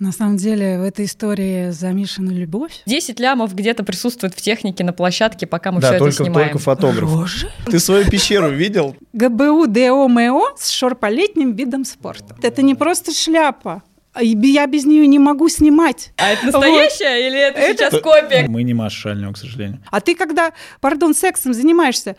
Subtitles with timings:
[0.00, 2.80] На самом деле в этой истории замешана любовь.
[2.86, 6.48] 10 лямов где-то присутствует в технике на площадке, пока мы да, все только, это снимаем.
[6.48, 7.12] только фотограф.
[7.12, 7.50] Рожи?
[7.66, 8.96] Ты свою пещеру видел?
[9.12, 12.34] ГБУ ДОМО с шорполетним видом спорта.
[12.42, 13.82] Это не просто шляпа.
[14.18, 16.12] Я без нее не могу снимать.
[16.16, 17.26] А это настоящая вот.
[17.26, 18.46] или это, это сейчас копия?
[18.48, 19.82] Мы не Маша Шальнева, к сожалению.
[19.90, 22.16] А ты когда, пардон, сексом занимаешься,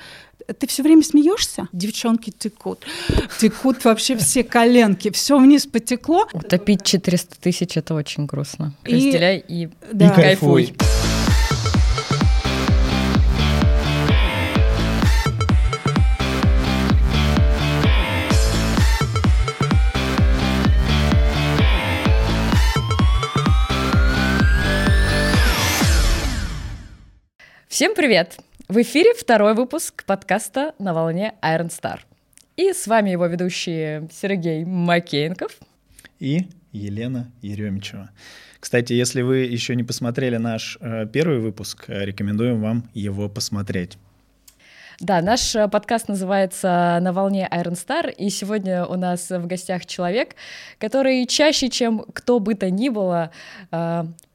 [0.47, 1.67] ты все время смеешься?
[1.71, 2.85] Девчонки текут.
[3.39, 5.11] Текут вообще все коленки.
[5.11, 6.27] Все вниз потекло.
[6.33, 8.73] Утопить 400 тысяч– это очень грустно.
[8.85, 10.07] И, Разделяй и, да.
[10.07, 10.73] и кайфуй.
[27.67, 28.37] Всем привет!
[28.71, 31.99] В эфире второй выпуск подкаста «На волне Iron Star».
[32.55, 35.57] И с вами его ведущие Сергей Макеенков
[36.21, 38.11] и Елена Еремичева.
[38.61, 43.97] Кстати, если вы еще не посмотрели наш э, первый выпуск, э, рекомендуем вам его посмотреть.
[45.01, 49.85] Да, наш э, подкаст называется «На волне Iron Star», и сегодня у нас в гостях
[49.85, 50.37] человек,
[50.79, 53.31] который чаще, чем кто бы то ни было,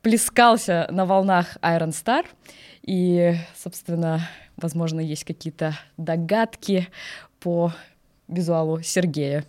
[0.02, 2.26] плескался на волнах Iron Star—
[2.86, 6.88] и, собственно, возможно, есть какие-то догадки
[7.40, 7.72] по
[8.28, 9.44] визуалу Сергея.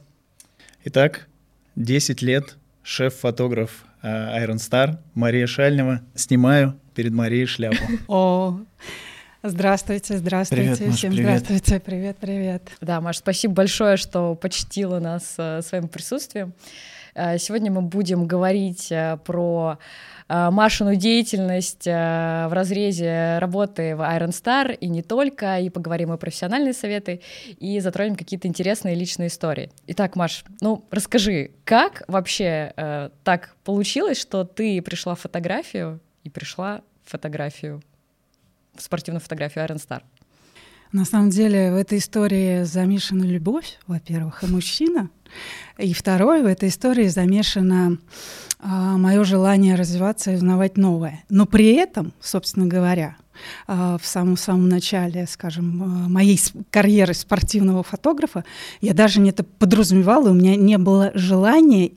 [0.83, 1.27] Итак,
[1.75, 4.07] 10 лет шеф-фотограф э,
[4.43, 6.01] Iron Star Мария Шальнева.
[6.15, 7.77] Снимаю перед Марией шляпу.
[8.07, 8.59] О,
[9.43, 11.39] Здравствуйте, здравствуйте, привет, Маш, всем привет.
[11.39, 12.63] здравствуйте, привет, привет.
[12.81, 16.53] Да, Маш, спасибо большое, что почтила нас э, своим присутствием.
[17.17, 18.93] Э, сегодня мы будем говорить
[19.25, 19.77] про
[20.27, 26.13] Э, Машину деятельность э, в разрезе работы в Iron Star и не только, и поговорим
[26.13, 27.21] и профессиональные советы,
[27.57, 29.71] и затронем какие-то интересные личные истории.
[29.87, 36.29] Итак, Маш, ну расскажи, как вообще э, так получилось, что ты пришла в фотографию и
[36.29, 37.81] пришла в фотографию,
[38.75, 40.01] в спортивную фотографию Iron Star?
[40.91, 45.09] На самом деле в этой истории замешана любовь, во-первых, и мужчина.
[45.77, 47.97] И второе, в этой истории замешано
[48.59, 51.23] а, мое желание развиваться и узнавать новое.
[51.29, 53.17] Но при этом, собственно говоря,
[53.67, 56.39] а, в самом-самом начале, скажем, а, моей
[56.71, 58.45] карьеры спортивного фотографа,
[58.81, 61.91] я даже не это подразумевала, у меня не было желания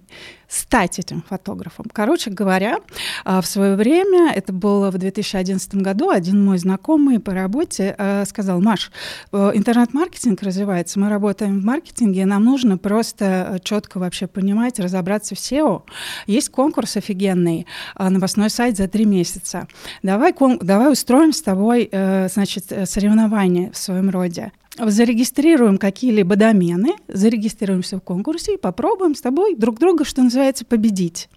[0.50, 1.86] стать этим фотографом.
[1.92, 2.78] Короче говоря,
[3.24, 8.24] а, в свое время, это было в 2011 году, один мой знакомый по работе а,
[8.24, 8.90] сказал, Маш,
[9.32, 15.38] э, интернет-маркетинг развивается, мы работаем в маркетинге, нам нужно просто четко вообще понимать, разобраться в
[15.38, 15.82] SEO.
[16.26, 19.68] Есть конкурс офигенный, а, новостной сайт за три месяца.
[20.02, 24.50] Давай, давай устроим с тобой, э, значит, э, соревнования в своем роде
[24.86, 31.28] зарегистрируем какие-либо домены, зарегистрируемся в конкурсе и попробуем с тобой друг друга, что называется, победить.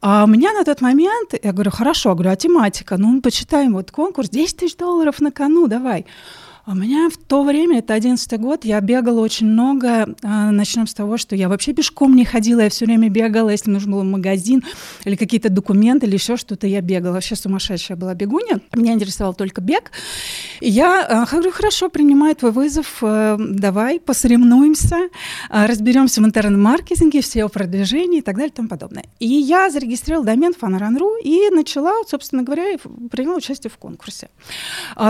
[0.00, 2.96] А у меня на тот момент, я говорю, хорошо, говорю, а тематика?
[2.98, 6.04] Ну, почитаем вот конкурс, 10 тысяч долларов на кону, давай.
[6.66, 10.14] У меня в то время, это одиннадцатый год, я бегала очень много.
[10.22, 13.70] А, начнем с того, что я вообще пешком не ходила, я все время бегала, если
[13.70, 14.64] нужен был магазин
[15.04, 17.12] или какие-то документы или еще что-то, я бегала.
[17.12, 18.60] Вообще сумасшедшая была бегуня.
[18.74, 19.92] Меня интересовал только бег.
[20.60, 25.10] И я а, говорю, хорошо, принимаю твой вызов, э, давай посоревнуемся,
[25.50, 29.04] а, разберемся в интернет-маркетинге, все о продвижении и так далее и тому подобное.
[29.18, 32.78] И я зарегистрировала домен Фанран.ру и начала, собственно говоря,
[33.10, 34.30] приняла участие в конкурсе.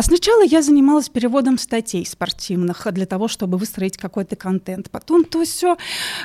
[0.03, 4.91] Сначала я занималась переводом переводом статей спортивных для того, чтобы выстроить какой-то контент.
[4.91, 5.77] Потом то все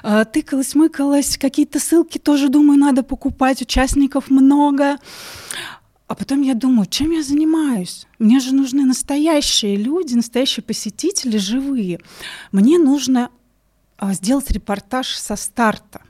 [0.03, 4.97] э, тыкалось, мыкалось, какие-то ссылки тоже, думаю, надо покупать, участников много.
[6.07, 8.07] А потом я думаю, чем я занимаюсь?
[8.18, 12.00] Мне же нужны настоящие люди, настоящие посетители, живые.
[12.51, 13.30] Мне нужно
[13.97, 16.01] а, сделать репортаж со старта.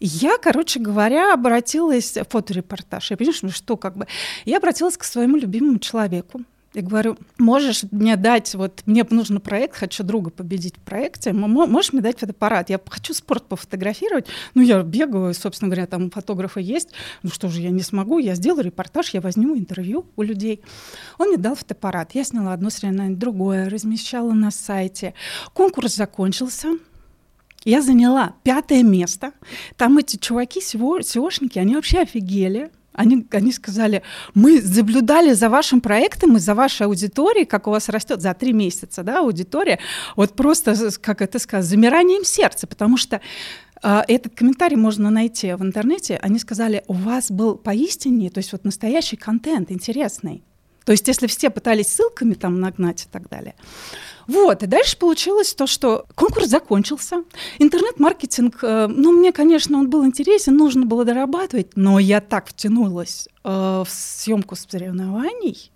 [0.00, 4.06] Я, короче говоря, обратилась, фоторепортаж, я понимаю, что как бы,
[4.44, 6.42] я обратилась к своему любимому человеку,
[6.76, 11.94] я говорю, можешь мне дать, вот мне нужен проект, хочу друга победить в проекте, можешь
[11.94, 12.68] мне дать фотоаппарат?
[12.68, 14.26] Я хочу спорт пофотографировать.
[14.52, 16.90] Ну, я бегаю, собственно говоря, там фотографы есть.
[17.22, 20.60] Ну что же, я не смогу, я сделаю репортаж, я возьму интервью у людей.
[21.16, 22.14] Он мне дал фотоаппарат.
[22.14, 25.14] Я сняла одно соревнование, другое, размещала на сайте.
[25.54, 26.72] Конкурс закончился.
[27.64, 29.32] Я заняла пятое место.
[29.78, 32.70] Там эти чуваки, сеошники, они вообще офигели.
[32.96, 34.02] Они, они сказали,
[34.34, 38.52] мы наблюдали за вашим проектом и за вашей аудиторией, как у вас растет за три
[38.52, 39.78] месяца, да, аудитория,
[40.16, 43.20] вот просто, как это сказать, замиранием сердца, потому что
[43.82, 46.18] э, этот комментарий можно найти в интернете.
[46.22, 50.42] Они сказали, у вас был поистине, то есть вот настоящий контент, интересный.
[50.84, 53.54] То есть если все пытались ссылками там нагнать и так далее,
[54.26, 57.24] Вот, и дальше получилось то, что конкурс закончился.
[57.58, 63.28] Интернет-маркетинг, э, ну, мне, конечно, он был интересен, нужно было дорабатывать, но я так втянулась
[63.44, 65.70] э, в съемку соревнований,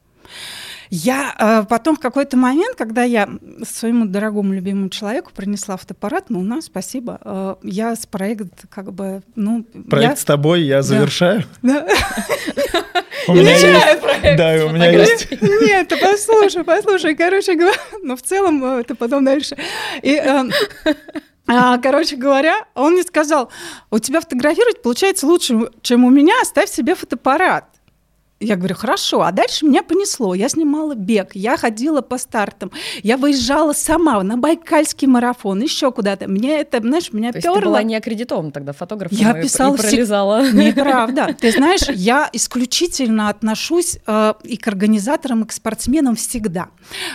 [0.91, 3.29] я э, потом в какой-то момент, когда я
[3.65, 8.93] своему дорогому любимому человеку принесла фотоаппарат, ну, у нас, спасибо, э, я с проект как
[8.93, 9.65] бы, ну...
[9.89, 10.17] Проект я...
[10.17, 11.45] с тобой я завершаю?
[11.63, 11.87] Да.
[13.29, 14.37] У меня есть...
[14.37, 15.31] Да, у меня есть...
[15.41, 19.57] Нет, ты послушай, послушай, короче говоря, ну, в целом, э, это потом дальше.
[20.03, 20.45] И, э,
[21.47, 23.51] а, Короче говоря, он мне сказал,
[23.91, 27.65] у тебя фотографировать получается лучше, чем у меня, оставь себе фотоаппарат.
[28.43, 29.21] Я говорю, хорошо.
[29.21, 30.35] А дальше меня понесло.
[30.35, 32.73] Я снимала бег, я ходила по стартам,
[33.03, 36.27] я выезжала сама на Байкальский марафон, еще куда-то.
[36.27, 37.55] Мне это, знаешь, меня То перло.
[37.55, 40.43] Есть ты была не аккредитована тогда фотографом я и, писала и пролезала.
[40.43, 40.55] Всег...
[40.55, 41.37] Неправда.
[41.41, 46.71] Ты знаешь, я исключительно отношусь э, и к организаторам, и к спортсменам всегда.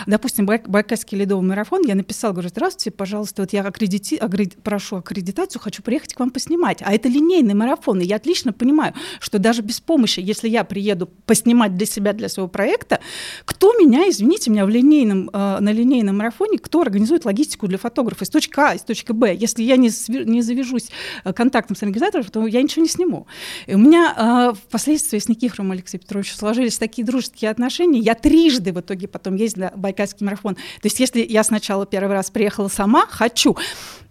[0.06, 0.62] Допустим, Бай...
[0.64, 4.14] Байкальский ледовый марафон, я написала, говорю, здравствуйте, пожалуйста, вот я аккредити...
[4.14, 4.62] аккредит...
[4.62, 6.82] прошу аккредитацию, хочу приехать к вам поснимать.
[6.82, 11.10] А это линейный марафон, и я отлично понимаю, что даже без помощи, если я приеду
[11.24, 13.00] поснимать для себя, для своего проекта,
[13.44, 18.24] кто меня, извините меня, в линейном, э, на линейном марафоне, кто организует логистику для фотографа
[18.24, 19.34] из точки А, из точки Б.
[19.34, 20.90] Если я не, не завяжусь
[21.24, 23.26] э, контактом с организатором, то я ничего не сниму.
[23.66, 28.00] И у меня э, впоследствии с Никифором Алексеем Петровичем сложились такие дружеские отношения.
[28.00, 30.54] Я трижды в итоге потом ездила в Байкальский марафон.
[30.54, 33.56] То есть если я сначала первый раз приехала сама, хочу,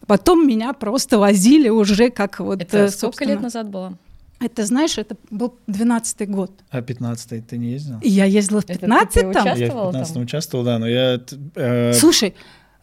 [0.08, 2.62] потом меня просто возили уже как вот...
[2.62, 3.98] Это э, сколько лет назад было?
[4.40, 6.52] Это, знаешь, это был 12-й год.
[6.70, 8.00] А 15-й ты не ездил?
[8.02, 9.32] Я ездила в 15-м.
[9.32, 11.22] Я в 15-м участвовал, да, но я...
[11.56, 11.94] Э...
[11.94, 12.36] Слушай,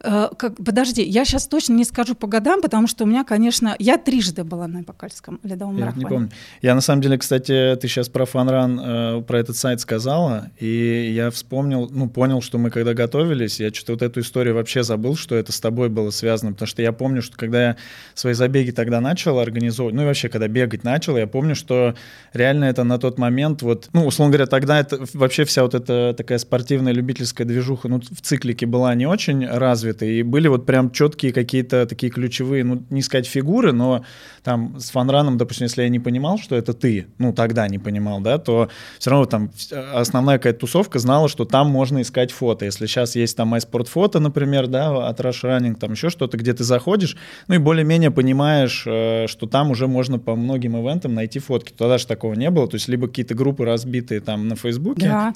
[0.03, 3.77] Э, как, подожди, я сейчас точно не скажу по годам, потому что у меня, конечно,
[3.79, 6.05] я трижды была на Бакальском ледовом я марафоне.
[6.05, 6.31] не помню.
[6.61, 11.13] Я на самом деле, кстати, ты сейчас про фанран, э, про этот сайт сказала, и
[11.15, 15.15] я вспомнил, ну, понял, что мы когда готовились, я что-то вот эту историю вообще забыл,
[15.17, 17.77] что это с тобой было связано, потому что я помню, что когда я
[18.15, 21.95] свои забеги тогда начал организовывать, ну и вообще, когда бегать начал, я помню, что
[22.33, 26.15] реально это на тот момент, вот, ну, условно говоря, тогда это вообще вся вот эта
[26.17, 30.67] такая спортивная любительская движуха, ну, в циклике была не очень развита, развиты, и были вот
[30.67, 34.05] прям четкие какие-то такие ключевые, ну, не сказать фигуры, но
[34.43, 38.21] там с фанраном, допустим, если я не понимал, что это ты, ну, тогда не понимал,
[38.21, 38.69] да, то
[38.99, 39.51] все равно там
[39.95, 42.65] основная какая-то тусовка знала, что там можно искать фото.
[42.65, 46.65] Если сейчас есть там MySportFoto, например, да, от Rush Running, там еще что-то, где ты
[46.65, 47.17] заходишь,
[47.49, 51.73] ну, и более-менее понимаешь, э, что там уже можно по многим ивентам найти фотки.
[51.77, 55.35] Тогда же такого не было, то есть либо какие-то группы разбитые там на Фейсбуке, да.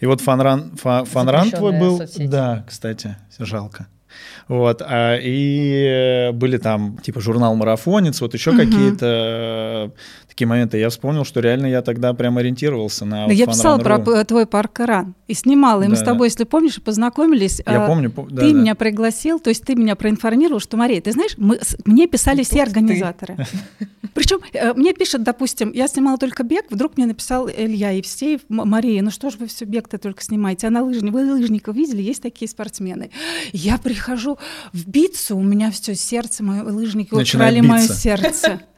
[0.00, 2.26] И вот фанран, фа, фанран твой был, соцсети.
[2.26, 3.88] да, кстати, жалко.
[4.48, 8.58] Вот, а, и были там типа журнал «Марафонец», вот еще угу.
[8.58, 9.92] какие-то
[10.38, 10.78] такие моменты.
[10.78, 14.80] Я вспомнил, что реально я тогда прям ориентировался на да Я писала про твой парк
[14.80, 15.82] Иран и снимала.
[15.82, 16.00] И мы да.
[16.00, 17.60] с тобой, если помнишь, познакомились.
[17.66, 18.12] Я а, помню.
[18.30, 18.58] Да, ты да.
[18.60, 22.62] меня пригласил, то есть ты меня проинформировал, что, Мария, ты знаешь, мы, мне писали все
[22.62, 23.36] организаторы.
[24.14, 29.02] Причем э, мне пишет, допустим, я снимала только бег, вдруг мне написал Илья Евсеев, Мария,
[29.02, 32.22] ну что ж вы все бег-то только снимаете, а на лыжне, вы лыжников видели, есть
[32.22, 33.10] такие спортсмены.
[33.52, 34.38] Я прихожу
[34.72, 38.60] в бицу, у меня все сердце, мое лыжники украли мое сердце.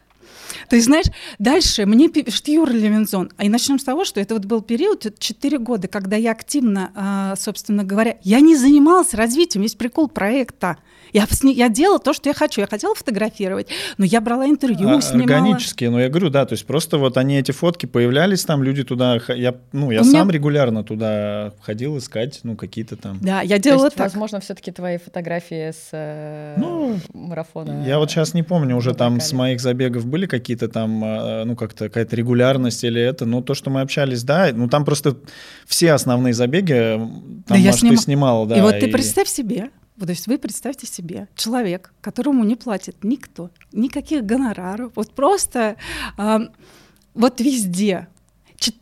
[0.70, 1.06] Ты знаешь,
[1.40, 3.32] дальше мне пишет Юра Левинзон.
[3.40, 7.34] И начнем с того, что это вот был период, 4 года, когда я активно, а,
[7.34, 10.76] собственно говоря, я не занималась развитием, есть прикол проекта.
[11.12, 12.60] Я, я делала то, что я хочу.
[12.60, 13.68] Я хотела фотографировать,
[13.98, 15.38] но я брала интервью, а, снимала.
[15.38, 18.84] Органические, ну я говорю, да, то есть просто вот они, эти фотки появлялись там, люди
[18.84, 20.32] туда, я, ну я У сам меня...
[20.32, 23.18] регулярно туда ходил искать, ну какие-то там.
[23.20, 24.06] Да, я делала то есть, так.
[24.08, 27.84] Возможно, все-таки твои фотографии с э, ну, марафона.
[27.86, 31.56] Я вот сейчас не помню, уже там с моих забегов были какие-то там, э, ну
[31.56, 35.16] как-то какая-то регулярность или это, но то, что мы общались, да, ну там просто
[35.66, 37.94] все основные забеги, там, да, может, сним...
[37.94, 38.58] ты снимала, да.
[38.58, 38.80] И вот и...
[38.80, 44.24] ты представь себе, вот, то есть вы представьте себе, человек, которому не платит никто, никаких
[44.24, 45.76] гонораров, вот просто
[46.16, 46.38] э,
[47.12, 48.08] вот везде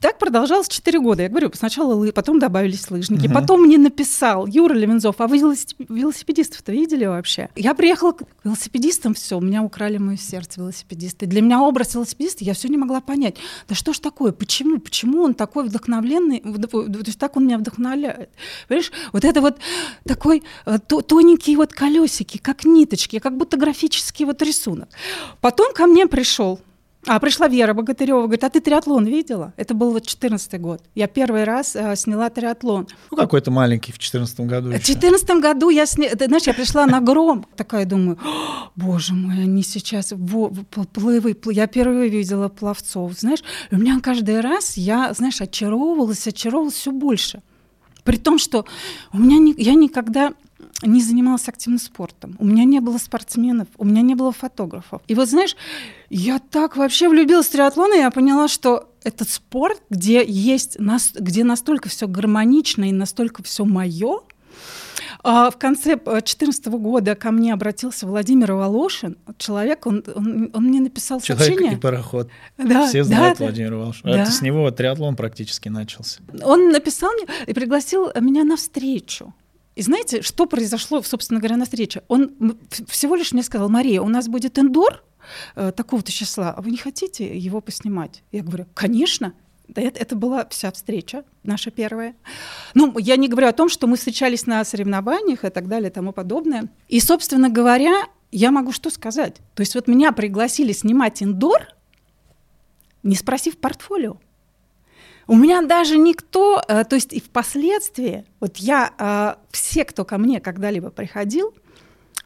[0.00, 1.22] так продолжалось 4 года.
[1.22, 3.26] Я говорю, сначала лы, потом добавились лыжники.
[3.26, 3.34] Угу.
[3.34, 7.48] Потом мне написал Юра Левинзов, а вы велосипедистов-то видели вообще?
[7.54, 11.26] Я приехала к велосипедистам, все, у меня украли мое сердце велосипедисты.
[11.26, 13.36] Для меня образ велосипедиста, я все не могла понять.
[13.68, 14.32] Да что ж такое?
[14.32, 14.80] Почему?
[14.80, 16.40] Почему он такой вдохновленный?
[16.40, 18.30] То есть так он меня вдохновляет.
[18.66, 18.90] Понимаешь?
[19.12, 19.58] Вот это вот
[20.04, 24.88] такой э, тоненькие вот колесики, как ниточки, как будто графический вот рисунок.
[25.40, 26.58] Потом ко мне пришел
[27.08, 29.54] а пришла Вера Богатырева, говорит, а ты триатлон видела?
[29.56, 30.82] Это был вот 14 год.
[30.94, 32.86] Я первый раз э, сняла триатлон.
[33.10, 34.72] Ну, какой-то маленький в 14 году.
[34.72, 38.18] В 14 году я сняла, знаешь, я пришла на гром, такая думаю,
[38.76, 41.36] боже мой, они сейчас во, плывы.
[41.46, 43.42] Я первый видела пловцов, знаешь.
[43.70, 47.42] И у меня каждый раз я, знаешь, очаровывалась, очаровывалась все больше.
[48.04, 48.66] При том, что
[49.12, 50.32] у меня не, я никогда
[50.82, 55.02] не занималась активным спортом, у меня не было спортсменов, у меня не было фотографов.
[55.08, 55.56] И вот знаешь,
[56.10, 60.78] я так вообще влюбилась в триатлон, и я поняла, что этот спорт, где есть,
[61.14, 64.20] где настолько все гармонично и настолько все мое,
[65.22, 70.80] а в конце 2014 года ко мне обратился Владимир Волошин, человек, он, он, он мне
[70.80, 71.76] написал человек сообщение.
[71.76, 72.30] и пароход.
[72.56, 74.12] Да, Все знают да, Владимира Волошина.
[74.12, 74.22] Да.
[74.22, 76.20] Это с него триатлон практически начался.
[76.42, 79.34] Он написал мне и пригласил меня на встречу.
[79.74, 82.02] И знаете, что произошло, собственно говоря, на встрече?
[82.08, 82.56] Он
[82.88, 85.04] всего лишь мне сказал, Мария, у нас будет индор
[85.56, 88.22] э, такого-то числа, а вы не хотите его поснимать?
[88.32, 89.34] Я говорю, конечно.
[89.68, 92.14] Да, это, это была вся встреча наша первая.
[92.74, 95.92] Ну, я не говорю о том, что мы встречались на соревнованиях и так далее и
[95.92, 96.68] тому подобное.
[96.88, 99.36] И, собственно говоря, я могу что сказать?
[99.54, 101.68] То есть вот меня пригласили снимать индор,
[103.02, 104.18] не спросив портфолио.
[105.26, 110.16] У меня даже никто, э, то есть и впоследствии, вот я, э, все, кто ко
[110.16, 111.54] мне когда-либо приходил,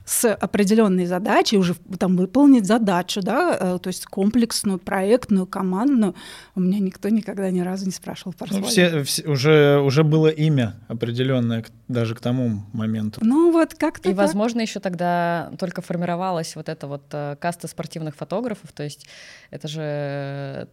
[0.04, 6.14] с определенной задачей, уже там выполнить задачу, да, э, то есть комплексную, проектную, командную.
[6.54, 8.64] У меня никто никогда ни разу не спрашивал портфолио.
[8.64, 13.20] Ну, все, все, уже, уже было имя определенное даже к тому моменту.
[13.22, 14.26] Ну вот как-то И, так.
[14.26, 19.06] возможно, еще тогда только формировалась вот эта вот э, каста спортивных фотографов, то есть
[19.50, 20.68] это же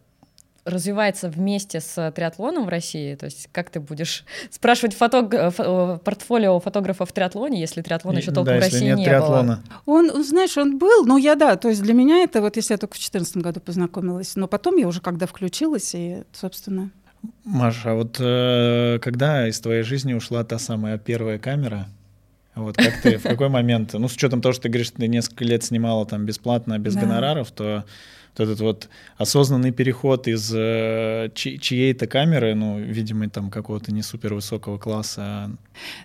[0.70, 3.14] развивается вместе с триатлоном в России?
[3.14, 5.32] То есть как ты будешь спрашивать фотог...
[5.52, 6.00] фо...
[6.04, 9.62] портфолио фотографов в триатлоне, если триатлон еще толком да, в России нет не триатлона.
[9.84, 9.96] было?
[9.96, 12.78] Он, знаешь, он был, но я, да, то есть для меня это вот, если я
[12.78, 16.90] только в 2014 году познакомилась, но потом я уже когда включилась, и, собственно...
[17.44, 21.88] Маша, а вот э, когда из твоей жизни ушла та самая первая камера,
[22.54, 25.44] вот как ты, в какой момент, ну, с учетом того, что ты говоришь, ты несколько
[25.44, 27.02] лет снимала там бесплатно, без да.
[27.02, 27.84] гонораров, то
[28.36, 34.34] вот этот вот осознанный переход из э, чьей-то камеры, ну, видимо, там какого-то не супер
[34.34, 35.22] высокого класса.
[35.22, 35.50] А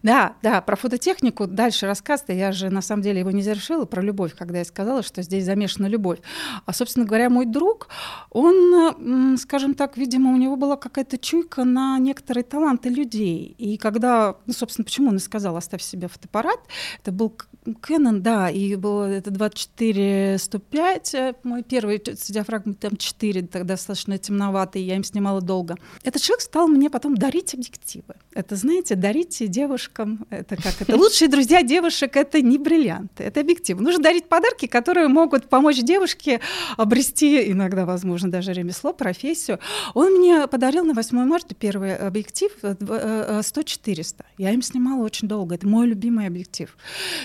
[0.04, 4.02] да, да, про фототехнику дальше рассказ-то я же на самом деле его не завершила, про
[4.02, 6.20] любовь, когда я сказала, что здесь замешана любовь.
[6.66, 7.90] А, собственно говоря, мой друг,
[8.30, 13.56] он, скажем так, видимо, у него была какая-то чуйка на некоторые таланты людей.
[13.58, 16.60] И когда, ну, собственно, почему он и сказал, оставь себе фотоаппарат,
[17.02, 23.42] это был Canon, да, и было это 24-105, э, мой первый с диафрагмой там 4,
[23.44, 25.76] тогда достаточно темноватый, я им снимала долго.
[26.04, 28.16] Этот человек стал мне потом дарить объективы.
[28.34, 33.82] Это, знаете, дарите девушкам, это как это, лучшие друзья девушек— это не бриллианты, это объективы.
[33.82, 36.42] Нужно дарить подарки, которые могут помочь девушке
[36.78, 39.60] обрести иногда, возможно, даже ремесло, профессию.
[39.94, 42.76] Он мне подарил на 8 марта первый объектив 100-400.
[43.88, 46.76] Э, э, я им снимала очень долго, это мой любимый объектив.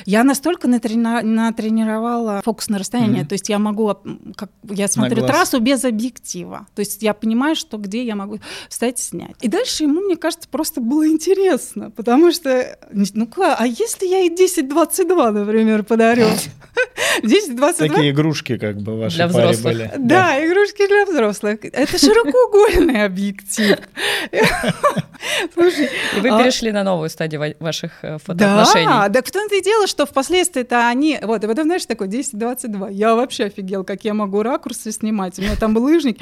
[0.07, 3.29] Я настолько натренировала фокус на расстояние, mm-hmm.
[3.29, 3.97] то есть я могу,
[4.37, 6.67] как я смотрю трассу без объектива.
[6.75, 9.35] То есть я понимаю, что где я могу встать и снять.
[9.41, 14.21] И дальше ему, мне кажется, просто было интересно, потому что, ну как, а если я
[14.21, 16.27] и 10-22, например, подарю?
[17.23, 17.73] 10-22?
[17.89, 19.63] Такие игрушки как бы ваши для взрослых.
[19.63, 19.91] были.
[19.97, 21.59] Да, да, игрушки для взрослых.
[21.65, 23.79] Это широкоугольный объектив.
[25.55, 28.87] Слушай, и вы а перешли на новую стадию ваших э, фотоотношений.
[28.87, 31.19] Да, так в том-то и дело, что впоследствии-то они...
[31.23, 32.93] Вот, и потом, знаешь, такой 10-22.
[32.93, 35.39] Я вообще офигел, как я могу ракурсы снимать.
[35.39, 36.19] У меня там был лыжник.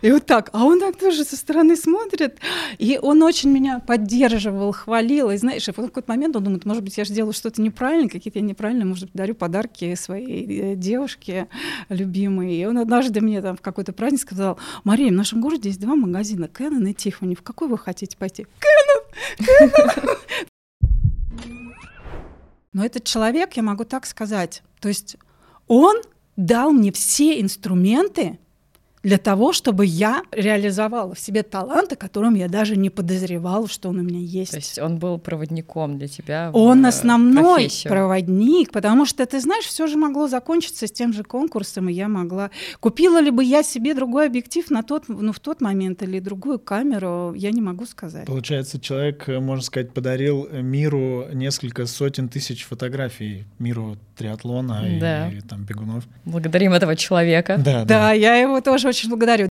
[0.00, 0.48] И вот так.
[0.52, 2.38] А он так тоже со стороны смотрит.
[2.78, 5.30] И он очень меня поддерживал, хвалил.
[5.30, 8.38] И знаешь, в какой-то момент он думает, может быть, я же делаю что-то неправильно, какие-то
[8.38, 11.48] я неправильно, может быть, дарю подарки своей э, девушке
[11.90, 12.54] любимой.
[12.54, 15.94] И он однажды мне там в какой-то праздник сказал, Мария, в нашем городе есть два
[15.94, 17.34] магазина, Кэнон и Тиффани.
[17.34, 18.46] В какой вы хотите пойти?
[18.58, 19.70] Кэнон!
[19.70, 20.16] Кэнон!
[22.72, 25.16] Но этот человек, я могу так сказать, то есть
[25.66, 25.96] он
[26.36, 28.38] дал мне все инструменты
[29.02, 33.98] для того, чтобы я реализовала в себе таланты, которым я даже не подозревала, что он
[33.98, 34.52] у меня есть.
[34.52, 36.50] То есть он был проводником для тебя.
[36.52, 37.92] Он основной профессию.
[37.92, 42.08] проводник, потому что ты знаешь, все же могло закончиться с тем же конкурсом, и я
[42.08, 42.50] могла.
[42.80, 46.58] Купила ли бы я себе другой объектив на тот, ну в тот момент или другую
[46.58, 48.26] камеру, я не могу сказать.
[48.26, 55.28] Получается, человек, э, можно сказать, подарил миру несколько сотен тысяч фотографий миру триатлона да.
[55.28, 56.04] и, и там бегунов.
[56.24, 57.56] Благодарим этого человека.
[57.58, 58.12] Да, да, да.
[58.12, 59.48] я его тоже очень благодарю.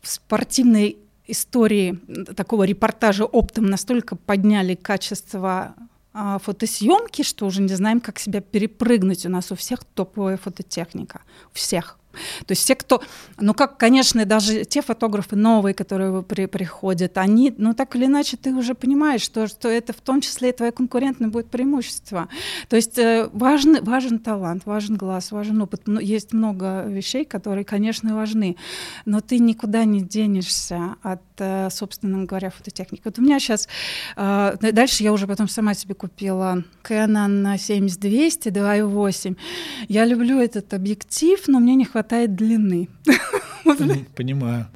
[0.00, 1.98] В спортивной истории
[2.36, 5.74] такого репортажа оптом настолько подняли качество
[6.12, 9.26] а, фотосъемки, что уже не знаем, как себя перепрыгнуть.
[9.26, 11.22] У нас у всех топовая фототехника.
[11.52, 11.98] У всех.
[12.46, 13.02] То есть те, кто,
[13.38, 18.36] ну как, конечно, даже те фотографы новые, которые при, приходят, они, ну так или иначе,
[18.36, 22.28] ты уже понимаешь, что, что это в том числе и твое конкурентное будет преимущество.
[22.68, 25.82] То есть э, важен, важен талант, важен глаз, важен опыт.
[25.86, 28.56] Ну, есть много вещей, которые, конечно, важны,
[29.04, 33.02] но ты никуда не денешься от, э, собственно говоря, фототехники.
[33.04, 33.68] Вот у меня сейчас,
[34.16, 39.36] э, дальше я уже потом сама себе купила Canon 7200 2.8.
[39.88, 42.88] Я люблю этот объектив, но мне не хватает длины.
[44.16, 44.66] Понимаю.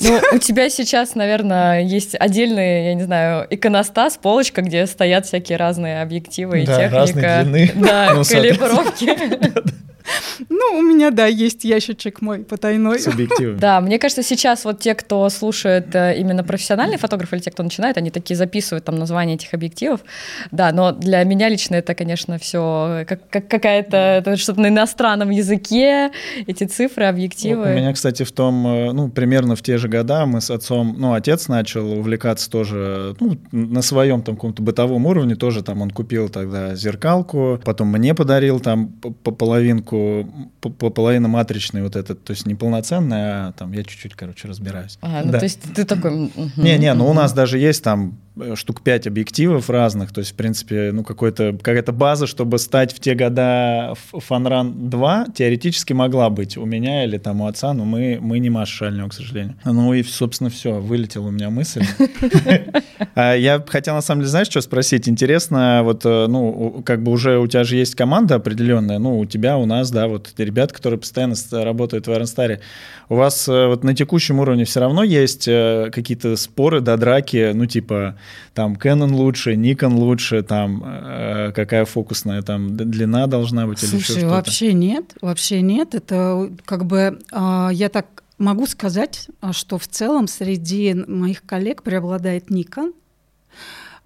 [0.00, 5.58] Ну, у тебя сейчас, наверное, есть отдельный, я не знаю, иконостас, полочка, где стоят всякие
[5.58, 6.96] разные объективы и да, техника.
[6.96, 7.72] разной длины.
[7.76, 9.16] Да, ну, калибровки.
[10.60, 12.98] Ну, у меня, да, есть ящичек мой потайной.
[12.98, 13.58] С объективом.
[13.58, 17.62] Да, мне кажется, сейчас вот те, кто слушает э, именно профессиональные фотографы или те, кто
[17.62, 20.00] начинает, они такие записывают там название этих объективов.
[20.50, 26.10] Да, но для меня лично это, конечно, все как, как какая-то что-то на иностранном языке,
[26.46, 27.64] эти цифры, объективы.
[27.64, 30.94] У меня, кстати, в том, э, ну, примерно в те же года мы с отцом,
[30.98, 35.90] ну, отец начал увлекаться тоже, ну, на своем там каком-то бытовом уровне тоже, там он
[35.90, 38.88] купил тогда зеркалку, потом мне подарил там
[39.38, 40.28] половинку
[40.60, 44.98] половина матричный вот этот, то есть не полноценная, а там я чуть-чуть, короче, разбираюсь.
[45.00, 45.38] А, ну да.
[45.38, 46.30] то есть ты такой...
[46.56, 48.18] Не-не, ну у нас даже есть там
[48.54, 53.00] штук 5 объективов разных, то есть, в принципе, ну, какой-то, какая-то база, чтобы стать в
[53.00, 58.18] те года Фанран 2, теоретически могла быть у меня или там у отца, но мы,
[58.20, 59.56] мы не Маша Шальнева, к сожалению.
[59.64, 61.84] Ну и, собственно, все, вылетела у меня мысль.
[63.14, 65.08] А я хотел, на самом деле, знаешь, что спросить?
[65.08, 69.26] Интересно, вот, э, ну, как бы уже у тебя же есть команда определенная, ну, у
[69.26, 72.60] тебя, у нас, да, вот ребята, которые постоянно работают в Iron
[73.08, 77.66] у вас э, вот на текущем уровне все равно есть какие-то споры, да, драки, ну,
[77.66, 78.16] типа,
[78.54, 84.00] там Canon лучше, Nikon лучше, там э, какая фокусная там длина должна быть Слушай, или
[84.00, 84.28] еще что-то?
[84.28, 85.94] вообще нет, вообще нет.
[85.94, 92.50] Это как бы э, я так могу сказать, что в целом среди моих коллег преобладает
[92.50, 92.92] Nikon.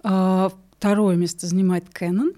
[0.03, 2.35] Э, второе место занимает Canon.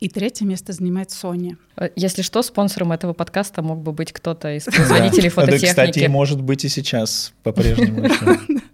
[0.00, 1.56] И третье место занимает Sony.
[1.96, 5.64] Если что, спонсором этого подкаста мог бы быть кто-то из производителей фототехники.
[5.64, 8.08] Это, кстати, может быть и сейчас по-прежнему.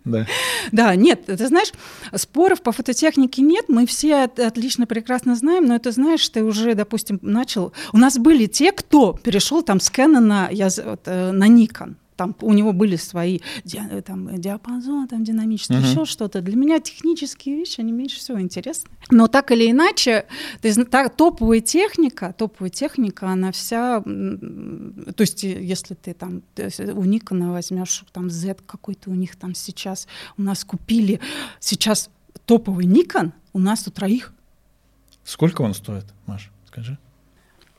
[0.05, 0.27] Да.
[0.71, 1.73] да, нет, ты знаешь,
[2.15, 7.19] споров по фототехнике нет, мы все отлично, прекрасно знаем, но это знаешь, ты уже, допустим,
[7.23, 7.73] начал...
[7.95, 12.55] У нас были те, кто перешел там с Canon на, э, на Nikon, там у
[12.55, 15.91] него были свои ди, там, диапазон, там, динамический, uh-huh.
[15.91, 16.41] еще что-то.
[16.41, 18.89] Для меня технические вещи, они меньше всего интересны.
[19.11, 20.25] Но так или иначе,
[20.63, 26.43] ты, та, топовая техника, топовая техника, она вся, то есть если ты там
[26.95, 31.21] у Никона возьмешь там Z какой-то у них там сейчас, у нас купили
[31.61, 32.09] сейчас
[32.47, 34.33] топовый Никон, у нас у троих.
[35.25, 36.97] Сколько он стоит, Маша, скажи?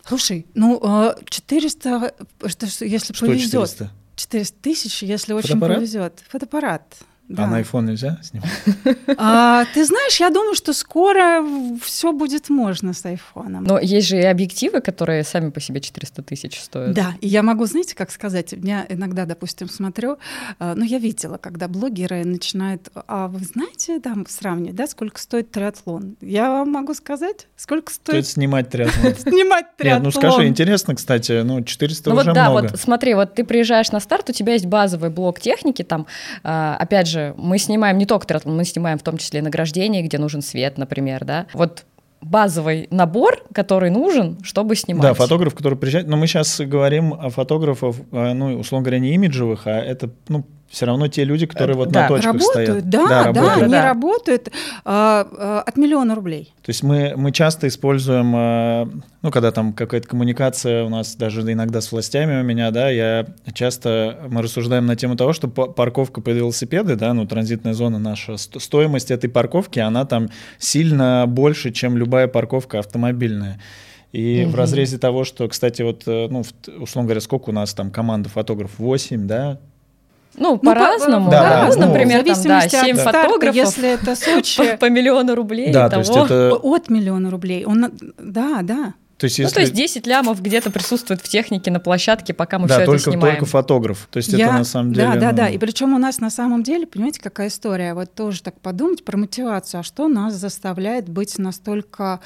[0.08, 0.80] Слушай, ну
[1.26, 2.14] 400,
[2.82, 3.52] если что повезет.
[3.52, 3.92] 400?
[4.16, 6.24] 400 тысяч, если очень повезет.
[6.30, 6.96] Фотоаппарат.
[7.28, 7.46] Да.
[7.46, 8.50] А на iPhone нельзя снимать?
[9.18, 11.44] А, ты знаешь, я думаю, что скоро
[11.82, 13.64] все будет можно с айфоном.
[13.64, 16.94] Но есть же и объективы, которые сами по себе 400 тысяч стоят.
[16.94, 20.18] Да, и я могу, знаете, как сказать, я иногда, допустим, смотрю,
[20.60, 26.18] ну, я видела, когда блогеры начинают, а вы знаете, там, сравнивать, да, сколько стоит триатлон?
[26.22, 28.26] Я вам могу сказать, сколько стоит...
[28.26, 29.16] Стоит снимать триатлон.
[29.16, 30.06] Снимать триатлон.
[30.06, 32.68] Нет, ну скажи, интересно, кстати, ну, 400 ну, уже вот, да, много.
[32.70, 36.06] вот смотри, вот ты приезжаешь на старт, у тебя есть базовый блок техники, там,
[36.44, 40.02] а, опять же, же, мы снимаем не только триатлон, мы снимаем в том числе награждение,
[40.04, 41.46] где нужен свет, например, да.
[41.54, 41.86] Вот
[42.22, 45.04] базовый набор, который нужен, чтобы снимать.
[45.04, 46.08] Да, фотограф, который приезжает.
[46.08, 50.86] Но мы сейчас говорим о фотографах, ну, условно говоря, не имиджевых, а это, ну, все
[50.86, 52.90] равно те люди, которые вот да, на точках работают, стоят.
[52.90, 53.56] Да, да, работают.
[53.58, 53.86] да, они да.
[53.86, 54.50] работают
[54.84, 56.54] а, а, от миллиона рублей.
[56.64, 58.90] То есть мы, мы часто используем, а,
[59.22, 63.26] ну, когда там какая-то коммуникация у нас даже иногда с властями у меня, да, я
[63.54, 68.38] часто, мы рассуждаем на тему того, что парковка под велосипеды, да, ну, транзитная зона наша,
[68.38, 73.62] стоимость этой парковки, она там сильно больше, чем любая парковка автомобильная.
[74.12, 74.52] И угу.
[74.52, 76.44] в разрезе того, что, кстати, вот, э, ну,
[76.80, 78.80] условно говоря, сколько у нас там команда фотографов?
[78.80, 79.60] 8, да?
[80.38, 81.30] Ну, ну по-разному.
[81.30, 85.36] Да, да, ну, например, там, да, 7 старта, фотографов если это Сочи, по, по миллиону
[85.36, 85.72] рублей.
[85.72, 86.04] Да, того.
[86.04, 86.56] то есть это...
[86.56, 87.66] От миллиона рублей.
[87.66, 88.94] Он, да, да.
[89.18, 89.52] То есть, если...
[89.52, 92.86] Ну, то есть 10 лямов где-то присутствует в технике на площадке, пока мы да, все
[92.86, 93.36] только, это снимаем.
[93.36, 94.10] только фотограф.
[94.12, 94.48] То есть Я...
[94.48, 95.08] это на самом деле...
[95.08, 95.38] Да, да, ну...
[95.38, 95.50] да.
[95.50, 97.94] И причем у нас на самом деле, понимаете, какая история?
[97.94, 99.80] Вот тоже так подумать про мотивацию.
[99.80, 102.20] А что нас заставляет быть настолько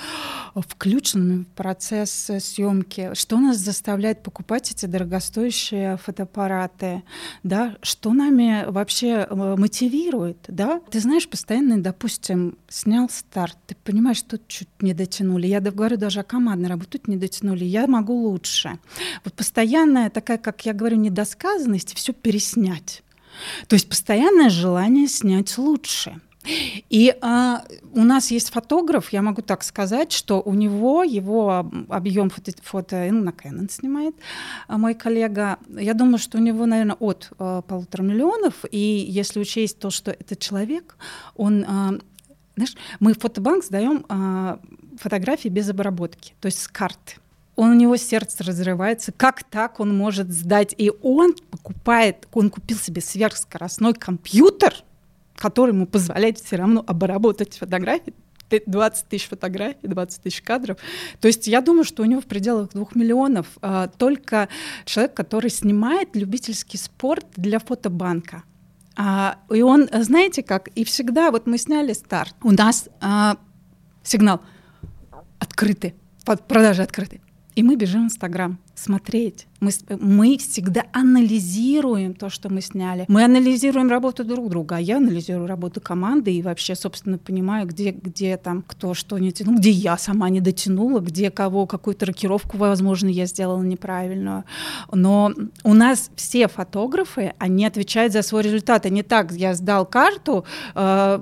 [0.56, 3.12] включенными в процесс съемки?
[3.13, 7.04] Что нас заставляет покупать эти дорогостоящие фотоаппараты?
[7.43, 7.75] Да?
[7.84, 10.38] Что нами вообще э, мотивирует?
[10.47, 10.82] Да?
[10.89, 15.48] Ты знаешь, постоянно, допустим, снял старт, ты понимаешь, что чуть не дотянули.
[15.48, 18.80] Я говорю даже о командной работе тут не дотянули, я могу лучше.
[19.24, 23.04] Вот постоянная такая, как я говорю, недосказанность, все переснять.
[23.68, 26.22] То есть постоянное желание снять лучше.
[26.90, 32.30] И а, у нас есть фотограф, я могу так сказать, что у него его объем
[32.30, 34.16] фото, фото ну, на Canon снимает
[34.68, 35.60] а мой коллега.
[35.68, 38.66] Я думаю, что у него, наверное, от а, полутора миллионов.
[38.72, 40.98] И если учесть то, что это человек,
[41.36, 42.00] он а,
[42.65, 44.60] знаешь, мы в фотобанк сдаем а,
[44.98, 47.15] фотографии без обработки, то есть с карты.
[47.56, 49.12] Он, у него сердце разрывается.
[49.12, 50.74] Как так он может сдать?
[50.78, 54.74] И он покупает, он купил себе сверхскоростной компьютер–
[55.39, 58.13] который ему позволяет все равно обработать фотографии,
[58.50, 60.78] 20 тысяч фотографий, 20 тысяч кадров.
[61.22, 64.50] То есть я думаю, что у него в пределах двух миллионов а, только
[64.86, 68.43] человек, который снимает любительский спорт для фотобанка.
[69.02, 73.38] А, и он, знаете как, и всегда, вот мы сняли старт, у нас а,
[74.04, 74.42] сигнал
[75.40, 77.22] открытый, продажи открыты.
[77.56, 79.48] И мы бежим в Инстаграм смотреть.
[79.60, 83.06] Мы, мы всегда анализируем то, что мы сняли.
[83.08, 87.92] Мы анализируем работу друг друга, а я анализирую работу команды и вообще, собственно, понимаю, где,
[87.92, 92.58] где там кто что не тянул, где я сама не дотянула, где кого, какую-то рокировку,
[92.58, 94.46] возможно, я сделала неправильную.
[94.92, 98.86] Но у нас все фотографы, они отвечают за свой результат.
[98.86, 101.20] Не так, я сдал карту, э,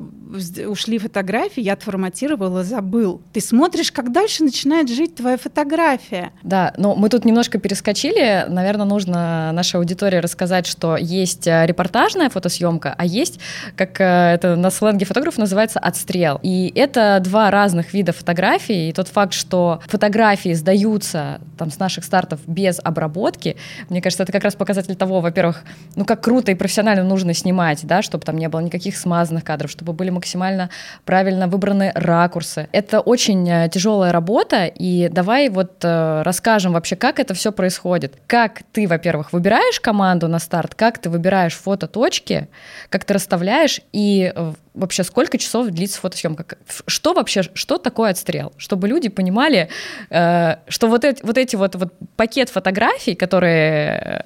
[0.67, 3.21] ушли фотографии, я отформатировала, забыл.
[3.33, 6.33] Ты смотришь, как дальше начинает жить твоя фотография.
[6.43, 8.45] Да, но мы тут немножко немножко перескочили.
[8.49, 13.39] Наверное, нужно нашей аудитории рассказать, что есть э, репортажная фотосъемка, а есть,
[13.77, 16.39] как э, это на сленге фотограф называется, отстрел.
[16.43, 18.89] И это два разных вида фотографий.
[18.89, 23.55] И тот факт, что фотографии сдаются там с наших стартов без обработки,
[23.89, 25.63] мне кажется, это как раз показатель того, во-первых,
[25.95, 29.71] ну как круто и профессионально нужно снимать, да, чтобы там не было никаких смазанных кадров,
[29.71, 30.69] чтобы были максимально
[31.05, 32.67] правильно выбраны ракурсы.
[32.73, 38.15] Это очень э, тяжелая работа, и давай вот расскажем вообще, как это все происходит.
[38.27, 42.49] Как ты, во-первых, выбираешь команду на старт, как ты выбираешь фототочки,
[42.89, 46.57] как ты расставляешь и э, вообще сколько часов длится фотосъемка?
[46.85, 48.53] Что вообще, что такое отстрел?
[48.57, 49.69] Чтобы люди понимали,
[50.09, 54.25] э, что вот эти вот, эти вот, вот пакет фотографий, которые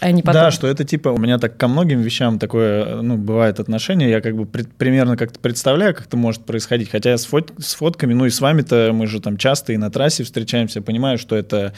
[0.00, 0.42] а не потом.
[0.42, 4.20] Да, что это типа, у меня так ко многим вещам такое, ну, бывает отношение, я
[4.20, 7.74] как бы пред, примерно как-то представляю, как это может происходить, хотя я с, фот, с
[7.74, 11.34] фотками, ну и с вами-то мы же там часто и на трассе встречаемся, понимаю, что
[11.36, 11.72] это,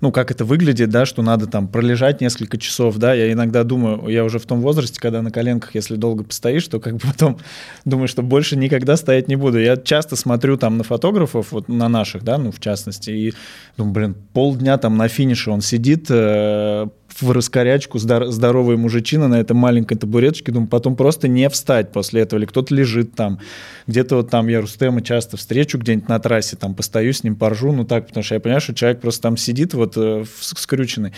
[0.00, 4.08] ну, как это выглядит, да, что надо там пролежать несколько часов, да, я иногда думаю,
[4.08, 7.38] я уже в том возрасте, когда на коленках, если долго постоишь, то как бы потом
[7.84, 9.58] думаю, что больше никогда стоять не буду.
[9.58, 13.34] Я часто смотрю там на фотографов, вот на наших, да, ну, в частности, и
[13.76, 16.88] думаю, блин, полдня там на финише он сидит, э,
[17.20, 22.38] в раскорячку здоровый мужичина на этой маленькой табуреточке, думаю, потом просто не встать после этого,
[22.38, 23.40] или кто-то лежит там.
[23.86, 27.72] Где-то вот там я Рустема часто встречу где-нибудь на трассе, там постою с ним, поржу,
[27.72, 31.12] ну так, потому что я понимаю, что человек просто там сидит вот э, скрюченный.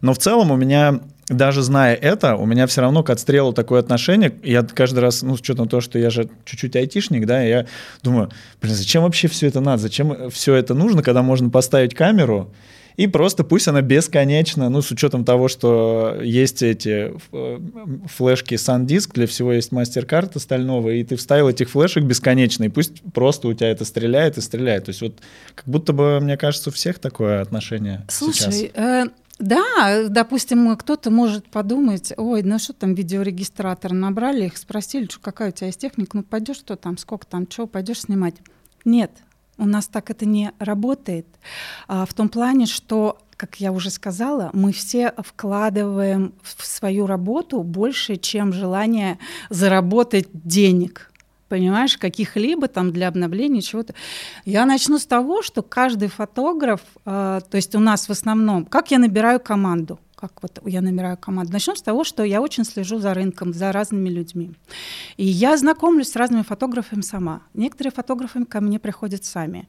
[0.00, 3.80] Но в целом у меня даже зная это, у меня все равно к отстрелу такое
[3.80, 4.32] отношение.
[4.42, 7.66] Я каждый раз, ну, с учетом того, что я же чуть-чуть айтишник, да, я
[8.02, 8.30] думаю,
[8.62, 9.82] блин, зачем вообще все это надо?
[9.82, 12.50] Зачем все это нужно, когда можно поставить камеру,
[12.98, 17.60] и просто пусть она бесконечна, ну, с учетом того, что есть эти э,
[18.06, 23.00] флешки SanDisk, для всего есть мастер-карта стального, и ты вставил этих флешек бесконечно, и пусть
[23.14, 24.86] просто у тебя это стреляет и стреляет.
[24.86, 25.14] То есть вот
[25.54, 28.62] как будто бы, мне кажется, у всех такое отношение Слушай, сейчас.
[28.74, 29.04] Э,
[29.38, 35.50] да, допустим, кто-то может подумать, ой, ну что там видеорегистратор набрали, их спросили, что какая
[35.50, 38.34] у тебя есть техника, ну пойдешь что там, сколько там, что, пойдешь снимать.
[38.84, 39.12] Нет,
[39.58, 41.26] у нас так это не работает.
[41.86, 47.62] А, в том плане, что как я уже сказала, мы все вкладываем в свою работу
[47.62, 49.18] больше, чем желание
[49.48, 51.12] заработать денег
[51.48, 53.94] понимаешь, каких-либо там для обновления чего-то.
[54.44, 58.90] Я начну с того, что каждый фотограф, э, то есть у нас в основном, как
[58.90, 61.52] я набираю команду, как вот я набираю команду.
[61.52, 64.50] Начнем с того, что я очень слежу за рынком, за разными людьми.
[65.16, 67.42] И я знакомлюсь с разными фотографами сама.
[67.54, 69.68] Некоторые фотографы ко мне приходят сами.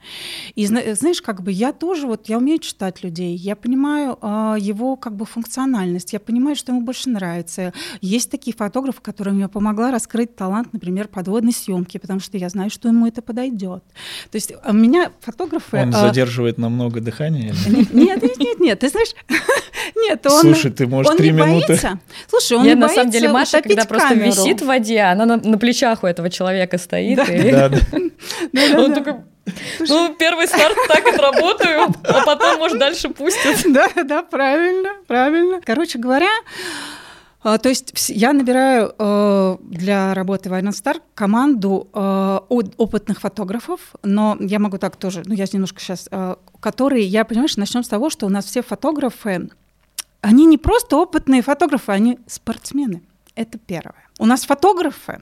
[0.55, 4.95] И знаешь, как бы я тоже, вот я умею читать людей, я понимаю э, его
[4.95, 7.73] как бы функциональность, я понимаю, что ему больше нравится.
[8.01, 12.71] Есть такие фотографы, которым я помогла раскрыть талант, например, подводной съемки, потому что я знаю,
[12.71, 13.83] что ему это подойдет.
[14.31, 15.77] То есть у меня фотографы...
[15.77, 17.53] Он э, задерживает намного дыхания?
[17.67, 19.13] Нет, нет, нет, нет, ты знаешь,
[19.95, 21.67] нет, он, Слушай, ты можешь три минуты.
[21.67, 21.99] Боится.
[22.27, 23.87] Слушай, он Я не на самом деле Маша, когда камеру.
[23.87, 27.17] просто висит в воде, она на, на плечах у этого человека стоит.
[27.17, 27.51] Да, и...
[27.51, 27.79] да, да.
[28.77, 29.15] Он такой,
[29.87, 33.59] ну, первый старт так отработаю, а потом, может, дальше пустят.
[33.65, 35.61] Да, да, правильно, правильно.
[35.63, 36.29] Короче говоря,
[37.41, 43.79] А, то есть я набираю э, для работы в Iron Star команду э, опытных фотографов,
[44.03, 47.87] но я могу так тоже, ну я немножко сейчас, э, которые, я понимаешь, начнем с
[47.87, 49.49] того, что у нас все фотографы,
[50.21, 53.03] они не просто опытные фотографы, они спортсмены.
[53.35, 54.07] Это первое.
[54.17, 55.21] У нас фотографы,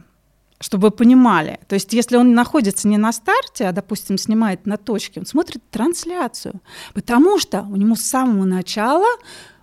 [0.60, 1.60] чтобы вы понимали.
[1.68, 5.62] То есть если он находится не на старте, а, допустим, снимает на точке, он смотрит
[5.70, 6.62] трансляцию,
[6.94, 9.08] потому что у него с самого начала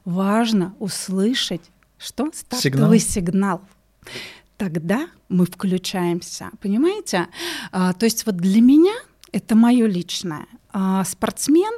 [0.05, 1.63] важно услышать
[1.99, 2.31] что?
[2.33, 3.01] Стартовый сигнал.
[3.01, 3.61] сигнал.
[4.59, 6.51] Тогда мы включаемся.
[6.61, 7.29] Понимаете?
[7.73, 8.95] А, то есть вот для меня
[9.33, 10.47] это мое личное.
[10.71, 11.73] А, спортсмен,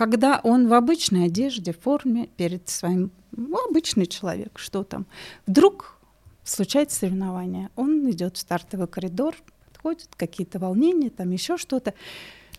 [0.00, 5.04] когда он в обычной одежде, форме, перед своим ну, обычный человек, что там,
[5.46, 5.98] вдруг
[6.42, 9.36] случается соревнование, он идет в стартовый коридор,
[9.70, 11.92] подходит, какие-то волнения, там еще что-то,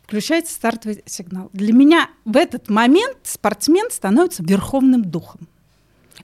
[0.03, 1.49] включается стартовый сигнал.
[1.51, 5.47] Для меня в этот момент спортсмен становится верховным духом.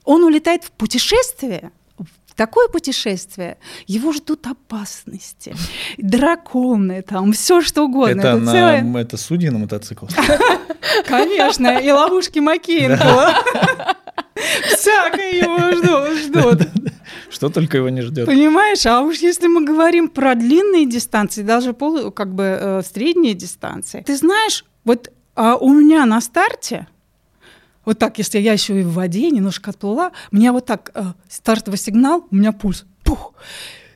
[0.04, 1.72] Он улетает в путешествие,
[2.38, 5.54] такое путешествие, его ждут опасности,
[5.98, 8.20] драконы, там все что угодно.
[8.20, 9.02] Это, это, на, целое...
[9.02, 10.06] это судьи на мотоцикл?
[11.06, 13.34] Конечно, и ловушки Макеенко.
[14.66, 16.68] Всякое его ждут.
[17.28, 18.26] Что только его не ждет.
[18.26, 23.34] Понимаешь, а уж если мы говорим про длинные дистанции, даже полу, как бы э, средние
[23.34, 26.86] дистанции, ты знаешь, вот а у меня на старте
[27.88, 31.14] вот так, если я еще и в воде немножко отплыла, у меня вот так э,
[31.26, 33.32] стартовый сигнал, у меня пульс, пух,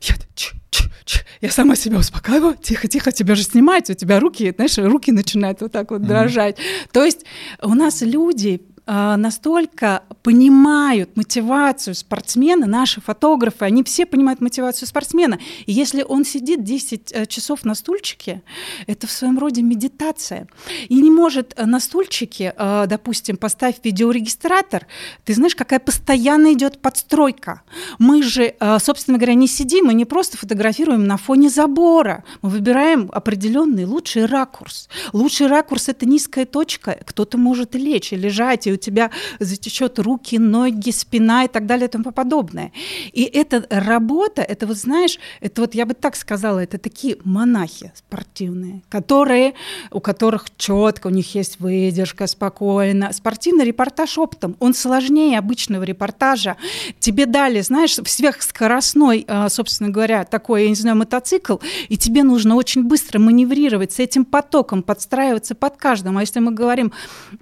[0.00, 4.18] я, ч, ч, ч, я сама себя успокаиваю, тихо, тихо, тебя же снимать, у тебя
[4.18, 6.58] руки, знаешь, руки начинают вот так вот дрожать.
[6.58, 6.88] Mm-hmm.
[6.92, 7.26] То есть
[7.60, 15.38] у нас люди настолько понимают мотивацию спортсмена, наши фотографы, они все понимают мотивацию спортсмена.
[15.66, 18.42] И если он сидит 10 э, часов на стульчике,
[18.86, 20.48] это в своем роде медитация.
[20.88, 24.86] И не может э, на стульчике, э, допустим, поставь видеорегистратор,
[25.24, 27.62] ты знаешь, какая постоянно идет подстройка.
[27.98, 32.24] Мы же, собственно говоря, не сидим и не просто фотографируем на фоне забора.
[32.42, 34.88] Мы выбираем определенный лучший ракурс.
[35.12, 36.98] Лучший ракурс– это низкая точка.
[37.04, 41.90] Кто-то может лечь и лежать, у тебя затечет руки, ноги, спина и так далее и
[41.90, 42.72] тому подобное.
[43.12, 47.92] И эта работа, это вот знаешь, это вот я бы так сказала, это такие монахи
[47.94, 49.54] спортивные, которые,
[49.90, 53.12] у которых четко, у них есть выдержка, спокойно.
[53.12, 56.56] Спортивный репортаж оптом, он сложнее обычного репортажа.
[56.98, 61.56] Тебе дали, знаешь, сверхскоростной, а, собственно говоря, такой, я не знаю, мотоцикл,
[61.88, 66.18] и тебе нужно очень быстро маневрировать с этим потоком, подстраиваться под каждым.
[66.18, 66.92] А если мы говорим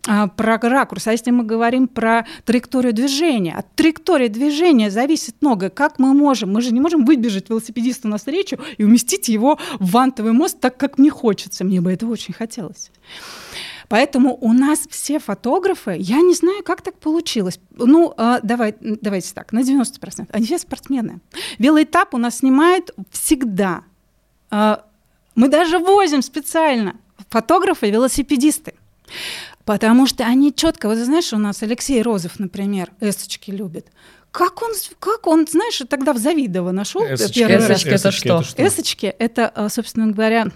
[0.06, 5.68] а, про ракурс, а если мы говорим про траекторию движения, от траектории движения зависит много.
[5.68, 6.52] Как мы можем?
[6.52, 10.98] Мы же не можем выбежать велосипедисту навстречу и уместить его в вантовый мост так, как
[10.98, 11.64] мне хочется.
[11.64, 12.90] Мне бы этого очень хотелось.
[13.88, 17.58] Поэтому у нас все фотографы, я не знаю, как так получилось.
[17.76, 20.28] Ну, э, давай, давайте так, на 90%.
[20.30, 21.20] Они все спортсмены.
[21.58, 23.82] Велоэтап у нас снимает всегда.
[24.50, 24.76] Э,
[25.34, 26.94] мы даже возим специально
[27.28, 28.74] фотографы, велосипедисты.
[29.70, 33.86] Потому что они четко, вот знаешь, у нас Алексей Розов, например, эсочки любит.
[34.32, 38.44] Как он, как он, знаешь, тогда в Завидово нашел эсочки, эсочки, это что?
[38.56, 40.48] Эсочки это, а, собственно говоря,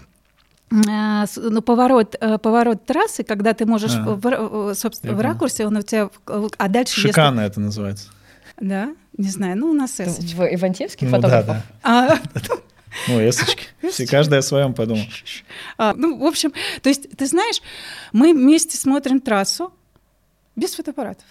[0.89, 5.77] а, ну, поворот, э, поворот трассы, когда ты можешь, а, в, собственно, в ракурсе, он
[5.77, 6.09] у тебя,
[6.57, 6.99] а дальше...
[6.99, 7.51] Шикарно если...
[7.51, 8.09] это называется.
[8.59, 8.93] Да?
[9.17, 10.35] Не знаю, ну у нас эсочки.
[10.35, 11.55] В Ивантьевске ну, фотографов?
[11.81, 12.19] Да, да.
[12.33, 12.39] А,
[13.07, 13.67] Ну, эсочки.
[13.89, 15.05] Все, каждый о своем подумал.
[15.77, 17.61] А, ну, в общем, то есть, ты знаешь,
[18.13, 19.73] мы вместе смотрим трассу
[20.55, 21.25] без фотоаппаратов.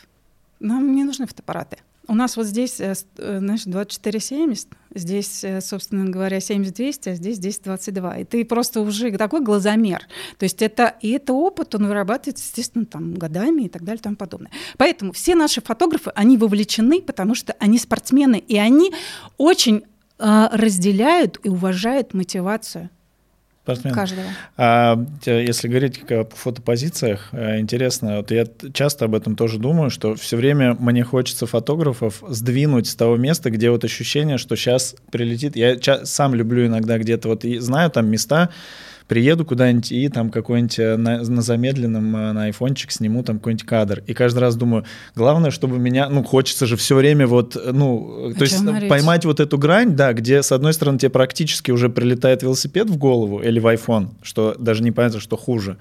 [0.60, 1.78] Нам не нужны фотоаппараты.
[2.06, 7.38] У нас вот здесь, э, э, знаешь, 24,70, здесь, э, собственно говоря, 70-200, а здесь
[7.38, 8.20] 10-22.
[8.20, 10.06] И ты просто уже такой глазомер.
[10.38, 14.02] То есть это, и это опыт, он вырабатывается, естественно, там, годами и так далее и
[14.02, 14.50] тому подобное.
[14.76, 18.92] Поэтому все наши фотографы, они вовлечены, потому что они спортсмены, и они
[19.38, 19.84] очень
[20.52, 22.90] разделяют и уважают мотивацию
[23.64, 23.94] спортсмен.
[23.94, 24.26] каждого.
[24.56, 30.14] А если говорить о фотопозициях, э, интересно, вот я часто об этом тоже думаю, что
[30.14, 35.56] все время мне хочется фотографов сдвинуть с того места, где вот ощущение, что сейчас прилетит.
[35.56, 38.50] Я сам люблю иногда где-то вот и знаю там места,
[39.08, 43.66] приеду куда-нибудь и там какой-нибудь э, на, на замедленном э, на айфончик сниму там какой-нибудь
[43.66, 44.02] кадр.
[44.06, 48.30] И каждый раз думаю, главное, чтобы меня, ну, хочется же все время вот, э, ну,
[48.30, 48.88] О то есть говорить?
[48.88, 52.96] поймать вот эту грань, да, где, с одной стороны, тебе практически уже прилетает велосипед в
[52.96, 55.76] голову или в iPhone, что даже не понятно, что хуже.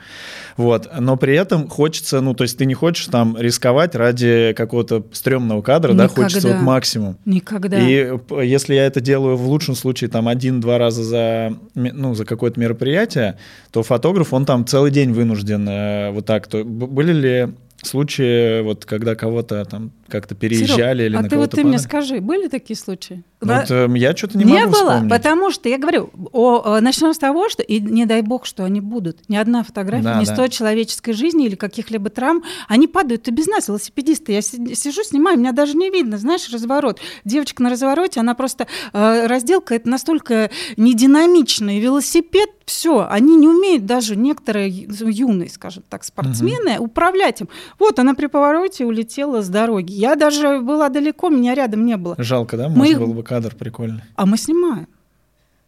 [0.58, 0.90] Вот.
[1.00, 5.62] Но при этом хочется, ну, то есть ты не хочешь там рисковать ради какого-то стрёмного
[5.62, 6.14] кадра, Никогда.
[6.14, 7.18] да, хочется вот максимум.
[7.26, 7.80] Никогда.
[7.80, 12.60] И если я это делаю в лучшем случае там один-два раза за, ну, за какое-то
[12.60, 13.38] мероприятие, мероприятие,
[13.72, 16.48] то фотограф, он там целый день вынужден э, вот так.
[16.48, 21.38] То, были ли случаи, вот когда кого-то там как-то переезжали Серёг, или а на ты
[21.38, 21.84] вот ты мне падали?
[21.84, 23.24] скажи, были такие случаи?
[23.42, 25.10] Ну, вот, э, я что-то не, Не могу было, вспомнить.
[25.12, 28.64] потому что, я говорю, о, э, начнем с того, что, и не дай бог, что
[28.64, 29.28] они будут.
[29.28, 30.34] Ни одна фотография Да, не да.
[30.34, 32.44] стоит человеческой жизни или каких-либо травм.
[32.70, 34.32] Они падают и без нас, велосипедисты.
[34.32, 37.02] Я си- сижу, снимаю, меня даже не видно, знаешь, разворот.
[37.26, 43.86] Девочка на развороте, она просто, э, разделка, это настолько нединамичный велосипед, все, они не умеют
[43.86, 47.50] даже некоторые юные, скажем так, спортсмены управлять им.
[47.78, 49.92] Вот она при повороте улетела с дороги.
[50.04, 52.16] Я даже была далеко, меня рядом не было.
[52.18, 52.68] Жалко, да?
[52.70, 54.02] Мы Можно их- было бы кадр прикольный.
[54.16, 54.88] А мы снимаем.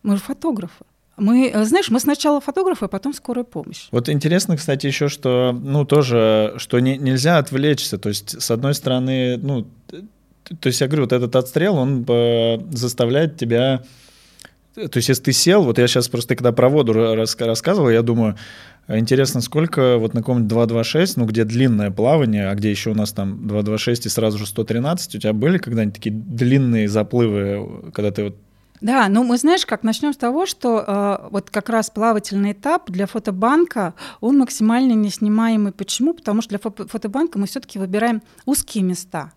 [0.03, 0.83] Мы же фотографы.
[1.17, 3.87] Мы, э, знаешь, мы сначала фотографы, а потом скорая помощь.
[3.91, 7.97] Вот интересно, кстати, еще, что, ну, тоже, что не, нельзя отвлечься.
[7.97, 9.65] То есть, с одной стороны, ну,
[10.59, 13.81] то есть, я говорю, вот этот отстрел, он э, заставляет тебя...
[14.75, 17.89] То есть, если ты сел, вот я сейчас просто, когда про воду ра- рас- рассказывал,
[17.89, 18.35] я думаю,
[18.87, 23.11] интересно, сколько вот на каком-нибудь 2.26, ну, где длинное плавание, а где еще у нас
[23.13, 28.23] там 2.26 и сразу же 113, у тебя были когда-нибудь такие длинные заплывы, когда ты
[28.25, 28.35] вот
[28.81, 32.91] Да, ну мы знаешь, как начнем с того, что э, вот как раз плавательный этап
[32.91, 35.71] для фотобанка, он максимально неснимаемый.
[35.71, 36.13] Почему?
[36.13, 39.31] Потому что для фо- фотобанка мы все-таки выбираем узкие места.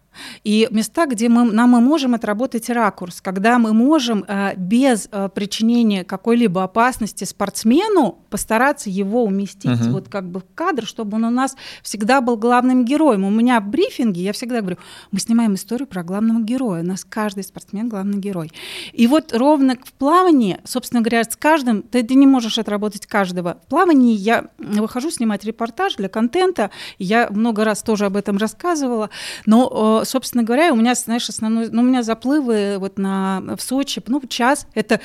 [0.44, 5.28] И места, где мы, нам мы можем отработать ракурс, когда мы можем э, без э,
[5.34, 9.92] причинения какой-либо опасности спортсмену постараться его уместить Мгм.
[9.92, 13.24] вот как бы в кадр, чтобы он у нас всегда был главным героем.
[13.24, 14.78] У меня в брифинге я всегда говорю,
[15.10, 18.50] мы снимаем историю про главного героя, у нас каждый спортсмен главный герой.
[18.92, 23.58] И вот ровно в плавании, собственно говоря, с каждым, ты, ты не можешь отработать каждого.
[23.64, 29.10] В плавании я выхожу снимать репортаж для контента, я много раз тоже об этом рассказывала,
[29.46, 33.62] но, э, собственно говоря, у меня, знаешь, основной, ну, у меня заплывы вот на, в
[33.62, 35.00] Сочи, ну, час, это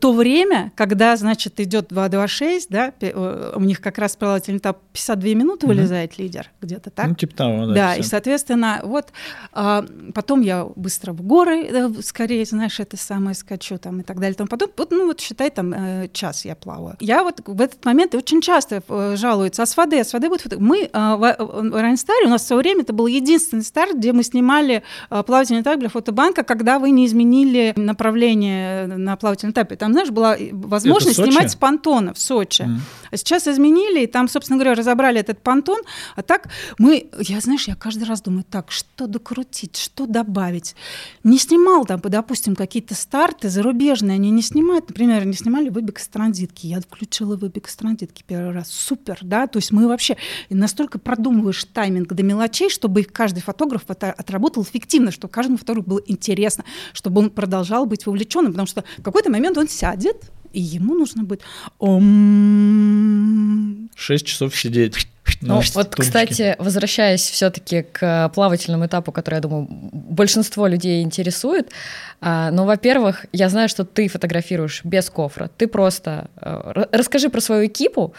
[0.00, 5.30] то время, когда, значит, идет 2.26, да, э, у них как раз плавательный этап 52
[5.34, 7.08] минуты вылезает лидер, где-то так.
[7.08, 7.74] ну, типа того, да.
[7.74, 8.10] Да, и, всё.
[8.10, 9.12] соответственно, вот
[9.52, 14.20] а, потом я быстро в горы, э, скорее, знаешь, это самое скачу там и так
[14.20, 14.34] далее.
[14.34, 16.96] Там потом, вот, ну вот считай, там э, час я плаваю.
[17.00, 18.82] Я вот в этот момент очень часто
[19.16, 20.60] жалуются, а с воды, а с воды будет фото-».
[20.60, 24.12] Мы а, в, в Райнстаре, у нас в свое время это был единственный старт, где
[24.12, 24.43] мы снимали
[25.10, 29.76] а, плавательный этап для фотобанка, когда вы не изменили направление на плавательном этапе.
[29.76, 31.30] Там, знаешь, была возможность Сочи?
[31.30, 32.62] снимать с понтона в Сочи.
[32.62, 32.80] Мгм.
[33.10, 35.80] А сейчас изменили, и там, собственно говоря, разобрали этот понтон.
[36.16, 40.74] А так мы, я, знаешь, я каждый раз думаю, так, что докрутить, что добавить.
[41.22, 46.08] Не снимал там, допустим, какие-то старты зарубежные, они не снимают, например, не снимали выбег с
[46.08, 46.66] транзитки.
[46.66, 48.68] Я включила выбег с транзитки первый раз.
[48.70, 49.46] Супер, да?
[49.46, 50.16] То есть мы вообще
[50.50, 53.84] настолько продумываешь тайминг до мелочей, чтобы каждый фотограф
[54.24, 59.02] отработал эффективно, чтобы каждому фотографу было интересно, чтобы он продолжал быть вовлеченным, потому что в
[59.02, 61.42] какой-то момент он сядет, и ему нужно будет
[63.94, 65.08] Шесть часов сидеть.
[65.40, 66.02] Ну, вот, стульчике.
[66.02, 71.70] кстати, возвращаясь все-таки к плавательному этапу, который, я думаю, большинство людей интересует.
[72.20, 75.50] а, Ну, во-первых, я знаю, что ты фотографируешь без кофра.
[75.56, 78.14] Ты просто э, ра- расскажи про свою экипу.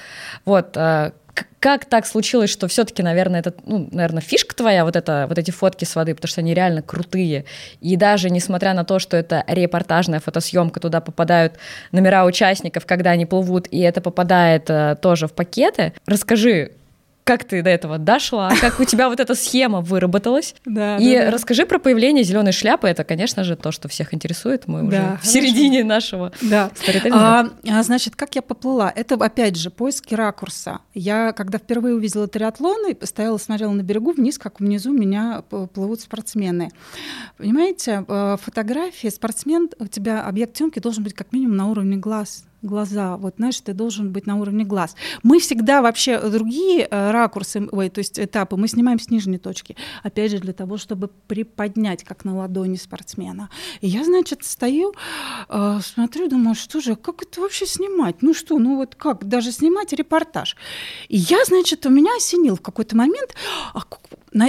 [0.46, 1.14] Вот а,
[1.60, 5.52] как так случилось, что все-таки, наверное, это, ну, наверное, фишка твоя, вот это, вот эти
[5.52, 7.46] фотки с воды, потому что они реально крутые.
[7.82, 11.54] И даже несмотря на то, что это репортажная фотосъемка, туда попадают
[11.92, 15.94] номера участников, когда они плывут, и это попадает э, тоже в пакеты.
[16.06, 16.72] Расскажи,
[17.26, 20.56] как ты до этого дошла, как у тебя вот эта схема выработалась.
[20.66, 21.32] Да, И да, да.
[21.32, 22.88] расскажи про появление зеленой шляпы.
[22.88, 24.68] Это, конечно же, то, что всех интересует.
[24.68, 25.22] Мы Да, уже хорошо.
[25.22, 26.70] в середине нашего Да.
[27.12, 28.92] А, а, значит, как я поплыла?
[28.94, 30.80] Это, опять же, поиски ракурса.
[30.94, 36.02] Я, когда впервые увидела триатлон, и стояла, смотрела на берегу вниз, как внизу меня плывут
[36.02, 36.70] спортсмены.
[37.38, 42.44] Понимаете, э, фотографии, спортсмен, у тебя объект съемки должен быть как минимум на уровне глаз
[42.66, 44.96] глаза, вот знаешь, ты должен быть на уровне глаз.
[45.24, 49.76] Мы всегда вообще другие э, ракурсы, ой, то есть этапы, мы снимаем с нижней точки,
[50.04, 53.50] опять же для того, чтобы приподнять, как на ладони спортсмена.
[53.82, 54.94] И я, значит, стою,
[55.50, 58.22] э, смотрю, думаю, что же, как это вообще снимать?
[58.22, 60.56] Ну что, ну вот как, даже снимать репортаж.
[61.08, 63.36] И я, значит, у меня осенил в какой-то момент,
[63.74, 63.82] а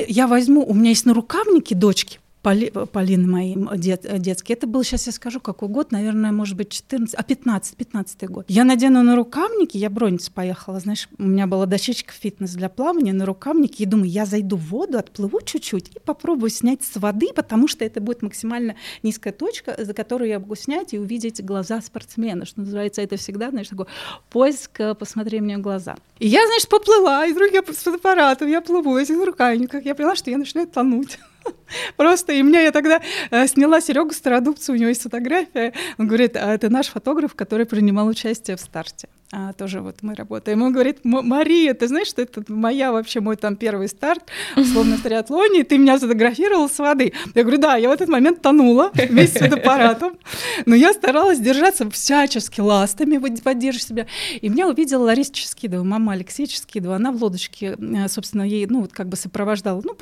[0.09, 4.56] я возьму, у меня есть на рукавнике дочки, Поли, Полины мои дет, детские.
[4.56, 8.44] Это был, сейчас я скажу, какой год, наверное, может быть, 14, а 15, 15 год.
[8.46, 13.12] Я надену на рукавники, я брониться поехала, знаешь, у меня была дощечка фитнес для плавания
[13.12, 17.30] на рукавнике, и думаю, я зайду в воду, отплыву чуть-чуть и попробую снять с воды,
[17.35, 21.80] потому что это будет максимально низкая точка, за которую я могу снять и увидеть глаза
[21.80, 23.87] спортсмена, что называется, это всегда, знаешь, такой
[24.30, 25.96] поиск, э, посмотри мне в глаза.
[26.20, 30.14] И я, знаешь, поплыла, из рук я с фотоаппаратом, я плыву, этих рукавниках, я поняла,
[30.14, 31.18] что я начинаю тонуть.
[31.96, 35.72] Просто, и меня я тогда э, сняла Серегу Стародубца, у него есть фотография.
[35.98, 39.08] Он говорит, а это наш фотограф, который принимал участие в старте.
[39.33, 40.62] А, тоже вот мы работаем.
[40.62, 44.22] Он говорит, Мария, ты знаешь, что это моя вообще мой там первый старт,
[44.56, 47.12] условно в триатлоне, ты меня сфотографировал с воды.
[47.35, 50.16] Я говорю, да, я в этот момент тонула вместе с фотоаппаратом,
[50.64, 54.06] но я старалась держаться всячески ластами, поддерживать себя.
[54.40, 58.83] И меня увидела Лариса Ческидова, мама Алексея Ческидова, она в лодочке, э, собственно, ей, ну,
[58.83, 59.96] вот как бы сопровождала, ну,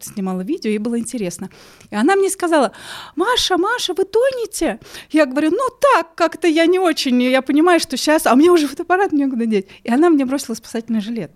[0.00, 1.50] снимала видео, ей было интересно.
[1.90, 2.72] И она мне сказала,
[3.16, 4.80] Маша, Маша, вы тонете?
[5.10, 8.61] Я говорю, ну, так, как-то я не очень, я понимаю, что сейчас, а мне уже
[8.66, 9.66] фотоаппарат некуда деть.
[9.84, 11.32] И она мне бросила спасательный жилет.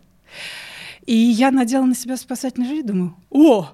[1.07, 3.69] И я надела на себя спасательный жилет, думаю, о,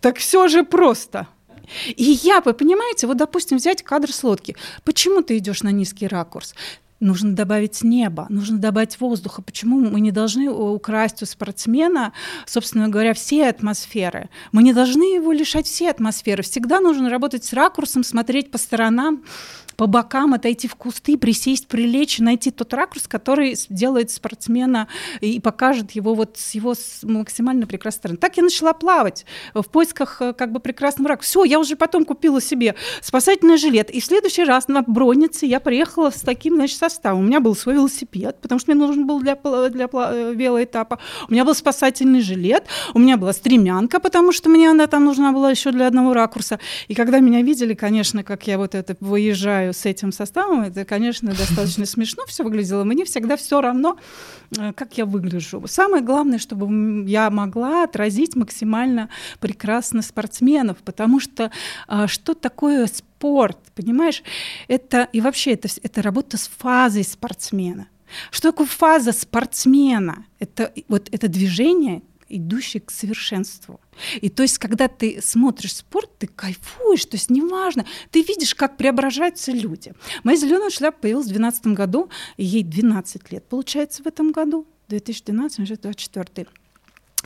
[0.00, 1.28] так все же просто.
[1.96, 4.56] И я, вы понимаете, вот, допустим, взять кадр с лодки.
[4.84, 6.54] Почему ты идешь на низкий ракурс?
[7.02, 9.42] нужно добавить небо, нужно добавить воздуха.
[9.42, 12.12] Почему мы не должны украсть у спортсмена,
[12.46, 14.30] собственно говоря, все атмосферы?
[14.52, 16.42] Мы не должны его лишать все атмосферы.
[16.42, 19.24] Всегда нужно работать с ракурсом, смотреть по сторонам,
[19.76, 24.88] по бокам, отойти в кусты, присесть, прилечь, найти тот ракурс, который делает спортсмена
[25.20, 28.18] и покажет его вот с его максимально прекрасной стороны.
[28.18, 31.30] Так я начала плавать в поисках э, как бы прекрасного ракурса.
[31.30, 33.90] Все, я уже потом купила себе спасательный жилет.
[33.90, 37.20] И в следующий раз на бронице я приехала с таким, значит, составом.
[37.20, 40.98] У меня был свой велосипед, потому что мне нужен был для, для э, велоэтапа.
[41.28, 42.64] У меня был спасательный жилет,
[42.94, 46.58] у меня была стремянка, потому что мне она там нужна была еще для одного ракурса.
[46.88, 50.84] И когда меня видели, конечно, как я вот это выезжаю играю с этим составом, это,
[50.84, 52.84] конечно, достаточно смешно все выглядело.
[52.84, 53.96] Мне всегда все равно,
[54.58, 55.62] э, как я выгляжу.
[55.66, 59.08] Самое главное, чтобы я могла отразить максимально
[59.40, 61.50] прекрасно спортсменов, потому что
[61.86, 64.22] а, что такое спорт, понимаешь?
[64.68, 67.88] Это и вообще это, это работа с фазой спортсмена.
[68.30, 70.26] Что такое фаза спортсмена?
[70.38, 72.02] Это вот это движение,
[72.36, 73.80] идущий к совершенству.
[74.20, 78.76] И то есть, когда ты смотришь спорт, ты кайфуешь, то есть неважно, ты видишь, как
[78.76, 79.92] преображаются люди.
[80.24, 86.48] Моя зеленая шляпа появилась в 2012 году, ей 12 лет, получается, в этом году, 2012-2024.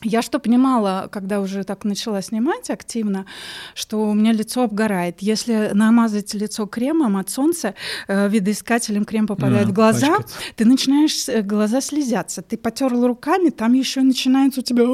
[0.03, 3.25] Я что понимала, когда уже так начала снимать активно,
[3.75, 5.17] что у меня лицо обгорает.
[5.21, 7.75] Если намазать лицо кремом от солнца,
[8.07, 10.37] э, видоискателем крем попадает а, в глаза, пачкается.
[10.55, 12.43] ты начинаешь э, глаза слезятся.
[12.43, 14.85] Ты потерла руками, там еще начинается у тебя,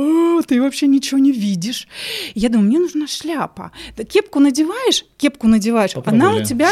[0.47, 1.89] ты вообще ничего не видишь.
[2.35, 3.73] Я думаю, мне нужна шляпа.
[4.09, 6.23] Кепку надеваешь, кепку надеваешь, Попробовали.
[6.23, 6.71] она у тебя,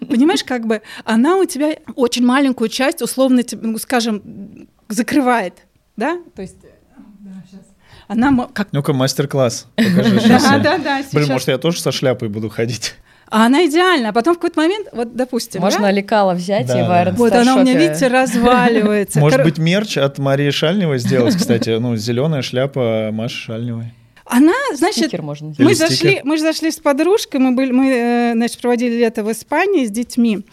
[0.00, 5.54] понимаешь, как бы, она у тебя очень маленькую часть, условно, ну, скажем, закрывает,
[5.96, 6.56] да, то есть
[8.08, 8.68] она как...
[8.72, 11.02] Ну-ка, мастер-класс покажи Да, да, да.
[11.12, 12.94] Блин, может, я тоже со шляпой буду ходить?
[13.30, 14.08] А она идеальна.
[14.08, 15.90] А потом в какой-то момент, вот, допустим, Можно да?
[15.90, 19.20] лекала взять да, и в Iron Вот она у меня, видите, разваливается.
[19.20, 21.70] Может быть, мерч от Марии Шальневой сделать, кстати.
[21.78, 23.92] Ну, зеленая шляпа Маши Шальневой.
[24.28, 28.96] Она, значит, можно мы зашли, мы зашли с подружкой, мы были, мы, э, значит, проводили
[28.96, 30.44] лето в Испании с детьми,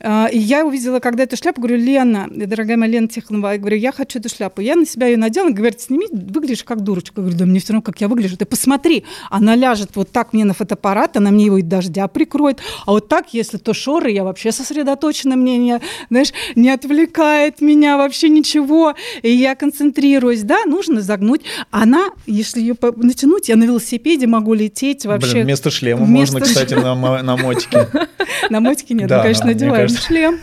[0.00, 3.76] а, и я увидела, когда эту шляпу, говорю, Лена, дорогая моя Лена Тихонова, я говорю,
[3.76, 4.60] я хочу эту шляпу.
[4.60, 7.20] Я на себя ее надела, говорит, сними, выглядишь как дурочка.
[7.20, 8.36] Я говорю, да мне все равно, как я выгляжу.
[8.36, 12.60] Ты посмотри, она ляжет вот так мне на фотоаппарат, она мне его и дождя прикроет,
[12.84, 17.96] а вот так, если то шоры, я вообще сосредоточена, мне не, знаешь, не отвлекает меня
[17.96, 21.42] вообще ничего, и я концентрируюсь, да, нужно загнуть.
[21.70, 22.74] Она, если ее
[23.16, 25.32] натянуть, я на велосипеде могу лететь вообще.
[25.32, 27.88] Блин, вместо шлема вместо можно, кстати, на, на мотике.
[28.50, 30.38] На мотике нет, да, конечно, надеваем шлем.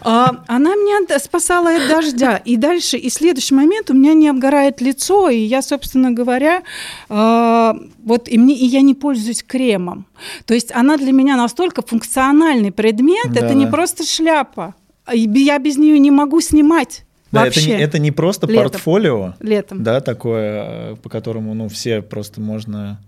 [0.00, 2.36] А, она меня спасала от дождя.
[2.44, 6.62] И дальше, и следующий момент у меня не обгорает лицо, и я, собственно говоря,
[7.08, 7.72] э,
[8.04, 10.06] вот и, мне, и я не пользуюсь кремом.
[10.44, 14.74] То есть она для меня настолько функциональный предмет, да, это не просто шляпа.
[15.12, 17.05] Я без нее не могу снимать.
[17.36, 17.60] Да, Вообще.
[17.60, 18.62] это не, это не просто Летом.
[18.64, 19.82] портфолио, Летом.
[19.82, 22.98] да, такое, э, по которому, ну, все просто можно,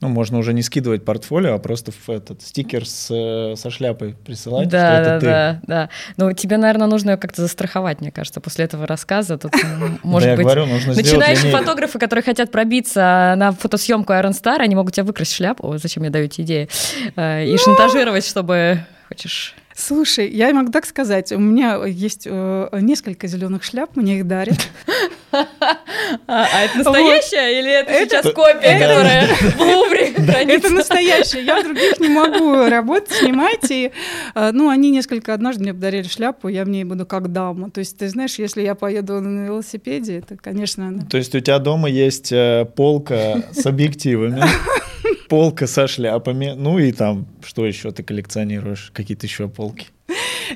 [0.00, 4.14] ну, можно уже не скидывать портфолио, а просто в этот стикер с, э, со шляпой
[4.24, 5.26] присылать, да, что это да, ты.
[5.26, 9.38] Да, да, Ну, тебе, наверное, нужно ее как-то застраховать, мне кажется, после этого рассказа.
[9.38, 9.52] Тут,
[10.02, 15.34] может быть, начинающие фотографы, которые хотят пробиться на фотосъемку Iron Star, они могут тебя выкрасть
[15.34, 16.68] шляпу, зачем мне даете идеи,
[17.16, 21.32] э, и шантажировать, чтобы хочешь Слушай, я могу так сказать.
[21.32, 24.58] У меня есть э, несколько зеленых шляп, мне их дарят.
[25.32, 30.14] А, а это настоящая или это, сейчас копия, которая в Лувре
[30.54, 31.42] Это настоящая.
[31.42, 33.70] Я в других не могу работать, снимать.
[33.70, 33.90] И,
[34.34, 37.70] э, ну, они несколько однажды мне подарили шляпу, я в ней буду как дама.
[37.70, 41.00] То есть, ты знаешь, если я поеду на велосипеде, это, конечно...
[41.10, 44.42] То есть у тебя дома есть э, полка с объективами,
[45.28, 48.90] полка со шляпами, ну и там, что еще ты коллекционируешь?
[48.94, 49.88] Какие-то еще полки?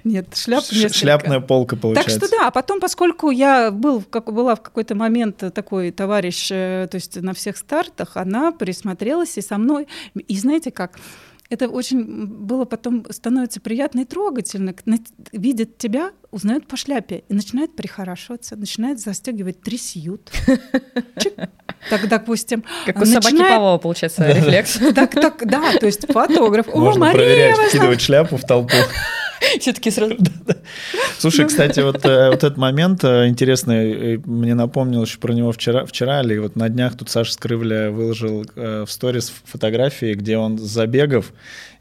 [0.04, 2.20] Нет, шляп Шляпная полка получается.
[2.20, 6.50] Так что да, а потом, поскольку я был, как, была в какой-то момент такой товарищ,
[6.50, 9.88] э, то есть на всех стартах, она присмотрелась и со мной.
[10.14, 10.98] И знаете как,
[11.50, 14.74] это очень было потом становится приятно и трогательно.
[15.32, 20.30] Видят тебя, узнают по шляпе и начинают прихорашиваться, начинают застегивать трясют.
[21.90, 23.24] Так, допустим, как у начинает...
[23.24, 24.78] собаки Павлова получается рефлекс.
[24.94, 26.66] Так, так, да, то есть фотограф.
[26.74, 28.76] Можно проверять, вкидывать шляпу в толпу.
[29.60, 30.16] Все-таки сразу.
[31.18, 35.52] Слушай, кстати, вот, э, вот этот момент э, интересный, э, мне напомнил еще про него
[35.52, 40.58] вчера, вчера или вот на днях тут Саша Скрывля выложил в сторис фотографии, где он
[40.58, 41.32] с забегов,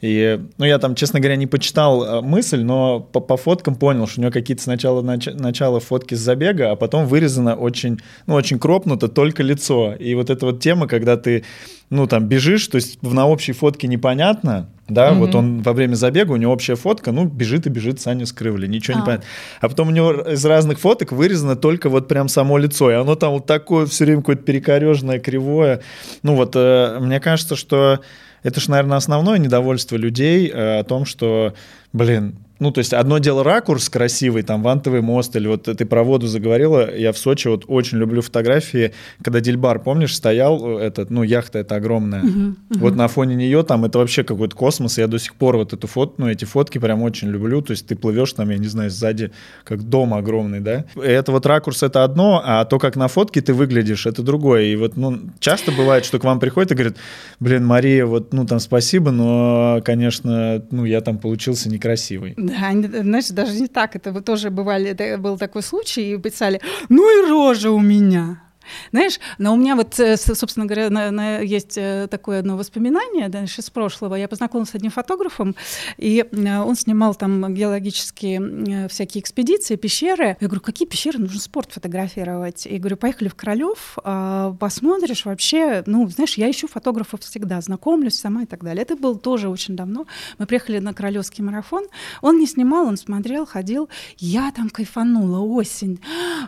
[0.01, 4.19] и, ну, я там, честно говоря, не почитал мысль, но по, по фоткам понял, что
[4.19, 8.59] у него какие-то сначала нач, начало фотки с забега, а потом вырезано очень, ну, очень
[8.59, 9.93] кропнуто только лицо.
[9.93, 11.45] И вот эта вот тема, когда ты,
[11.89, 15.15] ну, там, бежишь, то есть на общей фотке непонятно, да, mm-hmm.
[15.15, 18.67] вот он во время забега, у него общая фотка, ну, бежит и бежит Саня Скрывли,
[18.67, 18.99] ничего а.
[18.99, 19.25] не понятно.
[19.61, 23.15] А потом у него из разных фоток вырезано только вот прям само лицо, и оно
[23.15, 25.81] там вот такое все время какое-то перекорежное, кривое.
[26.21, 27.99] Ну вот, э, мне кажется, что
[28.47, 31.53] это же, наверное, основное недовольство людей э, о том, что,
[31.91, 36.03] блин, ну, то есть одно дело ракурс красивый, там, вантовый мост, или вот ты про
[36.03, 41.09] воду заговорила, я в Сочи вот очень люблю фотографии, когда Дельбар, помнишь, стоял, э, этот,
[41.09, 42.79] ну, яхта эта огромная, uh-huh, uh-huh.
[42.79, 45.87] вот на фоне нее там это вообще какой-то космос, я до сих пор вот эту
[45.87, 48.89] фото, ну, эти фотки прям очень люблю, то есть ты плывешь там, я не знаю,
[48.89, 49.31] сзади,
[49.63, 53.41] как дом огромный, да, и это вот ракурс это одно, а то, как на фотке
[53.41, 56.97] ты выглядишь, это другое, и вот, ну, часто бывает, что к вам приходит и говорит,
[57.39, 62.35] блин, Мария, вот, ну, там, спасибо, но, конечно, ну, я там получился некрасивый.
[62.47, 63.95] Да, знаешь, даже не так.
[63.95, 68.46] Это тоже бывали, это был такой случай, и писали, ну и рожа у меня.
[68.91, 73.29] Знаешь, но у меня вот, э, собственно говоря, на, на, есть э, такое одно воспоминание
[73.29, 74.15] да, из прошлого.
[74.15, 75.55] Я познакомилась с одним фотографом,
[75.97, 80.37] и э, он снимал там геологические всякие экспедиции, пещеры.
[80.39, 81.19] Я говорю, какие пещеры?
[81.19, 82.65] Нужно спорт фотографировать.
[82.65, 88.19] И говорю, поехали в Королев, а, посмотришь вообще, ну, знаешь, я ищу фотографов всегда, знакомлюсь
[88.19, 88.81] сама и так далее.
[88.81, 90.05] Это было тоже очень давно.
[90.37, 91.85] Мы приехали на Королевский марафон.
[92.21, 93.89] Он не снимал, он смотрел, ходил.
[94.17, 95.99] Я там кайфанула, осень,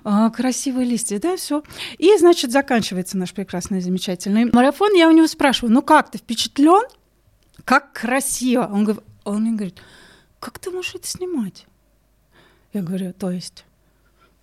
[0.04, 1.64] а, красивые листья, да, все.
[1.98, 4.94] И и, значит, заканчивается наш прекрасный, замечательный марафон.
[4.94, 6.84] Я у него спрашиваю, ну как, ты впечатлен?
[7.66, 8.70] Как красиво.
[8.72, 9.82] Он, говорит, он мне говорит,
[10.40, 11.66] как ты можешь это снимать?
[12.74, 13.66] Я говорю, то есть,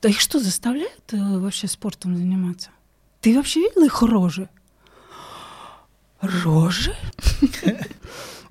[0.03, 2.71] да их что, заставляют э, вообще спортом заниматься?
[3.21, 4.49] Ты вообще видел их рожи?
[6.21, 6.95] Рожи?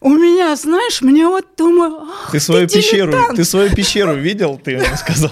[0.02, 4.96] У меня, знаешь, мне вот думаю, ты свою пещеру, ты свою пещеру видел, ты ему
[4.98, 5.32] сказал.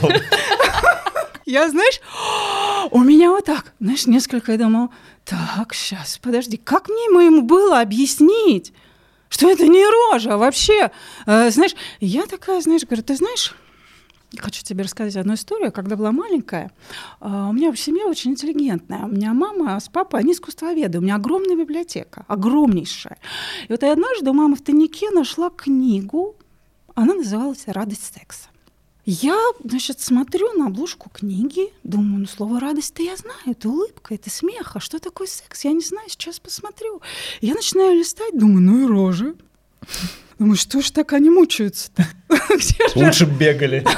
[1.45, 2.01] Я, знаешь,
[2.93, 4.91] у меня вот так, знаешь, несколько я думал,
[5.25, 8.71] так, сейчас, подожди, как мне ему было объяснить,
[9.29, 10.91] что это не рожа, вообще,
[11.25, 13.53] э, знаешь, я такая, знаешь, говорю, ты знаешь,
[14.35, 15.71] Хочу тебе рассказать одну историю.
[15.71, 16.71] Когда была маленькая,
[17.21, 19.05] э, у меня в семье очень интеллигентная.
[19.05, 20.97] У меня мама с папой, они искусствоведы.
[20.97, 23.19] У меня огромная библиотека, огромнейшая.
[23.67, 26.35] И вот однажды у мамы в тайнике нашла книгу,
[26.95, 28.49] она называлась «Радость секса».
[29.05, 34.29] Я, значит, смотрю на обложку книги, думаю, ну слово радость-то я знаю, это улыбка, это
[34.29, 37.01] смех, а что такое секс, я не знаю, сейчас посмотрю.
[37.41, 39.35] Я начинаю листать, думаю, ну и рожи.
[40.39, 42.07] Думаю, что ж так они мучаются-то?
[42.95, 43.85] Лучше бегали.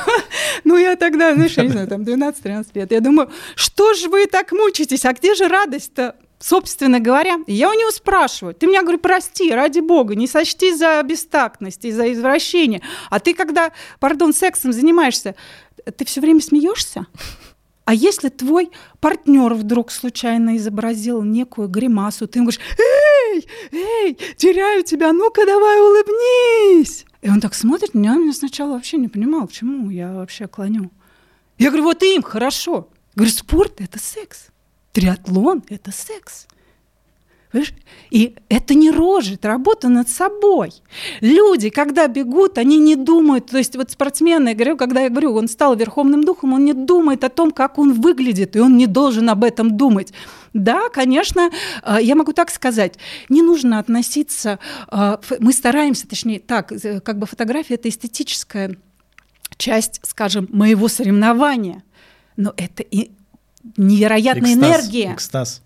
[0.64, 2.92] Ну, я тогда, знаешь, я не знаю, там 12-13 лет.
[2.92, 6.16] Я думаю, что ж вы так мучаетесь, а где же радость-то?
[6.40, 11.02] Собственно говоря, я у него спрашиваю, ты меня, говорю, прости, ради бога, не сочти за
[11.04, 15.36] бестактность и за извращение, а ты, когда, пардон, сексом занимаешься,
[15.98, 17.08] ты все время смеешься?
[17.86, 24.84] А если твой партнер вдруг случайно изобразил некую гримасу, ты ему говоришь, эй, эй, теряю
[24.84, 27.06] тебя, ну-ка давай улыбнись.
[27.22, 30.92] И он так смотрит меня, меня сначала вообще не понимал, к чему я вообще клоню.
[31.60, 32.90] Я говорю, вот им хорошо.
[33.16, 34.48] Говорю, спорт– это секс.
[34.96, 36.48] Триатлон– это секс.
[38.12, 40.72] И это не рожи, это работа над собой.
[41.20, 45.34] Люди, когда бегут, они не думают, то есть вот спортсмены, я говорю, когда я говорю,
[45.36, 48.88] он стал верховным духом, он не думает о том, как он выглядит, и он не
[48.88, 50.14] должен об этом думать.
[50.54, 51.50] Да, конечно,
[51.84, 54.60] э, я могу так сказать, не нужно относиться,
[54.92, 58.78] э, мы стараемся, точнее, так, э, как бы фотография– это эстетическая
[59.58, 61.84] часть, скажем, моего соревнования,
[62.38, 63.12] но это и
[63.78, 65.14] невероятная экстаз, энергия.
[65.14, 65.62] Экстаз.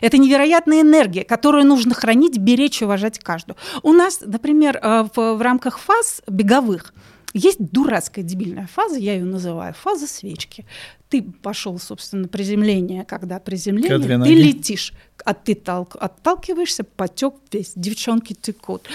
[0.00, 3.56] Это невероятная энергия, которую нужно хранить, беречь, уважать каждую.
[3.82, 6.94] У нас, например, э, в, в рамках фаз беговых
[7.36, 10.64] есть дурацкая дебильная фаза, я ее называю фаза свечки.
[11.08, 14.32] Ты пошел, собственно, приземление, когда приземление, ты ноги.
[14.32, 14.92] летишь,
[15.24, 18.88] а ты толк, отталкиваешься, потек весь, девчонки текут,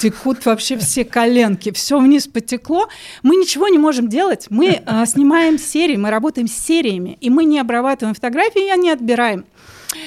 [0.00, 2.88] текут вообще все коленки, все вниз потекло.
[3.22, 7.44] Мы ничего не можем делать, мы э, снимаем серии, мы работаем с сериями, и мы
[7.44, 9.46] не обрабатываем фотографии, а не отбираем.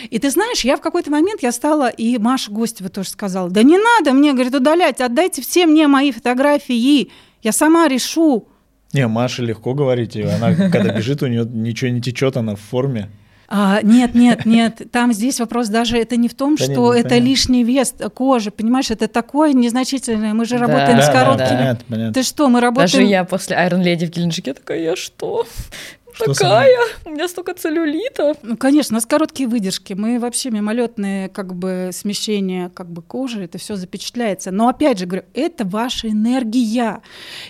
[0.09, 3.63] И ты знаешь, я в какой-то момент я стала, и Маша Гостева тоже сказала, да
[3.63, 7.09] не надо мне, говорит, удалять, отдайте все мне мои фотографии,
[7.43, 8.47] я сама решу.
[8.93, 13.09] Не, Маша легко говорить, она когда бежит, у нее ничего не течет, она в форме.
[13.49, 17.05] А, нет, нет, нет, там здесь вопрос даже это не в том, да что нет,
[17.05, 17.25] это понятно.
[17.29, 20.33] лишний вес кожи, понимаешь, это такое незначительное.
[20.33, 21.37] Мы же да, работаем да, с короткими.
[21.37, 21.57] Да, да.
[21.57, 22.13] Понятно, понятно.
[22.13, 22.91] Ты что, мы работаем?
[22.91, 25.47] Даже я после Iron Lady в Геленджике такая, я что?
[26.17, 28.33] Что такая, у меня столько целлюлита.
[28.41, 33.43] Ну, конечно, у нас короткие выдержки, мы вообще мимолетные как бы смещения как бы кожи,
[33.43, 34.51] это все запечатляется.
[34.51, 37.01] Но опять же говорю, это ваша энергия.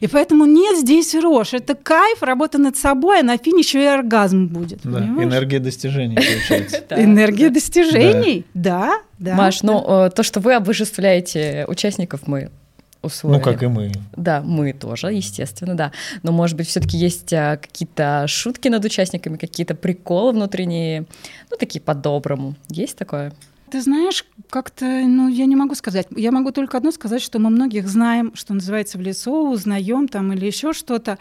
[0.01, 1.53] И поэтому нет здесь рожь.
[1.53, 4.81] Это кайф, работа над собой, а на финише и оргазм будет.
[4.83, 6.83] Да, энергия достижений получается.
[6.89, 9.01] Энергия достижений, да.
[9.19, 12.51] Да, Маш, ну э, то, что вы обожествляете участников, мы
[13.01, 13.37] усвоили.
[13.37, 13.91] Ну, как и мы.
[14.15, 15.91] Да, мы тоже, естественно, да.
[16.23, 21.05] Но, может быть, все-таки есть а, какие-то шутки над участниками, какие-то приколы внутренние,
[21.49, 22.55] ну, такие по-доброму.
[22.69, 23.33] Есть такое?
[23.69, 26.07] Ты знаешь, как-то, ну, я не могу сказать.
[26.15, 30.31] Я могу только одно сказать, что мы многих знаем, что называется, в лицо, узнаем там
[30.31, 31.17] или еще что-то.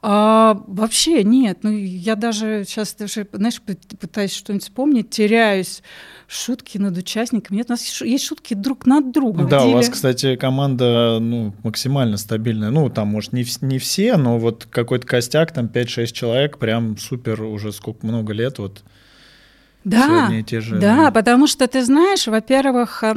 [0.00, 1.58] А, вообще нет.
[1.62, 5.82] Ну, я даже сейчас, даже, знаешь, пытаюсь что-нибудь вспомнить, теряюсь.
[6.32, 7.56] Шутки над участниками.
[7.56, 9.48] Нет, у нас есть шутки друг над другом.
[9.48, 12.70] Да, у вас, кстати, команда ну, максимально стабильная.
[12.70, 17.42] Ну, там, может, не, не все, но вот какой-то костяк, там 5-6 человек, прям супер
[17.42, 18.60] уже сколько, много лет.
[18.60, 18.84] Вот
[19.84, 20.78] да, те же...
[20.78, 23.14] да, потому что ты знаешь, во-первых, э,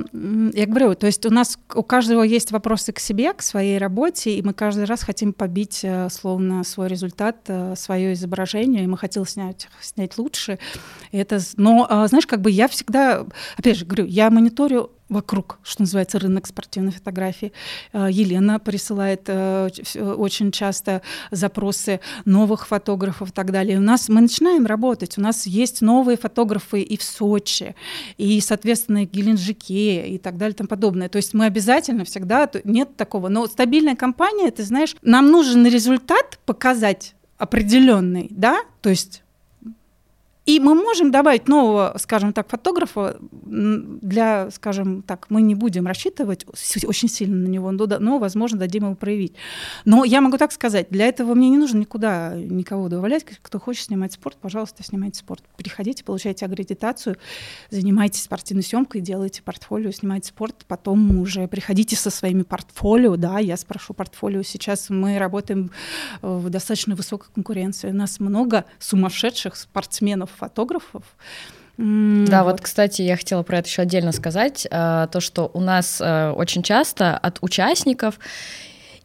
[0.54, 4.36] я говорю, то есть у нас у каждого есть вопросы к себе, к своей работе,
[4.36, 8.98] и мы каждый раз хотим побить э, словно свой результат, э, свое изображение, и мы
[8.98, 10.58] хотим снять, снять лучше.
[11.12, 13.26] И это, но знаешь, как бы я всегда,
[13.58, 17.52] опять же говорю, я мониторю вокруг, что называется, рынок спортивной фотографии.
[17.92, 19.70] Э, Елена присылает э,
[20.18, 21.02] очень часто
[21.32, 23.78] запросы новых фотографов и так далее.
[23.78, 27.76] У нас мы начинаем работать, у нас есть новые фотографы и в Сочи,
[28.18, 31.10] и, соответственно, и в Геленджике и так далее и тому подобное.
[31.10, 33.30] То есть мы обязательно всегда, нет такого.
[33.30, 39.23] Но стабильная компания, ты знаешь, нам нужен результат показать определенный, да, то есть
[40.46, 46.46] и мы можем добавить нового, скажем так, фотографа для, скажем так, мы не будем рассчитывать
[46.86, 49.36] очень сильно на него, но, возможно, дадим ему проявить.
[49.86, 53.26] Но я могу так сказать, для этого мне не нужно никуда никого добавлять.
[53.42, 55.44] Кто хочет снимать спорт, пожалуйста, снимайте спорт.
[55.56, 57.16] Приходите, получайте аккредитацию,
[57.70, 63.56] занимайтесь спортивной съемкой, делайте портфолио, снимайте спорт, потом уже приходите со своими портфолио, да, я
[63.56, 64.44] спрошу портфолио.
[64.44, 65.72] Сейчас мы работаем
[66.22, 67.92] в достаточно высокой конкуренции.
[67.92, 71.04] У нас много сумасшедших спортсменов, фотографов.
[71.78, 72.52] Да, вот.
[72.52, 76.30] вот, кстати, я хотела про это еще отдельно сказать, э, то, что у нас э,
[76.30, 78.20] очень часто от участников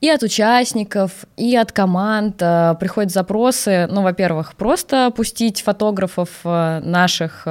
[0.03, 7.47] и от участников, и от команд э, приходят запросы, ну, во-первых, просто пустить фотографов наших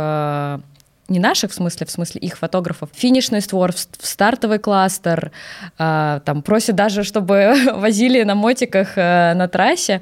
[1.10, 5.32] не наших в смысле, в смысле их фотографов, финишный створ, в, стартовый кластер,
[5.80, 10.02] э, там просят даже, чтобы возили на мотиках э, на трассе.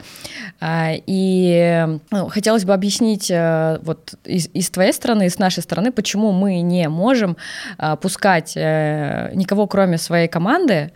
[0.60, 5.91] Э, и ну, хотелось бы объяснить э, вот из, из твоей стороны, с нашей стороны,
[5.91, 7.38] почему мы не можем
[7.78, 10.91] э, пускать э, никого, кроме своей команды,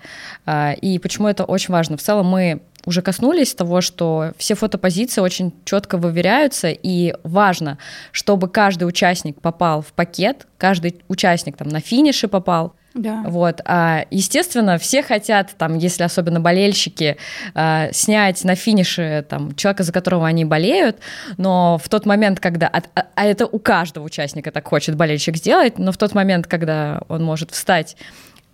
[0.45, 1.97] э, и почему это очень важно.
[1.97, 7.77] В целом мы уже коснулись того, что все фотопозиции очень четко выверяются, и важно,
[8.11, 13.23] чтобы каждый участник попал в пакет, каждый участник там на финише попал, да.
[13.27, 17.17] Вот, а, естественно, все хотят, там, если особенно болельщики,
[17.53, 20.97] а, снять на финише там человека, за которого они болеют,
[21.37, 22.81] но в тот момент, когда, а,
[23.15, 27.23] а это у каждого участника так хочет болельщик сделать, но в тот момент, когда он
[27.23, 27.95] может встать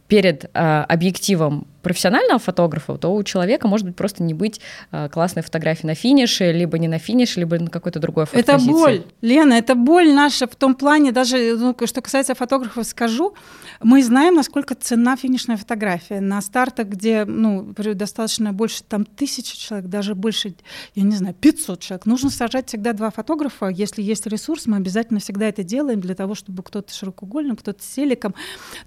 [0.07, 4.59] перед а, объективом профессионального фотографа, то у человека может быть просто не быть
[4.91, 8.65] э, классной фотографии на финише, либо не на финише, либо на какой-то другой фотопозиции.
[8.65, 13.35] Это боль, Лена, это боль наша в том плане, даже ну, что касается фотографов, скажу,
[13.83, 16.21] мы знаем, насколько цена финишная фотография.
[16.21, 20.55] На стартах, где ну, достаточно больше там тысячи человек, даже больше,
[20.95, 23.67] я не знаю, 500 человек, нужно сажать всегда два фотографа.
[23.67, 27.85] Если есть ресурс, мы обязательно всегда это делаем для того, чтобы кто-то широкоугольным, кто-то с
[27.85, 28.33] селиком.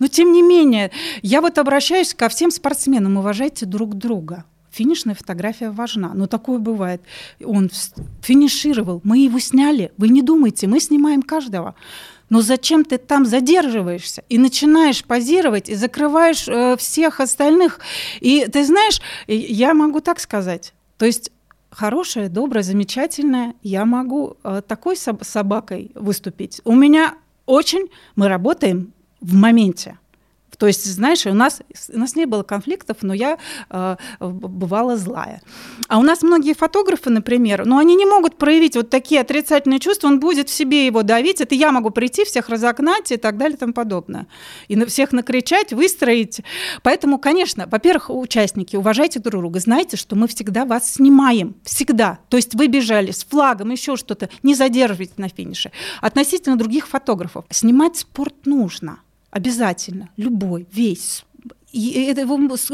[0.00, 0.90] Но тем не менее,
[1.22, 4.44] я вот обращаюсь ко всем спортсменам, спортсменам уважайте друг друга.
[4.70, 6.12] Финишная фотография важна.
[6.14, 7.00] Но такое бывает.
[7.44, 7.70] Он
[8.22, 9.90] финишировал, мы его сняли.
[9.98, 11.74] Вы не думайте, мы снимаем каждого.
[12.30, 17.80] Но зачем ты там задерживаешься и начинаешь позировать и закрываешь э, всех остальных?
[18.20, 20.74] И ты знаешь, я могу так сказать.
[20.98, 21.30] То есть
[21.70, 26.60] хорошая, добрая, замечательная, я могу э, такой соб- собакой выступить.
[26.64, 27.14] У меня
[27.46, 29.96] очень, мы работаем в моменте
[30.58, 33.38] То есть, знаешь, у нас, у нас не было конфликтов, но я
[33.70, 35.40] э, бывала злая.
[35.86, 39.78] А у нас многие фотографы, например, но ну, они не могут проявить вот такие отрицательные
[39.78, 43.38] чувства, он будет в себе его давить, это я могу прийти, всех разогнать и так
[43.38, 44.26] далее и тому подобное.
[44.66, 46.40] И на всех накричать, выстроить.
[46.82, 52.18] Поэтому, конечно, во-первых, участники, уважайте друг друга, знайте, что мы всегда вас снимаем, всегда.
[52.28, 55.70] То есть вы бежали с флагом, еще что-то, не задерживайте на финише.
[56.00, 58.98] Относительно других фотографов, снимать спорт нужно–
[59.38, 61.24] Обязательно, любой, весь.
[61.70, 62.26] И это,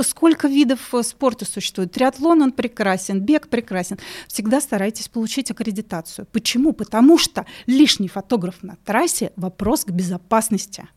[0.02, 1.92] сколько видов э, спорта существует?
[1.92, 3.98] Триатлон, он прекрасен, бег прекрасен.
[4.28, 6.26] Всегда старайтесь получить аккредитацию.
[6.32, 6.72] Почему?
[6.72, 10.88] Потому что лишний фотограф на трассе– вопрос к безопасности.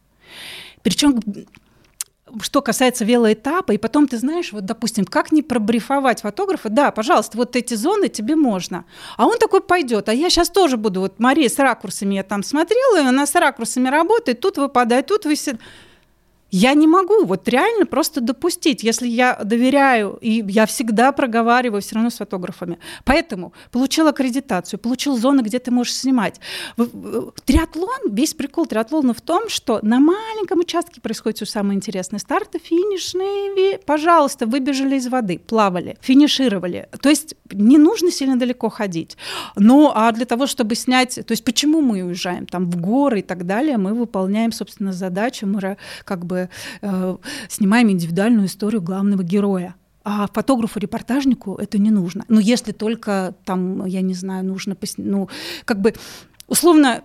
[0.84, 1.20] Причем
[2.42, 7.38] что касается велоэтапа, и потом ты знаешь, вот, допустим, как не пробрифовать фотографа, да, пожалуйста,
[7.38, 8.86] вот эти зоны тебе можно.
[9.18, 12.44] А он такой пойдет, а я сейчас тоже буду, вот Мария с ракурсами я там
[12.44, 15.60] смотрела, и она с ракурсами работает, тут выпадает, тут висит.
[16.52, 21.96] Я не могу вот реально просто допустить, если я доверяю, и я всегда проговариваю все
[21.96, 22.80] равно с фотографами.
[23.04, 26.40] Поэтому получил аккредитацию, получил зоны, где ты можешь снимать.
[27.46, 32.20] Триатлон, весь прикол триатлона в том, что на маленьком участке происходит все самое интересное.
[32.20, 36.88] Старты, финишные, пожалуйста, выбежали из воды, плавали, финишировали.
[37.02, 39.18] То есть не нужно сильно далеко ходить.
[39.56, 43.24] Ну, а для того, чтобы снять, то есть почему мы уезжаем там в горы и
[43.24, 46.37] так далее, мы выполняем, собственно, задачу, мы как бы
[46.82, 47.18] э,
[47.50, 49.76] снимаем индивидуальную историю главного героя.
[50.04, 52.24] А фотографу-репортажнику это не нужно.
[52.30, 55.28] Ну, если только там, я не знаю, нужно, ну,
[55.66, 55.94] как бы,
[56.48, 57.04] условно,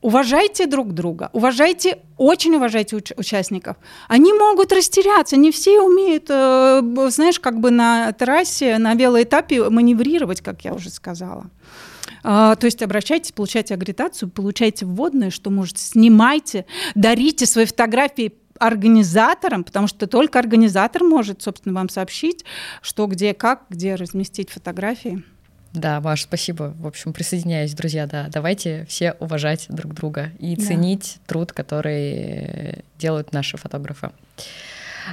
[0.00, 3.76] уважайте друг друга, уважайте, очень уважайте уч- участников.
[4.08, 10.40] Они могут растеряться, не все умеют, э, знаешь, как бы на трассе, на велоэтапе маневрировать,
[10.40, 11.50] как я уже сказала.
[12.22, 19.64] А, то есть обращайтесь, получайте агритацию, получайте вводное, что можете, снимайте, дарите свои фотографии организатором,
[19.64, 22.44] потому что только организатор может, собственно, вам сообщить,
[22.82, 25.24] что, где, как, где разместить фотографии.
[25.72, 26.74] Да, Маш, спасибо.
[26.78, 28.28] В общем, присоединяюсь, друзья, да.
[28.28, 30.64] Давайте все уважать друг друга и да.
[30.64, 34.10] ценить труд, который делают наши фотографы.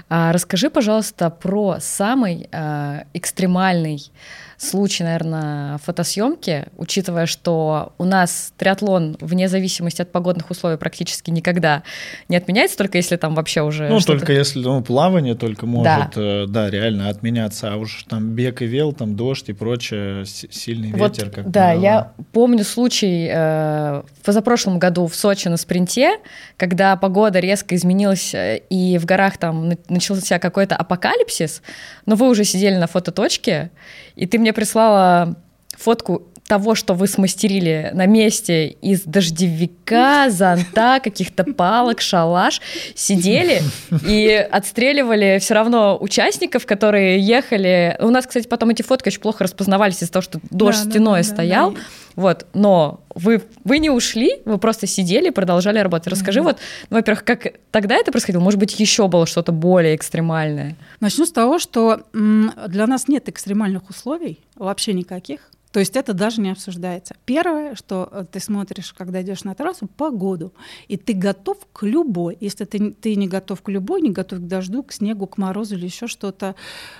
[0.09, 4.11] А, расскажи, пожалуйста, про самый а, экстремальный
[4.57, 11.83] случай, наверное, фотосъемки, учитывая, что у нас триатлон вне зависимости от погодных условий практически никогда
[12.27, 13.87] не отменяется, только если там вообще уже...
[13.87, 16.11] Ну, только если ну, плавание только может, да.
[16.15, 20.91] Э, да, реально отменяться, а уж там бег и вел, там дождь и прочее, сильный
[20.93, 21.29] вот, ветер.
[21.29, 26.17] Как да, я помню случай э, в позапрошлом году в Сочи на спринте,
[26.57, 31.61] когда погода резко изменилась, э, и в горах там начался какой-то апокалипсис,
[32.07, 33.69] но вы уже сидели на фототочке,
[34.15, 35.35] и ты мне прислала
[35.77, 42.61] фотку того, что вы смастерили на месте из дождевика, зонта, каких-то палок, шалаш,
[42.95, 43.61] сидели
[44.07, 47.97] и отстреливали все равно участников, которые ехали.
[47.99, 51.21] У нас, кстати, потом эти фотки очень плохо распознавались из-за того, что дождь да, стеной
[51.21, 51.71] да, да, стоял.
[51.71, 51.83] Да, да.
[52.15, 56.07] Вот, но вы, вы не ушли, вы просто сидели и продолжали работать.
[56.07, 56.43] Расскажи, mm-hmm.
[56.43, 56.57] вот,
[56.89, 58.41] ну, во-первых, как тогда это происходило?
[58.41, 60.75] Может быть, еще было что-то более экстремальное?
[60.99, 65.51] Начну с того, что для нас нет экстремальных условий, вообще никаких.
[65.77, 67.15] То есть это даже не обсуждается.
[67.25, 70.51] Первое, что э, ты смотришь, когда идешь на трассу, погоду.
[70.87, 72.35] И ты готов к любой.
[72.39, 75.75] Если ты, ты не готов к любой, не готов к дождю, к снегу, к морозу
[75.75, 76.55] или еще что-то,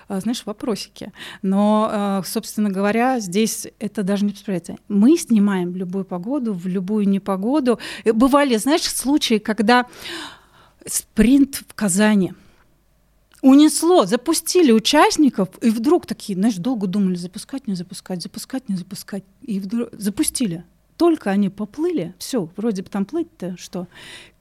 [0.10, 1.12] э, знаешь, вопросики.
[1.42, 4.76] Но, э, собственно говоря, здесь это даже не обсуждается.
[4.88, 7.80] Мы снимаем любую погоду, в любую непогоду.
[8.06, 9.88] Бывали, знаешь, случаи, когда
[10.86, 12.34] спринт в Казани–
[13.48, 19.24] унесло, запустили участников, и вдруг такие, знаешь, долго думали, запускать, не запускать, запускать, не запускать,
[19.42, 20.64] и вдруг запустили.
[20.98, 23.88] Только они поплыли, все, вроде бы там плыть-то что.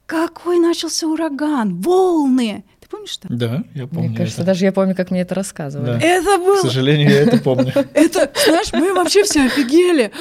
[0.05, 3.33] Какой начался ураган, волны, ты помнишь это?
[3.33, 4.09] Да, я помню.
[4.09, 4.47] Мне кажется, это.
[4.47, 5.99] даже я помню, как мне это рассказывали.
[5.99, 5.99] Да.
[5.99, 6.57] Это было...
[6.57, 7.73] К сожалению, я это помню.
[7.93, 10.11] Это, знаешь, мы вообще все офигели.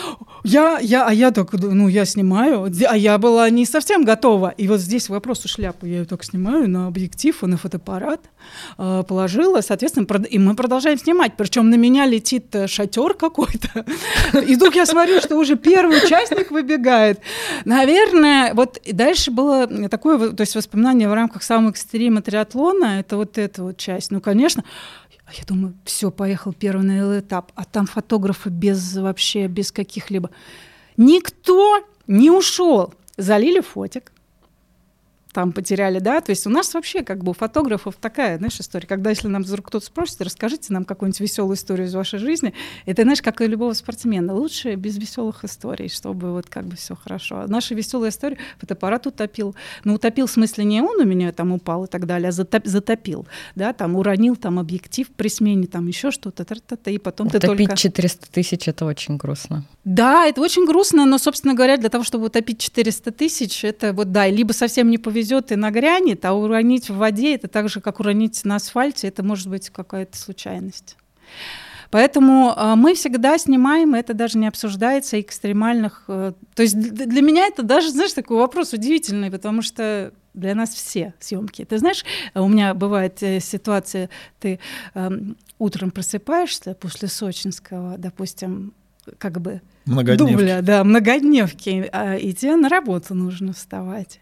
[0.45, 4.49] Я, я, а я так, ну, я снимаю, а я была не совсем готова.
[4.57, 5.89] И вот здесь вопрос у шляпы.
[5.89, 8.21] Я ее только снимаю на объектив и на фотоаппарат
[8.79, 11.33] э, положила, соответственно, и мы продолжаем снимать.
[11.37, 13.85] Причем на меня летит э, шатер какой-то.
[14.47, 17.21] И вдруг я смотрю, что уже первый участник выбегает.
[17.65, 22.56] Наверное, вот дальше было такое, то есть воспоминание в рамках самого экстрима триатлона,
[23.01, 24.11] это вот эта вот часть.
[24.11, 24.65] Ну, конечно,
[25.27, 30.31] а я думаю, все, поехал первый на этап, а там фотографы без вообще, без каких-либо.
[30.97, 32.95] Никто не ушел.
[33.17, 34.13] Залили фотик.
[35.37, 38.87] Там потеряли, да, то есть у нас вообще как бы у фотографов такая, знаешь, история,
[38.87, 42.55] когда если нам вдруг кто-то спросит, расскажите нам какую-нибудь веселую историю из вашей жизни,
[42.87, 46.97] это, знаешь, как и любого спортсмена, лучше без веселых историй, чтобы вот как бы все
[46.97, 47.41] хорошо.
[47.41, 51.53] А наша веселая история, фотоаппарат утопил, ну утопил в смысле не он у меня там
[51.53, 55.87] упал и так далее, а затоп, затопил, да, там уронил там объектив при смене, там
[55.87, 56.47] еще что-то,
[56.87, 57.77] и потом Утопить ты только...
[57.77, 59.67] 400 тысяч, это очень грустно.
[59.87, 64.11] Да, это очень грустно, но, собственно говоря, для того, чтобы утопить 400 тысяч, это вот,
[64.11, 68.01] да, либо совсем не повезет и нагрянет, а уронить в воде, это так же, как
[68.01, 70.97] уронить на асфальте, это может быть какая-то случайность.
[71.93, 76.03] Поэтому э, мы всегда снимаем, это даже не обсуждается, экстремальных...
[76.09, 80.71] Э, то есть для меня это даже, знаешь, такой вопрос удивительный, потому что для нас
[80.71, 81.65] все съемки.
[81.65, 84.11] Ты знаешь, у меня бывает э, ситуация,
[84.41, 84.59] ты
[84.95, 85.11] э,
[85.61, 88.75] утром просыпаешься после сочинского, допустим,
[89.19, 94.21] как бы дубля, да, многодневки, а, и тебе на работу нужно вставать.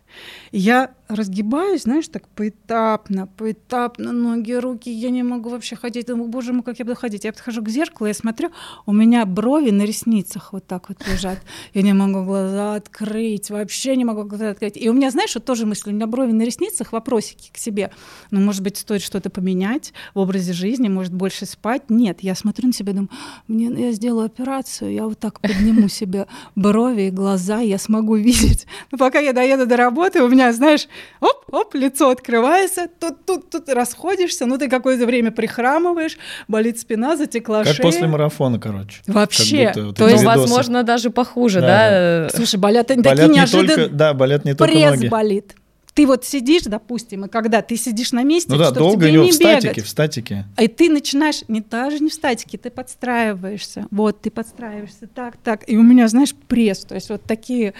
[0.53, 6.07] Я разгибаюсь, знаешь, так поэтапно, поэтапно, ноги, руки, я не могу вообще ходить.
[6.07, 7.25] Думаю, боже мой, как я буду ходить.
[7.25, 8.51] Я подхожу к зеркалу, я смотрю,
[8.87, 11.41] у меня брови на ресницах вот так вот лежат.
[11.75, 14.77] Я не могу глаза открыть, вообще не могу глаза открыть.
[14.77, 17.91] И у меня, знаешь, вот тоже мысль, у меня брови на ресницах, вопросики к себе.
[18.31, 21.91] Ну, может быть, стоит что-то поменять в образе жизни, может, больше спать.
[21.91, 23.11] Нет, я смотрю на себя, думаю,
[23.49, 28.67] мне, я сделаю операцию, я вот так подниму себе брови и глаза, я смогу видеть.
[28.91, 30.89] Но пока я доеду до работы, у меня, знаешь,
[31.21, 37.65] оп-оп, лицо открывается, тут, тут, тут расходишься, ну ты какое-то время прихрамываешь, болит спина, затекла
[37.65, 37.83] как шея.
[37.83, 39.01] после марафона, короче.
[39.07, 39.73] Вообще.
[39.75, 40.39] Вот то есть, видосы.
[40.39, 41.67] возможно, даже похуже, да?
[41.67, 42.29] да?
[42.35, 43.77] Слушай, болят, болят такие неожиданные...
[43.77, 45.09] Только, да, болят не только Пресс ноги.
[45.09, 45.55] болит
[45.95, 49.13] ты вот сидишь, допустим, и когда ты сидишь на месте, ну да, чтобы долго тебе
[49.13, 50.45] не в бегать, статике, в статике.
[50.59, 53.87] И ты начинаешь, не даже не в статике, ты подстраиваешься.
[53.93, 55.69] Вот, ты подстраиваешься так, так.
[55.69, 56.81] И у меня, знаешь, пресс.
[56.85, 57.75] То есть вот такие...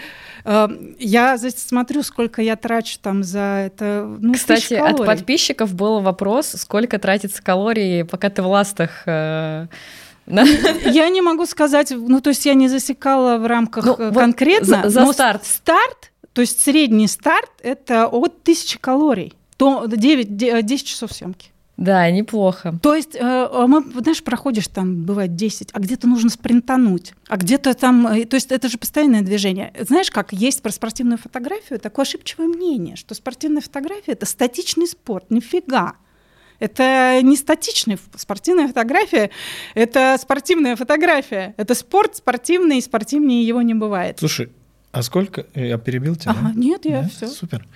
[0.45, 4.17] Э, я смотрю, сколько я трачу там за это.
[4.21, 9.03] Ну, Кстати, от подписчиков был вопрос, сколько тратится калорий, пока ты в ластах...
[9.05, 9.67] Э...
[10.27, 14.81] Я не могу сказать, ну то есть я не засекала в рамках ну, конкретно.
[14.81, 15.45] Вот за, за старт.
[15.45, 21.51] Старт то есть средний старт– это от 1000 калорий, то 9, 10 часов съемки.
[21.77, 22.77] Да, неплохо.
[22.81, 27.37] То есть, э, а мы, знаешь, проходишь там, бывает 10, а где-то нужно спринтануть, а
[27.37, 29.73] где-то там, э, то есть это же постоянное движение.
[29.79, 35.31] Знаешь, как есть про спортивную фотографию такое ошибчивое мнение, что спортивная фотография– это статичный спорт,
[35.31, 35.95] нифига.
[36.59, 39.29] Это не статичная спортивная фотография,
[39.73, 41.53] это спортивная фотография.
[41.57, 44.19] Это спорт спортивный, и спортивнее его не бывает.
[44.19, 44.51] Слушай,
[44.95, 45.45] а сколько?
[45.55, 46.31] Я перебил тебя?
[46.31, 47.09] Ага, нет, я да?
[47.09, 47.27] все.
[47.27, 47.67] Супер.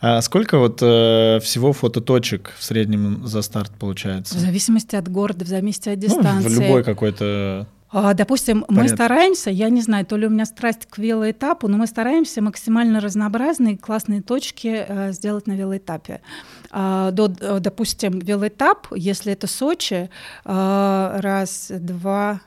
[0.00, 4.36] А сколько вот э, всего фототочек в среднем за старт получается?
[4.36, 6.48] В зависимости от города, в зависимости от дистанции.
[6.48, 8.82] Ну, в любой какой-то а, Допустим, Понятно.
[8.82, 12.40] мы стараемся, я не знаю, то ли у меня страсть к велоэтапу, но мы стараемся
[12.40, 16.22] максимально разнообразные классные точки э, сделать на велоэтапе.
[16.70, 20.08] А, до, допустим, велоэтап, если это Сочи,
[20.44, 22.40] э, раз, два,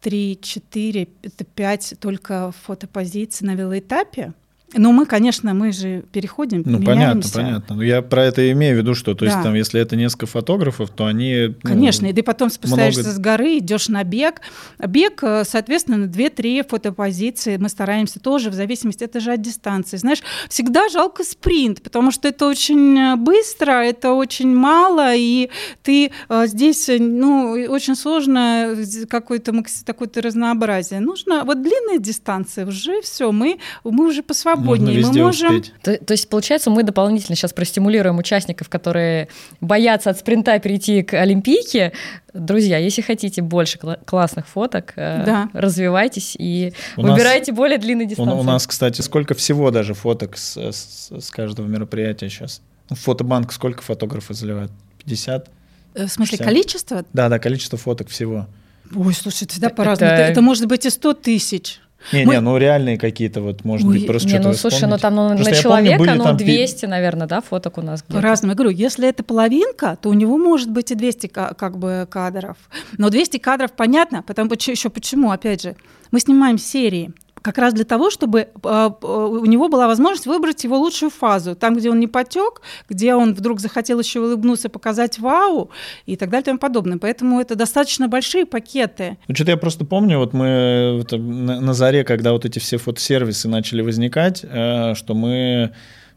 [0.00, 4.34] три, четыре, это пять только фотопозиций на велоэтапе.
[4.74, 7.32] Ну, мы, конечно, мы же переходим, Ну, меняемся.
[7.32, 7.76] понятно, понятно.
[7.76, 9.30] Но я про это имею в виду, что, то да.
[9.30, 11.54] есть, там, если это несколько фотографов, то они...
[11.62, 13.14] Ну, конечно, и ты потом спускаешься много...
[13.14, 14.42] с горы, идешь на бег.
[14.78, 19.96] Бег, э, соответственно, 2-3 фотопозиции мы стараемся тоже, в зависимости, это же от дистанции.
[19.96, 25.48] Знаешь, всегда жалко спринт, потому что это очень э, быстро, это очень мало, и
[25.82, 28.76] ты э, здесь, ну, очень сложно
[29.08, 29.54] какое-то
[29.86, 31.00] такое-то разнообразие.
[31.00, 35.06] Нужно, вот длинная дистанция, уже все, мы, мы уже по свободе свободнее.
[35.06, 35.62] Мы можем...
[35.82, 39.28] То, то есть, получается, мы дополнительно сейчас простимулируем участников, которые
[39.60, 41.92] боятся от спринта перейти к Олимпийке.
[42.34, 45.50] Друзья, если хотите больше кл- классных фоток, э, да.
[45.52, 48.34] развивайтесь и у выбирайте нас, более длинные дистанции.
[48.34, 52.60] У, у нас, кстати, сколько всего даже фоток с, с, с каждого мероприятия сейчас?
[52.90, 54.70] Фотобанк сколько фотографов заливают?
[54.98, 55.50] 50?
[55.94, 56.46] Э, в смысле, 60?
[56.46, 57.04] количество?
[57.12, 58.46] Да, да, количество фоток всего.
[58.94, 60.12] Ой, слушай, это всегда по-разному.
[60.12, 60.22] Это...
[60.22, 61.80] это может быть и 100 тысяч.
[62.12, 62.34] Не, мы...
[62.34, 65.28] не, ну реальные какие-то вот, может Ой, быть, просто не, ну слушай, ну там ну,
[65.30, 66.90] на человека, помню, ну 200, там...
[66.90, 68.52] наверное, да, фоток у нас По-разному.
[68.52, 72.56] Я говорю, если это половинка, то у него может быть и 200 как бы кадров.
[72.96, 75.76] Но 200 кадров понятно, потому еще почему, опять же,
[76.10, 80.64] мы снимаем серии как раз для того, чтобы а, а, у него была возможность выбрать
[80.64, 85.18] его лучшую фазу, там, где он не потек, где он вдруг захотел еще улыбнуться, показать
[85.18, 85.70] вау
[86.06, 86.98] и так далее и тому подобное.
[86.98, 89.18] Поэтому это достаточно большие пакеты.
[89.28, 93.82] Ну, что-то я просто помню, вот мы на, заре, когда вот эти все фотосервисы начали
[93.82, 95.72] возникать, э, что мы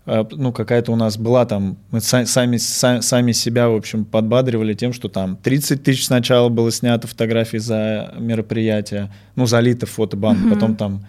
[0.05, 4.93] ну, какая-то у нас была там, мы сами, сами, сами себя, в общем, подбадривали тем,
[4.93, 10.53] что там 30 тысяч сначала было снято фотографий за мероприятие, ну, залито в фотобанк, mm-hmm.
[10.53, 11.05] потом там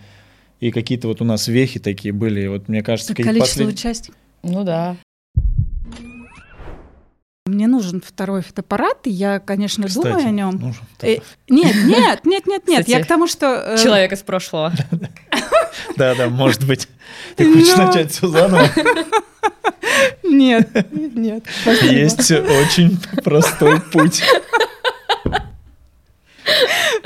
[0.63, 2.47] и какие-то вот у нас вехи такие были.
[2.47, 3.69] Вот мне кажется, количество послед...
[3.69, 4.21] участников.
[4.45, 4.97] Ну да.
[7.47, 10.51] Мне нужен второй фотоаппарат, и я, конечно, Кстати, думаю о нем.
[10.53, 11.17] нужен Э,
[11.49, 12.89] нет, нет, нет, нет, нет.
[12.89, 13.75] Я Кстати, к тому, что...
[13.75, 14.73] э, Человек из прошлого.
[15.97, 16.89] Да, да, может быть.
[17.37, 18.69] Ты хочешь Но- начать все заново?
[20.23, 21.45] Нет, нет.
[21.63, 21.93] спасибо.
[21.93, 24.23] Есть очень простой путь.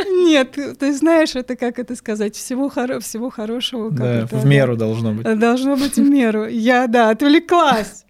[0.09, 3.91] Нет, ты, знаешь, это как это сказать, всего, хоро- всего хорошего.
[3.91, 5.39] Да, это, в меру должно быть.
[5.39, 6.47] Должно быть в меру.
[6.47, 8.05] Я, да, отвлеклась.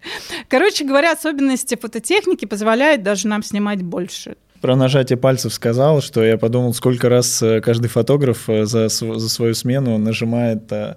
[0.49, 4.35] Короче говоря, особенности фототехники позволяют даже нам снимать больше.
[4.61, 9.29] Про нажатие пальцев сказал, что я подумал, сколько раз э, каждый фотограф э, за, за
[9.29, 10.95] свою смену нажимает, э,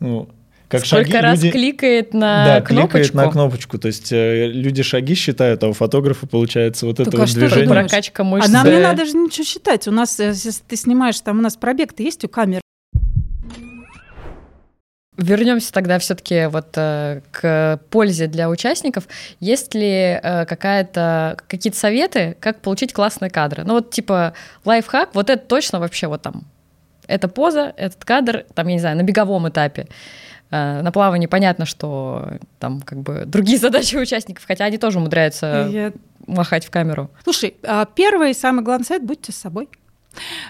[0.00, 0.28] ну,
[0.68, 2.98] как Сколько шаги, раз люди- кликает на да, кнопочку.
[2.98, 3.78] кликает на кнопочку.
[3.78, 7.28] То есть э, люди шаги считают, а у фотографа получается вот это Так а вот
[7.30, 7.68] что движение.
[7.70, 8.48] Прокачка А мышц.
[8.50, 8.80] нам не Да.
[8.80, 9.88] надо же ничего считать.
[9.88, 12.60] У нас, если ты снимаешь, там у нас пробег-то есть у камеры.
[15.18, 19.08] Вернемся тогда все-таки вот э, к пользе для участников.
[19.40, 23.64] Есть ли э, какая-то какие-то советы, как получить классные кадры?
[23.64, 24.32] Ну вот типа
[24.64, 26.44] лайфхак, вот это точно вообще вот там.
[27.08, 29.88] Эта поза, этот кадр, там я не знаю, на беговом этапе.
[30.50, 35.68] Э, на плавании понятно, что там как бы другие задачи участников, хотя они тоже умудряются
[35.68, 35.92] Я-
[36.28, 37.10] махать в камеру.
[37.24, 39.68] Слушай, а, первый и самый главный совет– будьте с собой.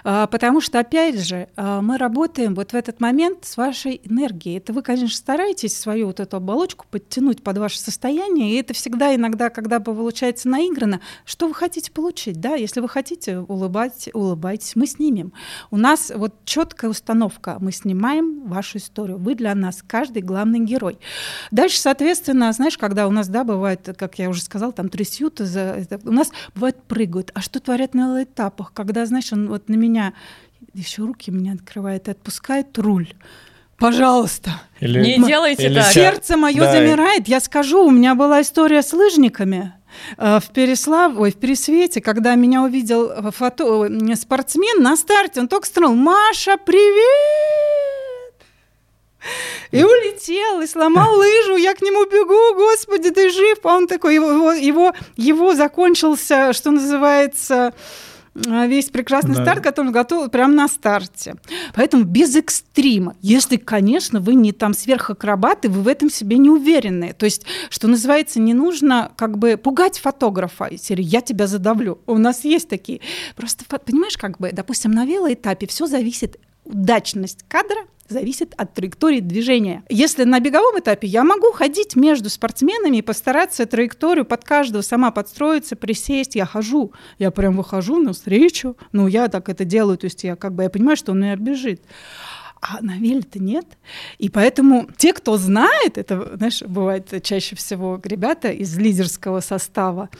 [0.05, 4.59] А, Потому что, опять же, а, мы работаем вот в этот момент с вашей энергией.
[4.59, 9.15] Это вы, конечно, стараетесь свою вот эту оболочку подтянуть под ваше состояние, и это всегда
[9.15, 12.55] иногда, когда получается наиграно, что вы хотите получить, да?
[12.55, 15.33] Если вы хотите улыбать, улыбайтесь, мы снимем.
[15.71, 20.99] У нас вот четкая установка, мы снимаем вашу историю, вы для нас каждый главный герой.
[21.51, 26.13] Дальше, соответственно, знаешь, когда у нас, да, бывает, как я уже сказала, там трясют, у
[26.13, 27.31] нас бывает прыгают.
[27.35, 30.13] А что творят на этапах, когда, знаешь, он вот на меня
[30.75, 33.13] еще руки меня открывает и отпускает руль.
[33.79, 34.51] Пожалуйста.
[34.81, 35.93] Или- Не делайте или так.
[35.93, 37.29] Сердце мое да, замирает.
[37.29, 39.73] Я скажу, у меня была история с лыжниками
[40.17, 45.41] э, в Переслав, ой, в Пересвете, когда меня увидел э, фото, э, спортсмен на старте,
[45.41, 48.35] он только сказал, Маша, привет!
[49.71, 54.15] И улетел, и сломал лыжу, я к нему бегу, господи, ты жив, а он такой,
[54.17, 58.08] его, его, его, его закончился, что называется, э,
[58.47, 59.43] весь прекрасный Да.
[59.43, 61.36] старт, который он готов прямо на старте.
[61.74, 63.16] Поэтому без экстрима.
[63.20, 67.12] Если, конечно, вы не там сверхакробаты, вы в этом себе не уверены.
[67.12, 72.01] То есть, что называется, не нужно как бы пугать фотографа серии «я тебя задавлю».
[72.07, 73.01] У нас есть такие.
[73.36, 79.85] Просто, понимаешь, как бы, допустим, на велоэтапе все зависит, удачность кадра зависит от траектории движения.
[79.89, 85.11] Если на беговом этапе я могу ходить между спортсменами и постараться траекторию под каждого сама
[85.11, 90.25] подстроиться, присесть, я хожу, я прям выхожу навстречу, ну я так это делаю, то есть
[90.25, 91.83] я как бы я понимаю, что он меня бежит.
[92.61, 93.67] А на веле-то нет.
[94.19, 100.11] И поэтому те, кто знает, это, знаешь, бывает чаще всего ребята из лидерского состава,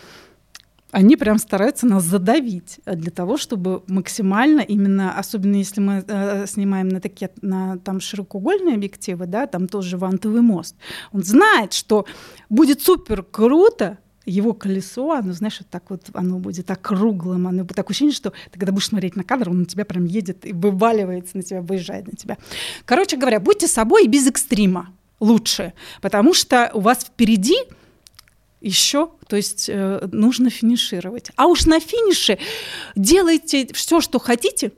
[0.91, 6.89] они прям стараются нас задавить для того, чтобы максимально именно, особенно если мы э, снимаем
[6.89, 10.76] на такие на там широкоугольные объективы, да, там тоже вантовый мост,
[11.12, 12.07] он знает, что
[12.49, 17.76] будет супер круто, его колесо, оно, знаешь, вот так вот, оно будет округлым, оно будет
[17.76, 20.53] такое ощущение, что ты когда будешь смотреть на кадр, он на тебя прям едет и
[20.53, 22.36] вываливается на тебя, выезжает на тебя.
[22.84, 25.72] Короче говоря, будьте собой без экстрима лучше,
[26.03, 27.57] потому что у вас впереди
[28.61, 31.30] еще, то есть э, нужно финишировать.
[31.36, 32.38] А уж на финише
[32.96, 34.72] делайте все, что хотите,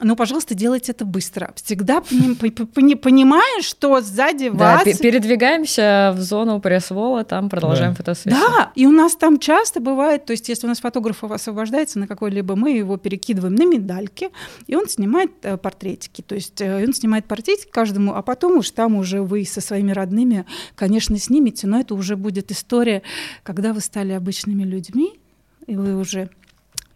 [0.00, 1.52] но, пожалуйста, делайте это быстро.
[1.56, 4.84] Всегда поним- по- пони- понимая, что сзади Да, вас...
[4.84, 7.96] пе- передвигаемся в зону пресс-вола, там продолжаем Да.
[7.96, 8.34] фотосессию.
[8.34, 12.06] Да, и у нас там часто бывает, то есть если у нас фотограф освобождается на
[12.06, 14.30] какой-либо, мы его перекидываем на медальки,
[14.66, 16.22] и он снимает э, портретики.
[16.22, 19.92] То есть э, он снимает портретик каждому, а потом уж там уже вы со своими
[19.92, 20.44] родными,
[20.76, 23.02] конечно, снимете, но это уже будет история,
[23.42, 25.18] когда вы стали обычными людьми,
[25.66, 26.30] и вы уже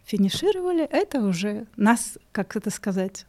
[0.05, 3.25] финишировали, это уже нас, как это сказать,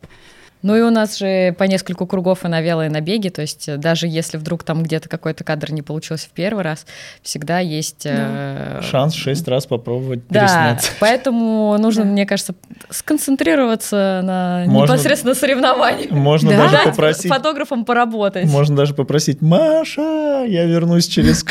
[0.62, 3.42] Ну и у нас же по нескольку кругов и на вело, и на беге, то
[3.42, 6.86] есть э, даже если вдруг там где-то какой-то кадр не получился в первый раз,
[7.22, 8.06] всегда есть...
[8.06, 10.90] э, Шанс шесть раз попробовать Да, пересняться.
[11.00, 12.08] поэтому нужно, Да.
[12.10, 12.54] мне кажется,
[12.88, 16.08] сконцентрироваться на Можно- непосредственно соревновании.
[16.10, 16.56] Можно Да.
[16.70, 18.46] даже попросить, фотографам поработать.
[18.46, 21.44] можно даже попросить, Маша, я вернусь через...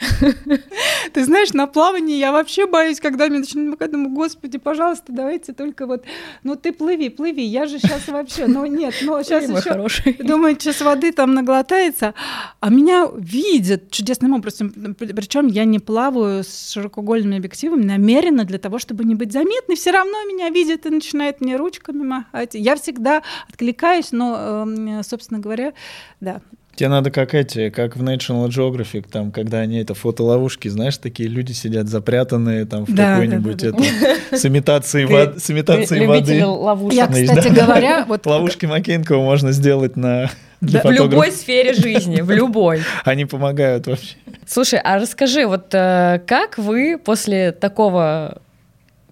[1.12, 5.52] Ты знаешь, на плавании я вообще боюсь, когда мне начинают макать, думаю, господи, пожалуйста, давайте
[5.52, 6.04] только вот,
[6.42, 10.80] ну ты плыви, плыви, я же сейчас вообще, ну нет, ну сейчас еще, думаю, сейчас
[10.80, 12.14] воды там наглотается,
[12.60, 18.78] а меня видят чудесным образом, причем я не плаваю с широкоугольными объективами намеренно для того,
[18.78, 22.54] чтобы не быть заметной, все равно меня видят и начинают мне ручками махать.
[22.54, 25.72] Я всегда откликаюсь, но, эм, собственно говоря,
[26.20, 26.40] да,
[26.76, 31.26] Тебе надо как эти, как в National Geographic, там, когда они это фотоловушки, знаешь, такие
[31.26, 36.06] люди сидят запрятанные там в да, какой-нибудь да, да, это, с имитацией, вод, с имитацией
[36.06, 36.44] воды.
[36.44, 36.98] Ловушек.
[36.98, 42.30] Я, кстати говоря, вот ловушки Макенкова можно сделать на да, в любой сфере жизни, в
[42.30, 42.82] любой.
[43.04, 44.16] Они помогают вообще.
[44.46, 48.42] Слушай, а расскажи, вот э, как вы после такого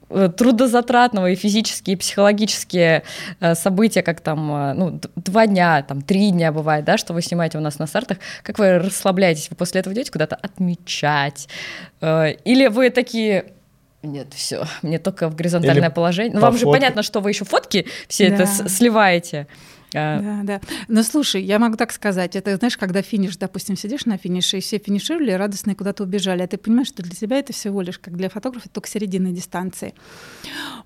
[0.08, 3.02] трудозатратного и физические, и психологические
[3.40, 7.22] э, события, как там, э, ну, два дня, там, три дня бывает, да, что вы
[7.22, 9.48] снимаете у нас на стартах, как вы расслабляетесь?
[9.50, 11.48] Вы после этого идете куда-то отмечать?
[12.00, 13.46] Или вы такие,
[14.04, 16.34] нет, все, мне только в горизонтальное Или положение.
[16.34, 18.34] Ну, вам же понятно, что вы еще фотки все да.
[18.34, 19.46] это сливаете.
[19.94, 20.60] А, да, да.
[20.88, 24.60] Но слушай, я могу так сказать, это, знаешь, когда финиш, допустим, сидишь на финише, и
[24.60, 28.16] все финишировали, радостные куда-то убежали, а ты понимаешь, что для тебя это всего лишь, как
[28.16, 29.94] для фотографа, только середина дистанции.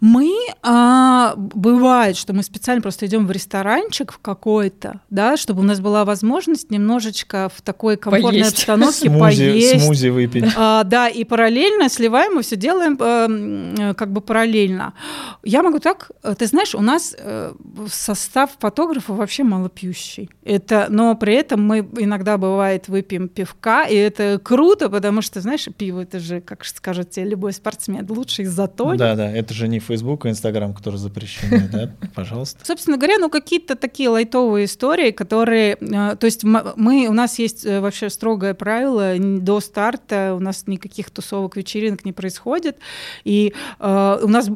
[0.01, 0.33] Мы,
[0.63, 5.81] а, бывает, что мы специально просто идем в ресторанчик в какой-то, да, чтобы у нас
[5.81, 8.59] была возможность немножечко в такой комфортной поесть.
[8.59, 9.85] обстановке смузи, поесть.
[9.85, 10.45] Смузи выпить.
[10.57, 14.95] А, да, и параллельно сливаем, мы все делаем а, как бы параллельно.
[15.43, 17.53] Я могу так, ты знаешь, у нас э,
[17.91, 20.31] состав фотографа фотографа вообще малопьющий.
[20.45, 25.69] Это, но при этом мы иногда, бывает, выпьем пивка, и это круто, потому что, знаешь,
[25.77, 28.99] пиво, это же, как скажет тебе любой спортсмен, лучший затонет.
[28.99, 31.91] Да, да, это же не Facebook и Instagram, которые запрещены, да?
[32.15, 32.65] Пожалуйста.
[32.65, 37.65] Собственно говоря, ну какие-то такие лайтовые истории, которые, э, то есть мы, у нас есть
[37.65, 42.77] э, вообще строгое правило, до старта у нас никаких тусовок, вечеринок не происходит,
[43.25, 44.49] и э, у нас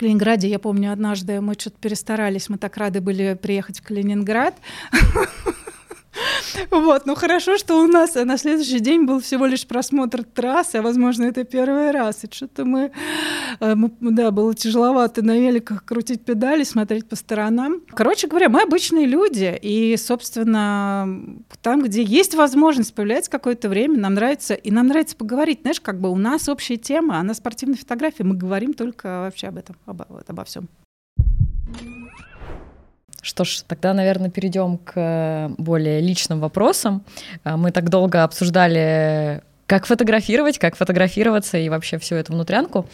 [0.00, 4.54] Калининграде, я помню, однажды мы что-то перестарались, мы так рады были приехать в Калининград.
[6.70, 10.82] Вот, ну хорошо, что у нас на следующий день был всего лишь просмотр трассы, а
[10.82, 12.92] возможно это первый раз, и что-то мы,
[13.60, 17.82] э, мы, да, было тяжеловато на великах крутить педали, смотреть по сторонам.
[17.90, 21.08] Короче говоря, мы обычные люди, и, собственно,
[21.62, 26.00] там, где есть возможность, появляется какое-то время, нам нравится, и нам нравится поговорить, знаешь, как
[26.00, 29.76] бы у нас общая тема, а на спортивной фотографии мы говорим только вообще об этом,
[29.86, 30.68] обо, обо всем.
[33.22, 37.04] Что ж, тогда, наверное, перейдем к э, более личным вопросам.
[37.44, 42.86] Э, мы так долго обсуждали, как фотографировать, как фотографироваться и вообще всю эту внутрянку.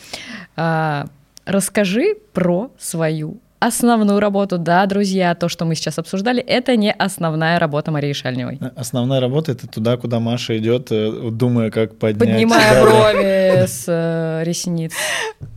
[0.56, 1.04] Э,
[1.44, 4.58] расскажи про свою основную работу.
[4.58, 8.60] Да, друзья, то, что мы сейчас обсуждали, это не основная работа Марии Шальневой.
[8.76, 10.90] Основная работа— это туда, куда Маша идет,
[11.36, 12.32] думая, как поднять.
[12.32, 14.92] Поднимая брови с ресниц.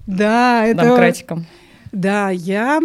[0.08, 0.84] Да, это...
[0.84, 1.46] Домкратиком.
[1.92, 2.80] Да, я,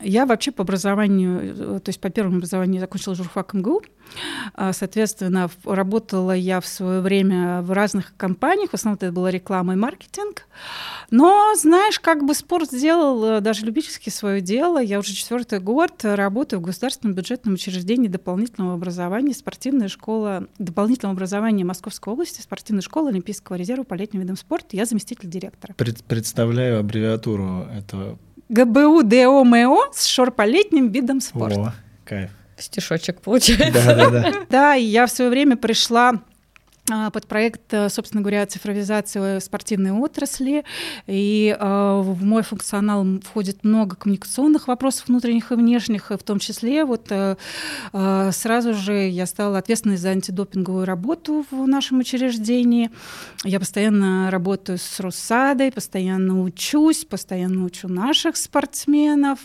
[0.00, 3.82] я вообще по образованию, то есть по первому образованию закончила журфак МГУ,
[4.72, 9.76] соответственно, работала я в свое время в разных компаниях, в основном это была реклама и
[9.76, 10.46] маркетинг.
[11.10, 14.82] Но, знаешь, как бы спорт сделал э, даже любительски свое дело.
[14.82, 21.64] Я уже четвертый год работаю в государственном бюджетном учреждении дополнительного образования, спортивная школа дополнительного образования
[21.64, 24.76] Московской области, спортивная школа Олимпийского резерва по летним видам спорта.
[24.76, 25.74] Я заместитель директора.
[25.74, 28.18] Пред, представляю аббревиатуру этого.
[28.48, 31.60] ГБУ ДОМО с шор по летним видам спорта.
[31.60, 31.72] О,
[32.04, 32.30] кайф.
[32.56, 33.94] Стишочек получается.
[33.94, 34.32] Да, да, да.
[34.50, 36.22] Да, и я в свое время пришла
[36.86, 40.64] под проект, э, собственно говоря, цифровизации спортивной отрасли.
[41.06, 46.84] И э, в мой функционал входит много коммуникационных вопросов внутренних и внешних, в том числе
[46.84, 47.36] вот э,
[48.32, 52.90] сразу же я стала ответственной за антидопинговую работу в нашем учреждении.
[53.44, 59.38] Я постоянно работаю с Русадой, постоянно учусь, постоянно учу наших спортсменов.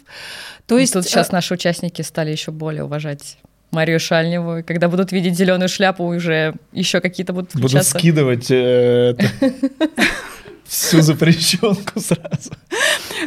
[0.68, 3.38] То есть тут сейчас наши участники стали еще более уважать
[3.72, 7.78] Марию Шальневу, когда будут видеть зеленую шляпу, уже еще какие-то будут включаться.
[7.78, 9.16] Будут скидывать э,
[10.66, 12.52] всю запрещенку сразу.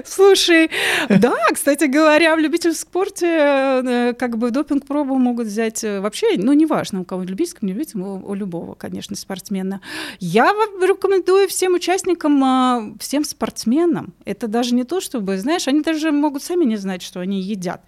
[0.04, 0.70] Слушай,
[1.08, 6.52] да, кстати говоря, в любительском спорте э, как бы допинг-пробу могут взять э, вообще, ну,
[6.52, 9.80] неважно, у кого любительском, не любительском, у любого, конечно, спортсмена.
[10.20, 16.12] Я рекомендую всем участникам, а, всем спортсменам, это даже не то, чтобы, знаешь, они даже
[16.12, 17.82] могут сами не знать, что они едят.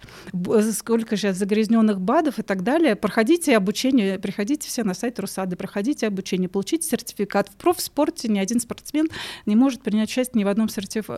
[0.73, 2.95] Сколько сейчас загрязненных БАДов и так далее.
[2.95, 7.49] Проходите обучение, приходите все на сайт Русады, проходите обучение, получите сертификат.
[7.49, 9.07] В профспорте ни один спортсмен
[9.45, 11.09] не может принять участие ни в одном сертиф...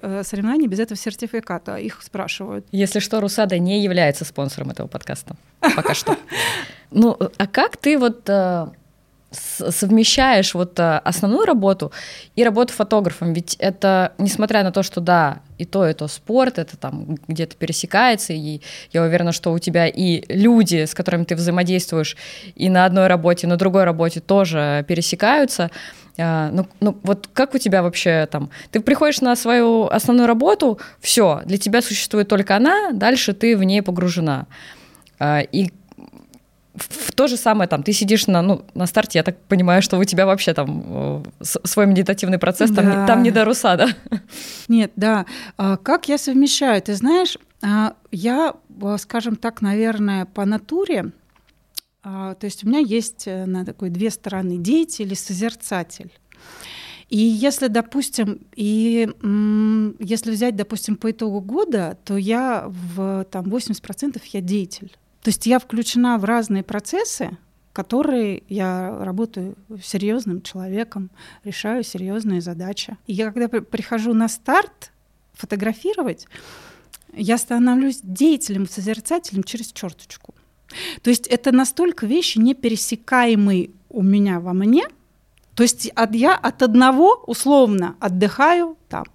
[0.68, 1.78] Соревновании без этого сертификата.
[1.78, 2.66] Их спрашивают.
[2.72, 5.36] Если что, Русада не является спонсором этого подкаста.
[5.60, 6.16] Пока что.
[6.90, 8.68] Ну, а как ты вот э,
[9.32, 11.92] совмещаешь вот э, основную работу
[12.38, 13.34] и работу фотографом?
[13.34, 17.58] Ведь это, несмотря на то, что да, и то, и то спорт, это там где-то
[17.58, 18.62] пересекается, и
[18.94, 22.16] я уверена, что у тебя и люди, с которыми ты взаимодействуешь,
[22.56, 25.72] и на одной работе, и на другой работе тоже пересекаются.
[26.18, 28.50] А, ну, ну вот как у тебя вообще там?
[28.72, 33.64] Ты приходишь на свою основную работу, все, для тебя существует только она, дальше ты в
[33.64, 34.48] ней погружена.
[35.20, 35.72] А, и
[36.76, 39.98] в то же самое там, ты сидишь на, ну, на старте, я так понимаю, что
[39.98, 42.96] у тебя вообще там э, свой медитативный процесс, там, да.
[43.02, 43.90] не, там не до руса, да?
[44.68, 45.26] Нет, да.
[45.58, 46.82] А, как я совмещаю?
[46.82, 47.38] Ты знаешь,
[48.12, 51.12] я, а, скажем так, наверное, по натуре,
[52.08, 56.12] то есть у меня есть э, на такой две стороны, деятель и созерцатель.
[57.10, 59.10] И если, допустим, и
[60.00, 64.96] если взять, допустим, по итогу года, то я в там, 80% я деятель.
[65.22, 67.38] То есть я включена в разные процессы,
[67.72, 71.10] которые я работаю серьезным человеком,
[71.44, 72.98] решаю серьезные задачи.
[73.08, 74.92] И я когда прихожу на старт
[75.34, 76.28] фотографировать,
[77.14, 80.34] я становлюсь деятелем, созерцателем через черточку.
[81.02, 84.88] То есть это настолько вещи непересекаемые у меня во мне,
[85.58, 89.06] то есть от, я от одного условно отдыхаю там.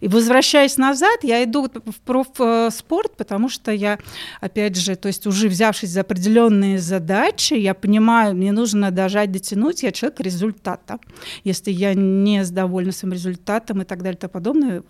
[0.00, 3.98] И возвращаясь назад, я иду в профспорт, потому что я,
[4.40, 9.84] опять же, то есть уже взявшись за определенные задачи, я понимаю, мне нужно дожать, дотянуть,
[9.84, 10.98] я человек результата.
[11.44, 14.82] Если я не довольна своим результатом и так далее и тому подобное,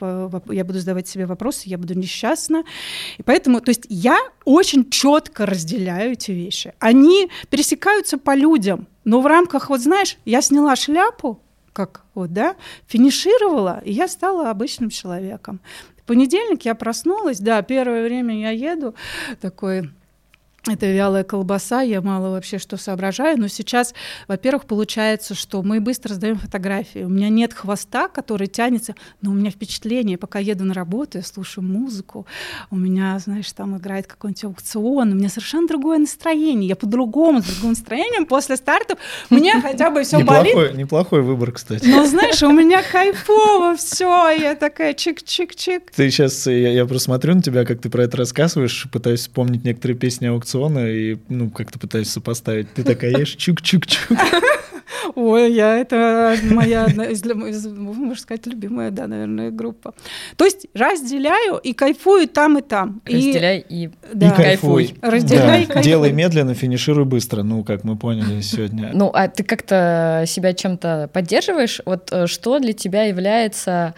[0.49, 2.65] я буду задавать себе вопросы, я буду несчастна.
[3.19, 6.73] И поэтому, то есть я очень четко разделяю эти вещи.
[6.79, 11.41] Они пересекаются по людям, но в рамках, вот знаешь, я сняла шляпу,
[11.73, 12.57] как вот, да,
[12.87, 15.61] финишировала, и я стала обычным человеком.
[15.99, 18.95] В понедельник я проснулась, да, первое время я еду,
[19.41, 19.91] такой
[20.69, 23.95] это вялая колбаса, я мало вообще что соображаю, но сейчас,
[24.29, 27.01] во-первых, получается, что мы быстро сдаем фотографии.
[27.01, 31.25] У меня нет хвоста, который тянется, но у меня впечатление, пока еду на работу, я
[31.25, 32.27] слушаю музыку,
[32.71, 37.47] у меня, знаешь, там играет какой-нибудь аукцион, у меня совершенно другое настроение, я по-другому, с
[37.47, 40.55] другим настроением после стартов, мне хотя бы все болит.
[40.75, 41.85] Неплохой выбор, кстати.
[41.87, 45.83] Но знаешь, у меня кайфово все, я такая чик-чик-чик.
[45.93, 49.65] Ты сейчас, я, я просто смотрю на тебя, как ты про это рассказываешь, пытаюсь вспомнить
[49.65, 52.73] некоторые песни аукциона, аукциона и, ну, как-то пытаюсь сопоставить.
[52.75, 54.19] Ты такая ешь, чук-чук-чук.
[55.15, 59.95] Ой, я это моя одна из, из, можно сказать, любимая, да, наверное, группа.
[60.37, 63.01] То есть разделяю и кайфую там и там.
[63.05, 64.29] Разделяй и, и, да.
[64.29, 64.95] и кайфуй.
[65.01, 65.59] Разделяй да.
[65.59, 65.83] и кайфуй.
[65.83, 68.91] Делай медленно, финишируй быстро, ну, как мы поняли сегодня.
[68.93, 71.81] Ну, а ты как-то себя чем-то поддерживаешь?
[71.85, 73.95] Вот э, что для тебя является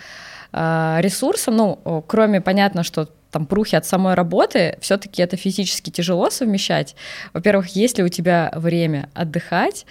[0.53, 6.31] а, ресурсом, ну, кроме, понятно, что там прухи от самой работы, все-таки это физически тяжело
[6.31, 6.95] совмещать.
[7.33, 9.87] Во-первых, есть ли у тебя время отдыхать,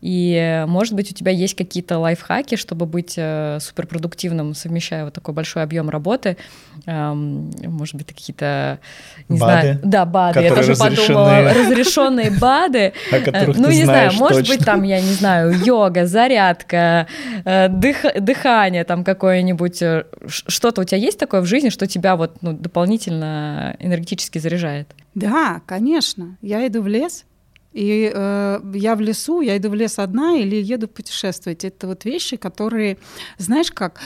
[0.00, 5.32] и, может быть, у тебя есть какие-то лайфхаки, чтобы быть э, суперпродуктивным, совмещая вот такой
[5.32, 6.38] большой объем работы,
[6.86, 8.80] эм, может быть, какие-то,
[9.28, 12.94] не бады, знаю, да, БАДы, я тоже подумала, разрешенные БАДы,
[13.56, 17.06] ну, не знаю, может быть, там, я не знаю, йога, зарядка,
[17.44, 22.42] э, дыхание там какое-нибудь, э, что-то у тебя есть такое в жизни, что тебя вот,
[22.42, 24.94] ну, дополнительно дополнительно энергетически заряжает.
[25.14, 26.38] Да, конечно.
[26.40, 27.24] Я иду в лес,
[27.72, 31.64] и э, я в лесу, я иду в лес одна или еду путешествовать.
[31.64, 32.96] Это вот вещи, которые,
[33.36, 34.00] знаешь как,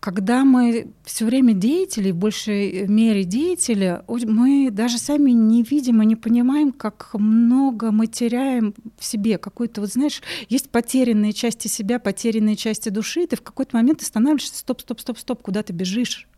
[0.00, 6.06] когда мы все время деятели, в большей мере деятели, мы даже сами не видим и
[6.06, 9.38] не понимаем, как много мы теряем в себе.
[9.38, 14.02] Какой-то, вот знаешь, есть потерянные части себя, потерянные части души, и ты в какой-то момент
[14.02, 16.28] останавливаешься, стоп, стоп, стоп, стоп, куда ты бежишь?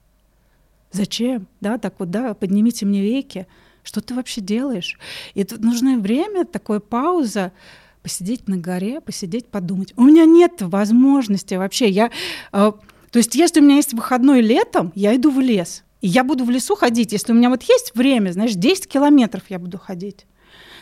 [0.93, 1.47] Зачем?
[1.61, 3.47] Да, так вот, да, поднимите мне веки.
[3.83, 4.99] Что ты вообще делаешь?
[5.35, 7.53] И тут нужно время, такое пауза,
[8.03, 9.93] посидеть на горе, посидеть, подумать.
[9.97, 11.89] У меня нет возможности вообще.
[11.89, 12.11] Я,
[12.53, 12.73] э,
[13.11, 15.85] то есть, если у меня есть выходной летом, я иду в лес.
[16.01, 17.13] И я буду в лесу ходить.
[17.13, 20.27] Если у меня вот есть время, знаешь, 10 километров я буду ходить.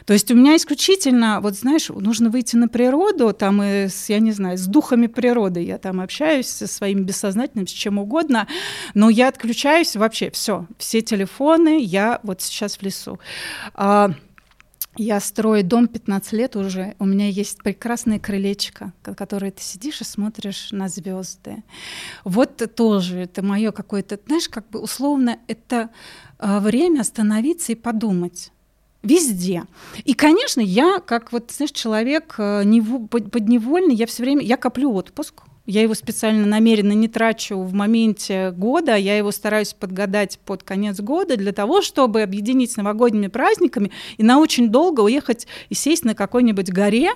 [0.07, 4.21] То есть у меня исключительно, вот знаешь, нужно выйти на природу, там и с, я
[4.21, 8.47] не знаю, с духами природы я там общаюсь со своим бессознательным, с чем угодно,
[8.95, 13.19] но я отключаюсь вообще, все, все телефоны, я вот сейчас в лесу.
[13.75, 14.13] А,
[14.97, 16.95] я строю дом 15 лет уже.
[16.99, 21.65] У меня есть прекрасное крылечко, которое ты сидишь и смотришь на звезды.
[22.25, 25.91] Вот тоже это мое какое-то, знаешь, как бы условно это
[26.39, 28.53] а, время остановиться и подумать
[29.07, 29.65] везде.
[30.05, 32.65] И, конечно, я, как вот, знаешь, человек э,
[33.11, 38.53] подневольный, я все время, я коплю отпуск, я его специально намеренно не трачу в моменте
[38.53, 43.91] года, я его стараюсь подгадать под конец года для того, чтобы объединить с новогодними праздниками
[44.17, 47.11] и на очень долго уехать и сесть на какой-нибудь горе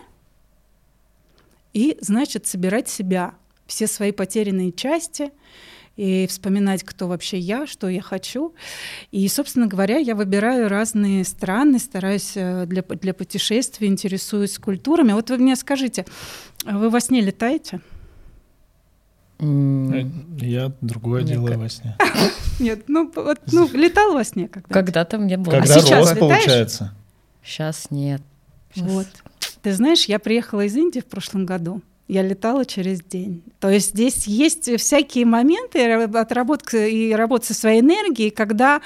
[1.72, 3.34] и, значит, собирать себя,
[3.66, 5.30] все свои потерянные части,
[6.00, 8.54] и вспоминать, кто вообще я, что я хочу.
[9.10, 15.12] И, собственно говоря, я выбираю разные страны, стараюсь э, для, для путешествий, интересуюсь культурами.
[15.12, 16.06] Вот вы мне скажите,
[16.64, 17.80] вы во сне летаете?
[19.40, 21.94] Я другое Мне делаю во сне.
[22.60, 24.72] Нет, ну вот, ну летал во сне когда?
[24.72, 25.52] Когда-то мне было.
[25.52, 26.94] Когда а сейчас рос, получается?
[27.42, 28.22] Сейчас нет.
[28.74, 28.88] Сейчас.
[28.88, 29.06] Вот.
[29.60, 31.82] Ты знаешь, я приехала из Индии в прошлом году.
[32.10, 33.44] Я летала через день.
[33.60, 38.80] То есть здесь есть всякие моменты отработки и работы со своей энергией, когда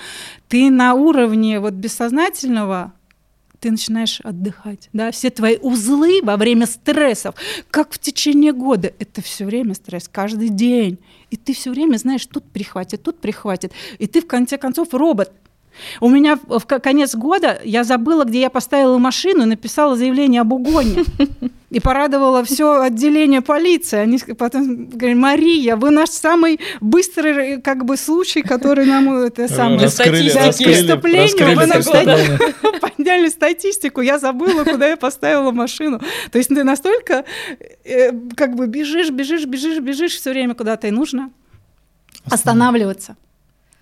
[0.49, 2.93] ты на уровне вот бессознательного
[3.61, 7.35] ты начинаешь отдыхать, да, все твои узлы во время стрессов,
[7.71, 10.99] как в течение года, это все время стресс, каждый день,
[11.31, 15.33] и ты все время знаешь, тут прихватит, тут прихватит, и ты в конце концов робот,
[16.01, 20.53] у меня в конец года я забыла, где я поставила машину, и написала заявление об
[20.53, 21.05] угоне.
[21.71, 23.99] И порадовала все отделение полиции.
[23.99, 29.81] Они потом говорят, Мария, вы наш самый быстрый как бы случай, который нам это самое
[29.81, 31.23] раскрыли, да, преступление.
[31.23, 34.03] Раскрыли вы нам подняли статистику.
[34.03, 36.01] Я забыла, куда я поставила машину.
[36.31, 37.25] То есть ты настолько
[37.85, 41.31] э, как бы бежишь, бежишь, бежишь, бежишь все время куда-то и нужно
[42.31, 43.17] останавливаться.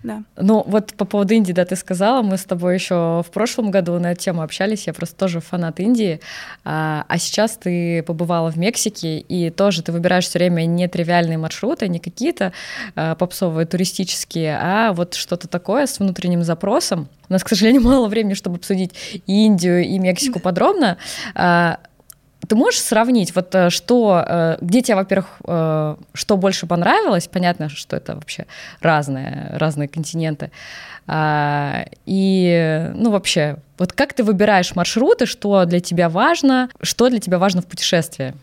[0.03, 0.23] Да.
[0.35, 3.97] Ну, вот по поводу Индии, да, ты сказала, мы с тобой еще в прошлом году
[3.99, 6.19] на эту тему общались, я просто тоже фанат Индии,
[6.65, 11.37] а, а сейчас ты побывала в Мексике, и тоже ты выбираешь все время не тривиальные
[11.37, 12.51] маршруты, не какие-то
[12.95, 17.07] а, попсовые туристические, а вот что-то такое с внутренним запросом.
[17.29, 18.91] У нас, к сожалению, мало времени, чтобы обсудить
[19.25, 20.97] и Индию, и Мексику подробно.
[21.33, 21.79] А,
[22.47, 27.27] ты можешь сравнить, вот э, что, э, где тебе, во-первых, э, что больше понравилось?
[27.27, 28.45] Понятно, что это вообще
[28.81, 30.51] разные, разные континенты.
[31.05, 37.19] А, и, ну, вообще, вот как ты выбираешь маршруты, что для тебя важно, что для
[37.19, 38.33] тебя важно в путешествии?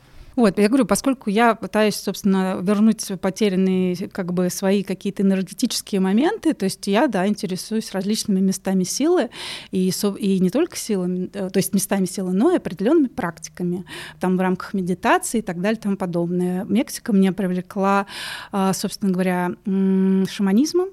[0.41, 6.55] Вот, я говорю, поскольку я пытаюсь, собственно, вернуть потерянные как бы свои какие-то энергетические моменты,
[6.55, 9.29] то есть я, да, интересуюсь различными местами силы,
[9.71, 13.85] и, и не только силами, э, то есть местами силы, но и определенными практиками,
[14.19, 16.65] там в рамках медитации и так далее и тому подобное.
[16.65, 18.07] Мексика меня привлекла,
[18.51, 20.89] а, собственно говоря, шаманизмом,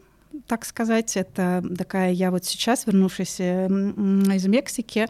[0.47, 1.17] так сказать.
[1.17, 5.07] Это такая, я вот сейчас, вернувшись из Мексики,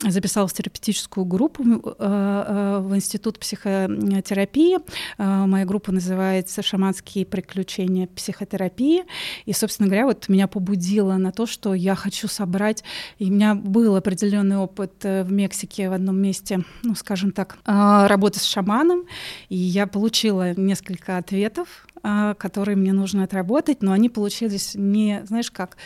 [0.00, 4.78] записалась в терапевтическую группу э, э, в Институт психотерапии.
[5.18, 9.04] Э, моя группа называется «Шаманские приключения психотерапии».
[9.44, 12.82] И, собственно говоря, вот меня побудило на то, что я хочу собрать,
[13.18, 18.40] и у меня был определенный опыт в Мексике в одном месте, ну, скажем так, работы
[18.40, 19.04] с шаманом,
[19.48, 25.76] и я получила несколько ответов которые мне нужно отработать, но они получились не, знаешь как,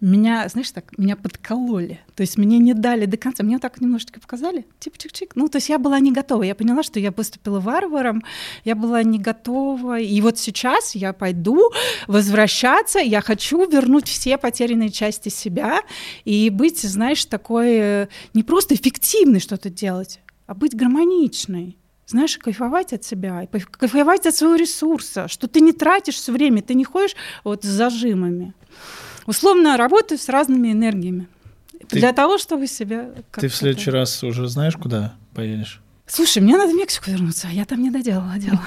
[0.00, 4.20] меня, знаешь так, меня подкололи, то есть мне не дали до конца, мне так немножечко
[4.20, 7.60] показали, типа чик-чик, ну то есть я была не готова, я поняла, что я выступила
[7.60, 8.22] варваром,
[8.64, 11.70] я была не готова, и вот сейчас я пойду
[12.06, 15.80] возвращаться, я хочу вернуть все потерянные части себя
[16.24, 22.92] и быть, знаешь, такой э, не просто эффективной что-то делать, а быть гармоничной знаешь, кайфовать
[22.92, 27.16] от себя, кайфовать от своего ресурса, что ты не тратишь все время, ты не ходишь
[27.44, 28.54] вот с зажимами.
[29.26, 31.28] Условно работаю с разными энергиями.
[31.88, 33.10] Ты, для того, чтобы себя...
[33.32, 35.80] Ты в следующий раз уже знаешь, куда поедешь?
[36.06, 38.60] Слушай, мне надо в Мексику вернуться, я там не доделала дело.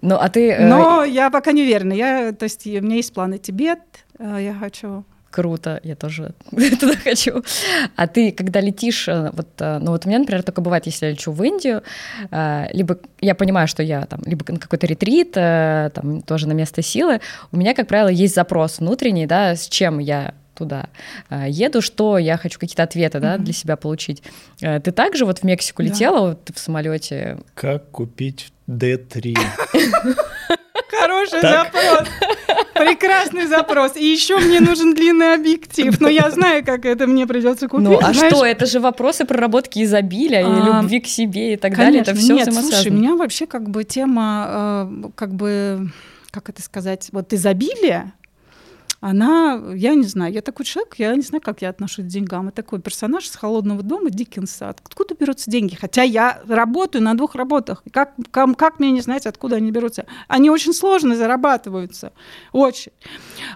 [0.00, 0.50] Ну, а ты...
[0.52, 1.92] Э, Но я пока не уверена.
[1.92, 3.80] Я, то есть у меня есть планы Тибет,
[4.18, 6.34] э, я хочу круто, я тоже
[6.80, 7.42] туда хочу.
[7.96, 11.06] А ты, когда летишь, э, вот, э, ну вот у меня, например, только бывает, если
[11.06, 11.82] я лечу в Индию,
[12.30, 16.82] э, либо я понимаю, что я там либо на какой-то ретрит, там тоже на место
[16.82, 20.86] силы, у меня, как правило, есть запрос внутренний, да, с чем я туда
[21.30, 24.22] еду, что я хочу какие-то ответы, да, для себя получить.
[24.58, 26.22] Ты также вот в Мексику летела да.
[26.26, 27.38] вот в самолете?
[27.54, 29.36] Как купить D3?
[30.90, 32.08] Хороший запрос.
[32.74, 33.96] Прекрасный запрос.
[33.96, 36.00] И еще мне нужен длинный объектив.
[36.00, 37.88] Но я знаю, как это мне придется купить.
[37.88, 38.32] Ну, а знаешь?
[38.32, 38.44] что?
[38.44, 42.02] Это же вопросы проработки изобилия а, и любви к себе и так конечно, далее.
[42.02, 45.90] Это все нет, слушай, у меня вообще как бы тема, э, как бы,
[46.30, 48.12] как это сказать, вот изобилие,
[49.02, 52.46] она, я не знаю, я такой человек, я не знаю, как я отношусь к деньгам.
[52.46, 54.68] Я такой персонаж с холодного дома Диккенса.
[54.68, 55.74] Откуда берутся деньги?
[55.74, 57.82] Хотя я работаю на двух работах.
[57.90, 60.06] Как, как, как мне не знать, откуда они берутся?
[60.28, 62.12] Они очень сложно зарабатываются.
[62.52, 62.92] Очень.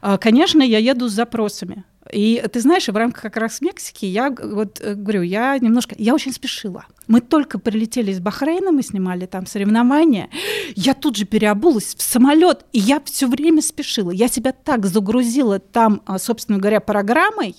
[0.02, 1.84] А, конечно, я еду с запросами.
[2.12, 6.14] И ты знаешь, в рамках как раз Мексики я вот э, говорю, я немножко, я
[6.14, 6.86] очень спешила.
[7.06, 10.28] Мы только прилетели из Бахрейна, мы снимали там соревнования.
[10.74, 14.10] Я тут же переобулась в самолет, и я все время спешила.
[14.10, 17.56] Я себя так загрузила там, а, собственно говоря, программой,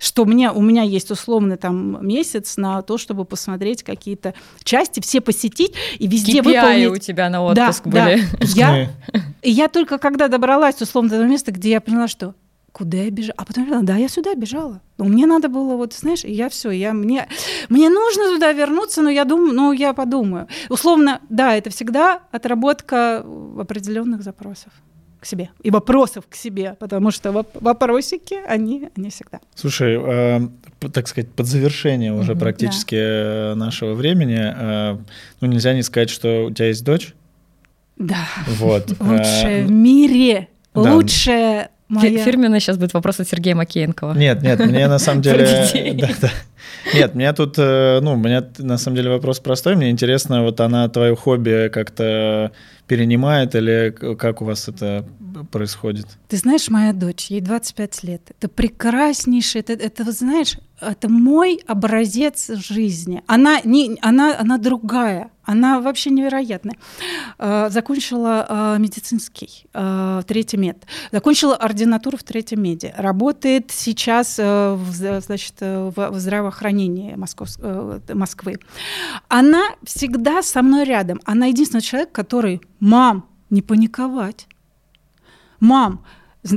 [0.00, 4.34] что мне, у меня есть условно там месяц на то, чтобы посмотреть какие-то
[4.64, 6.88] части, все посетить и везде KPI выполнить.
[6.88, 8.22] у тебя на отпуск да, были.
[8.38, 8.46] Да.
[8.54, 8.90] Я,
[9.42, 12.34] я только когда добралась условно до того места, где я поняла, что
[12.72, 13.34] куда я бежала?
[13.36, 14.80] А потом я поняла, да, я сюда бежала.
[14.98, 17.28] Но мне надо было, вот, знаешь, я все, я, мне,
[17.68, 20.46] мне нужно туда вернуться, но я думаю, ну, я подумаю.
[20.68, 23.24] Условно, да, это всегда отработка
[23.58, 24.72] определенных запросов
[25.20, 29.40] к себе и вопросов к себе, потому что вопросики, они, они всегда.
[29.54, 30.40] Слушай, э,
[30.92, 33.54] так сказать, под завершение уже угу, практически да.
[33.54, 34.98] нашего времени.
[35.40, 37.14] Ну, нельзя не сказать, что у тебя есть дочь.
[37.96, 38.26] Да.
[38.46, 38.88] Вот.
[39.00, 40.48] Лучшая в мире.
[40.74, 42.24] Лучшая Моя...
[42.24, 44.14] Фирменный сейчас будет вопрос от Сергея Макеенкова.
[44.14, 45.66] Нет, нет, мне на самом деле...
[46.00, 46.30] да, да.
[46.94, 49.74] Нет, меня тут, э, ну, у меня на самом деле вопрос простой.
[49.74, 52.52] Мне интересно, вот она твое хобби как-то
[52.86, 55.04] перенимает или как у вас это
[55.50, 56.06] происходит?
[56.28, 58.22] Ты знаешь, моя дочь, ей 25 лет.
[58.30, 63.22] Это прекраснейшее, это, это вы знаешь, это мой образец жизни.
[63.26, 66.76] Она, не, она, она другая, она вообще невероятная.
[67.38, 70.84] А, закончила а, медицинский, а, третий мед.
[71.12, 72.94] Закончила ординатуру в третьем меде.
[72.96, 77.48] Работает сейчас в, значит, в здравоохранении Москов,
[78.12, 78.58] Москвы.
[79.28, 81.20] Она всегда со мной рядом.
[81.24, 84.46] Она единственный человек, который, мам, не паниковать.
[85.58, 86.04] Мам,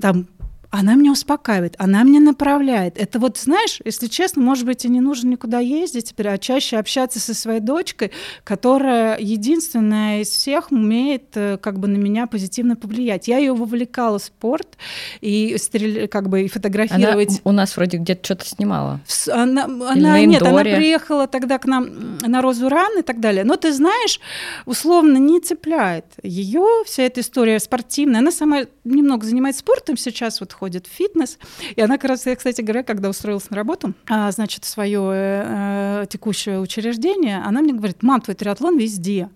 [0.02, 0.28] там
[0.74, 2.98] она меня успокаивает, она меня направляет.
[2.98, 6.78] Это вот, знаешь, если честно, может быть, и не нужно никуда ездить теперь, а чаще
[6.78, 8.12] общаться со своей дочкой,
[8.44, 13.28] которая единственная из всех умеет э, как бы на меня позитивно повлиять.
[13.28, 14.80] Я ее вовлекала в спорт
[15.22, 17.30] и стрель, как бы и фотографировать.
[17.30, 19.00] Она у нас вроде где-то что-то снимала.
[19.32, 23.44] Она, она нет, она приехала тогда к нам на Розу Ран и так далее.
[23.44, 24.20] Но ты знаешь,
[24.66, 28.22] условно не цепляет ее вся эта история спортивная.
[28.22, 31.40] Она сама немного занимается спортом сейчас, вот ходит в фитнес.
[31.76, 36.06] И она как раз, я, кстати говоря, когда устроилась на работу, а, значит, свое э,
[36.10, 39.30] текущее учреждение, она мне говорит, мам, твой триатлон везде.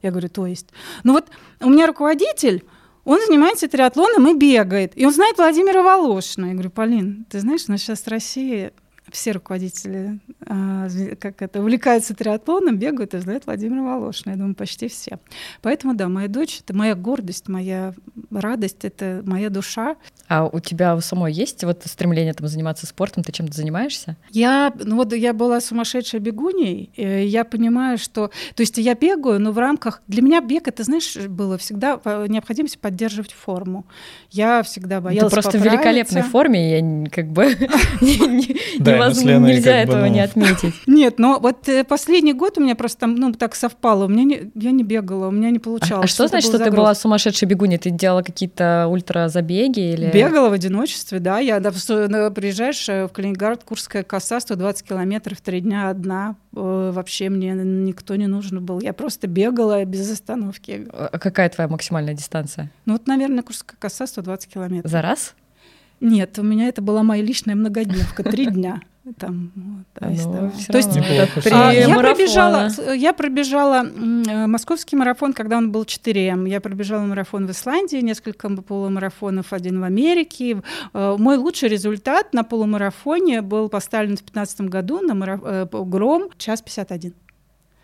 [0.00, 0.68] Я говорю, то есть.
[1.04, 1.26] Ну вот
[1.60, 2.64] у меня руководитель,
[3.04, 4.92] он занимается триатлоном и бегает.
[4.94, 6.46] И он знает Владимира Волошина.
[6.46, 8.72] Я говорю, Полин, ты знаешь, у нас сейчас в России
[9.12, 10.88] все руководители а,
[11.20, 14.32] как это, увлекаются триатлоном, бегают и знают Владимира Волошина.
[14.32, 15.18] Я думаю, почти все.
[15.62, 17.94] Поэтому, да, моя дочь— это моя гордость, моя
[18.30, 19.96] радость, это моя душа.
[20.28, 23.22] А у тебя у самой есть вот стремление там заниматься спортом?
[23.22, 24.16] Ты чем-то занимаешься?
[24.30, 28.30] Я, ну вот я была сумасшедшей бегуней, и я понимаю, что...
[28.54, 30.02] То есть я бегаю, но в рамках...
[30.06, 33.86] Для меня бег, это, знаешь, было всегда необходимость поддерживать форму.
[34.30, 37.54] Я всегда боялась Ты просто в великолепной форме, я как бы
[39.04, 40.74] невозможно, нельзя этого не отметить.
[40.86, 44.04] Нет, но вот э, последний год у меня просто ну, так совпало.
[44.04, 46.04] У меня не, я не бегала, у меня не получалось.
[46.04, 47.78] А, что значит, что ты была сумасшедшей бегуней?
[47.78, 50.10] Ты делала какие-то ультразабеги или...
[50.10, 51.38] Бегала в одиночестве, да.
[51.38, 56.36] Я да, приезжаешь э, в Калининград, Курская коса, 120 километров, три дня одна.
[56.54, 58.80] Э, вообще мне никто не нужен был.
[58.80, 60.86] Я просто бегала без остановки.
[60.92, 62.70] А какая твоя максимальная дистанция?
[62.86, 64.90] Ну вот, наверное, Курская коса 120 километров.
[64.90, 65.34] За раз?
[66.00, 68.80] Нет, у меня это была моя личная многодневка, три дня.
[69.16, 70.96] Там, вот, то есть, ну, то есть
[71.50, 73.82] а, я пробежала, я пробежала
[74.46, 76.46] московский марафон, когда он был 4М.
[76.46, 80.62] Я пробежала марафон в Исландии, несколько полумарафонов, один в Америке.
[80.92, 85.40] Э, мой лучший результат на полумарафоне был поставлен в 2015 году на мараф...
[85.44, 87.14] Э, гром час 51.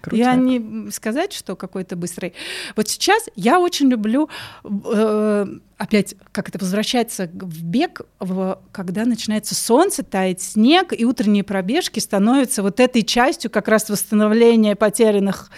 [0.03, 0.27] Крутяк.
[0.27, 2.35] Я не сказать, что какой-то быстрый.
[2.77, 4.29] Вот сейчас я очень люблю
[4.65, 5.47] э,
[5.79, 12.01] опять как это возвращается в бег, в, когда начинается солнце, тает снег, и утренние пробежки
[12.01, 15.51] становятся вот этой частью как раз восстановления потерянных,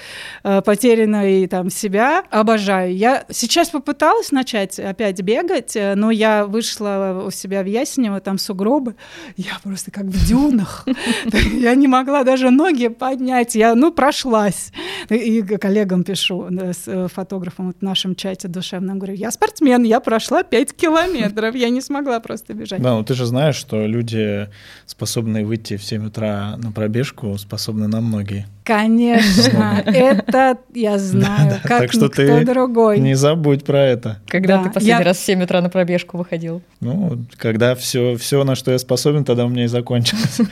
[0.43, 2.25] э, потерянной там себя.
[2.31, 2.97] Обожаю.
[2.97, 8.39] Я сейчас попыталась начать опять бегать, э, но я вышла у себя в Ясенево, там
[8.39, 8.97] сугробы,
[9.37, 10.87] я просто как в дюнах.
[11.59, 14.73] Я не могла даже ноги поднять, я, ну, прошлась.
[15.09, 20.43] И коллегам пишу, с э, фотографом в нашем чате душевном, говорю, я спортсмен, я прошла
[20.43, 21.55] 5 километров.
[21.55, 22.81] Я не смогла просто бежать.
[22.81, 24.49] Да, ну ты же знаешь, что люди,
[24.87, 28.47] способные выйти в 7 утра на пробежку, способны на многие.
[28.65, 33.01] Конечно, это я знаю, как так что ты другой.
[33.01, 34.19] Не забудь про это.
[34.27, 36.63] Когда ты последний раз в 7 утра на пробежку выходил?
[36.81, 40.41] Ну, когда все, все, на что я способен, тогда у меня и закончилось.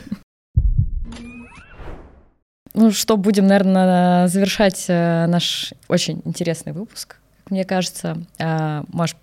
[2.78, 7.16] Ну что, будем, наверное, завершать э, наш очень интересный выпуск.
[7.48, 9.16] Мне кажется, э, Маш,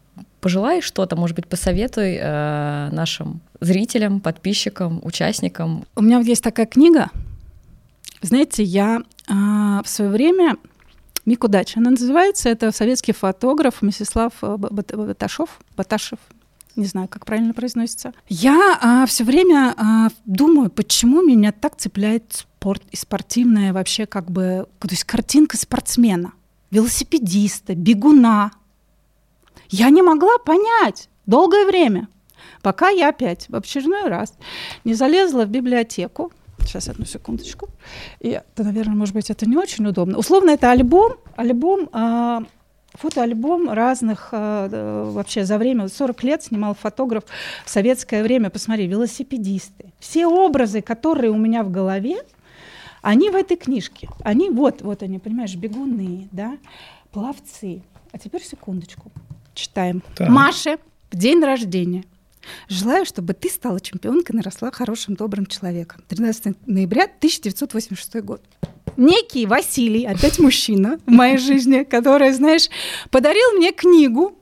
[0.43, 5.85] пожелай что-то, может быть, посоветуй э, нашим зрителям, подписчикам, участникам.
[5.95, 7.09] У меня вот есть такая книга.
[8.21, 10.57] Знаете, я э, в свое время
[11.25, 11.77] Мик удачи.
[11.77, 12.49] Она называется.
[12.49, 15.61] Это советский фотограф Мисислав э, Баташов.
[15.77, 16.19] Баташев.
[16.75, 18.13] Не знаю, как правильно произносится.
[18.27, 24.31] Я а, все время а, думаю, почему меня так цепляет спорт и спортивная вообще как
[24.31, 26.33] бы, то есть картинка спортсмена,
[26.71, 28.51] велосипедиста, бегуна,
[29.73, 32.07] я не могла понять долгое время,
[32.61, 34.35] пока я опять в очередной раз
[34.83, 36.31] не залезла в библиотеку.
[36.59, 37.69] Сейчас, одну секундочку.
[38.19, 40.19] И это, наверное, может быть, это не очень удобно.
[40.19, 42.43] Условно, это альбом, альбом а,
[42.93, 47.23] фотоальбом разных, э, вообще за время, 40 лет снимал фотограф
[47.65, 49.91] в советское время, посмотри, велосипедисты.
[49.99, 52.17] Все образы, которые у меня в голове,
[53.01, 54.07] они в этой книжке.
[54.23, 56.57] Они вот, вот они, понимаешь, бегуны, да,
[57.11, 57.81] пловцы.
[58.13, 59.11] А теперь секундочку.
[59.53, 60.01] Читаем.
[60.15, 60.29] Так.
[60.29, 60.77] Маше
[61.11, 62.05] в день рождения.
[62.67, 66.03] Желаю, чтобы ты стала чемпионкой, наросла хорошим, добрым человеком.
[66.07, 68.41] 13 ноября 1986 год.
[68.97, 72.69] Некий Василий, опять мужчина в моей жизни, который, знаешь,
[73.09, 74.37] подарил мне книгу,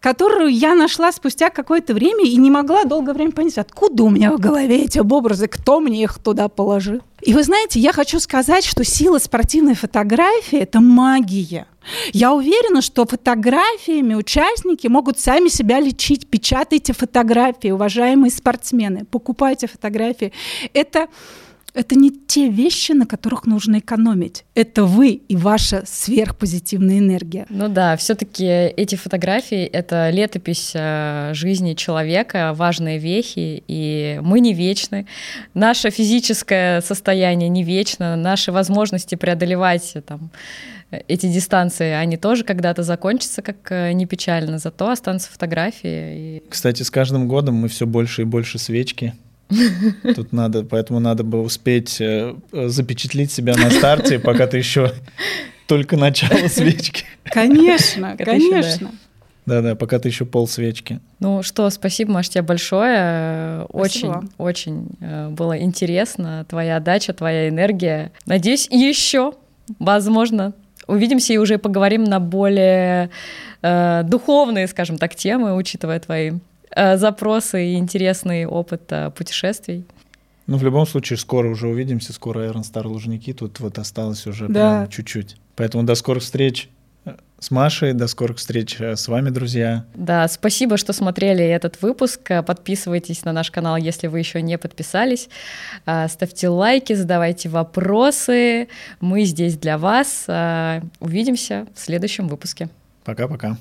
[0.00, 4.32] которую я нашла спустя какое-то время и не могла долгое время понять, откуда у меня
[4.32, 7.02] в голове эти образы, кто мне их туда положил.
[7.28, 11.66] И вы знаете, я хочу сказать, что сила спортивной фотографии– это магия.
[12.14, 16.26] Я уверена, что фотографиями участники могут сами себя лечить.
[16.26, 20.32] Печатайте фотографии, уважаемые спортсмены, покупайте фотографии.
[20.72, 21.08] Это
[21.78, 24.44] это не те вещи, на которых нужно экономить.
[24.56, 27.46] Это вы и ваша сверхпозитивная энергия.
[27.50, 34.54] Ну да, все-таки эти фотографии— это летопись э, жизни человека, важные вехи, и мы не
[34.54, 35.06] вечны.
[35.54, 40.30] Наше физическое состояние не вечно, наши возможности преодолевать там,
[40.90, 46.38] эти дистанции, они тоже когда-то закончатся, как э, не печально, зато останутся фотографии.
[46.38, 46.42] И...
[46.48, 49.14] Кстати, с каждым годом мы все больше и больше свечки
[50.14, 54.92] Тут надо, поэтому надо бы успеть э, запечатлить себя на старте, пока ты еще
[55.66, 57.04] только начало свечки.
[57.24, 58.90] Конечно, конечно.
[59.46, 61.00] Да-да, пока ты еще пол свечки.
[61.20, 63.64] Ну что, спасибо, Маш, тебе большое.
[63.70, 66.44] Очень, очень э, было интересно.
[66.48, 68.12] Твоя отдача, твоя энергия.
[68.26, 69.32] Надеюсь, еще,
[69.78, 70.52] возможно,
[70.86, 73.08] увидимся и уже поговорим на более
[73.62, 76.36] э, духовные, скажем так, темы, учитывая твои Э,
[76.96, 79.84] запросы и интересный опыт э, путешествий.
[80.46, 84.48] Ну, в любом случае, скоро уже увидимся, скоро Iron Star Лужники, тут вот осталось уже
[84.48, 84.80] да.
[84.80, 85.36] прям чуть-чуть.
[85.56, 86.70] Поэтому до скорых встреч
[87.04, 89.84] э, с Машей, до скорых встреч с вами, друзья.
[89.94, 92.20] Да, спасибо, что смотрели этот выпуск.
[92.46, 95.28] Подписывайтесь на наш канал, если вы еще не подписались.
[95.82, 98.68] Ставьте лайки, задавайте вопросы.
[99.00, 100.26] Мы здесь для вас.
[101.00, 102.68] Увидимся в следующем выпуске.
[103.04, 103.56] Пока-пока.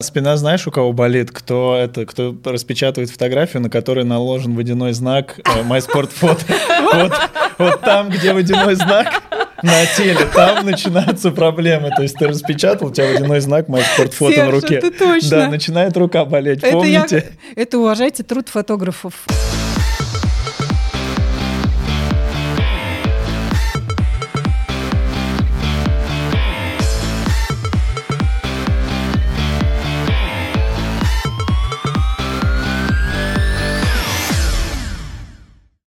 [0.00, 1.32] Спина знаешь, у кого болит?
[1.32, 6.44] Кто это, кто распечатывает фотографию, на которой наложен водяной знак э, MySportPhoto.
[6.92, 7.12] Вот,
[7.58, 9.24] вот там, где водяной знак
[9.60, 11.90] на теле, там начинаются проблемы.
[11.96, 14.76] То есть ты распечатал, у тебя водяной знак MySportPhoto на руке.
[14.76, 15.30] это точно.
[15.30, 17.16] Да, начинает рука болеть, помните?
[17.16, 17.26] Это,
[17.56, 19.26] я, это уважайте труд фотографов.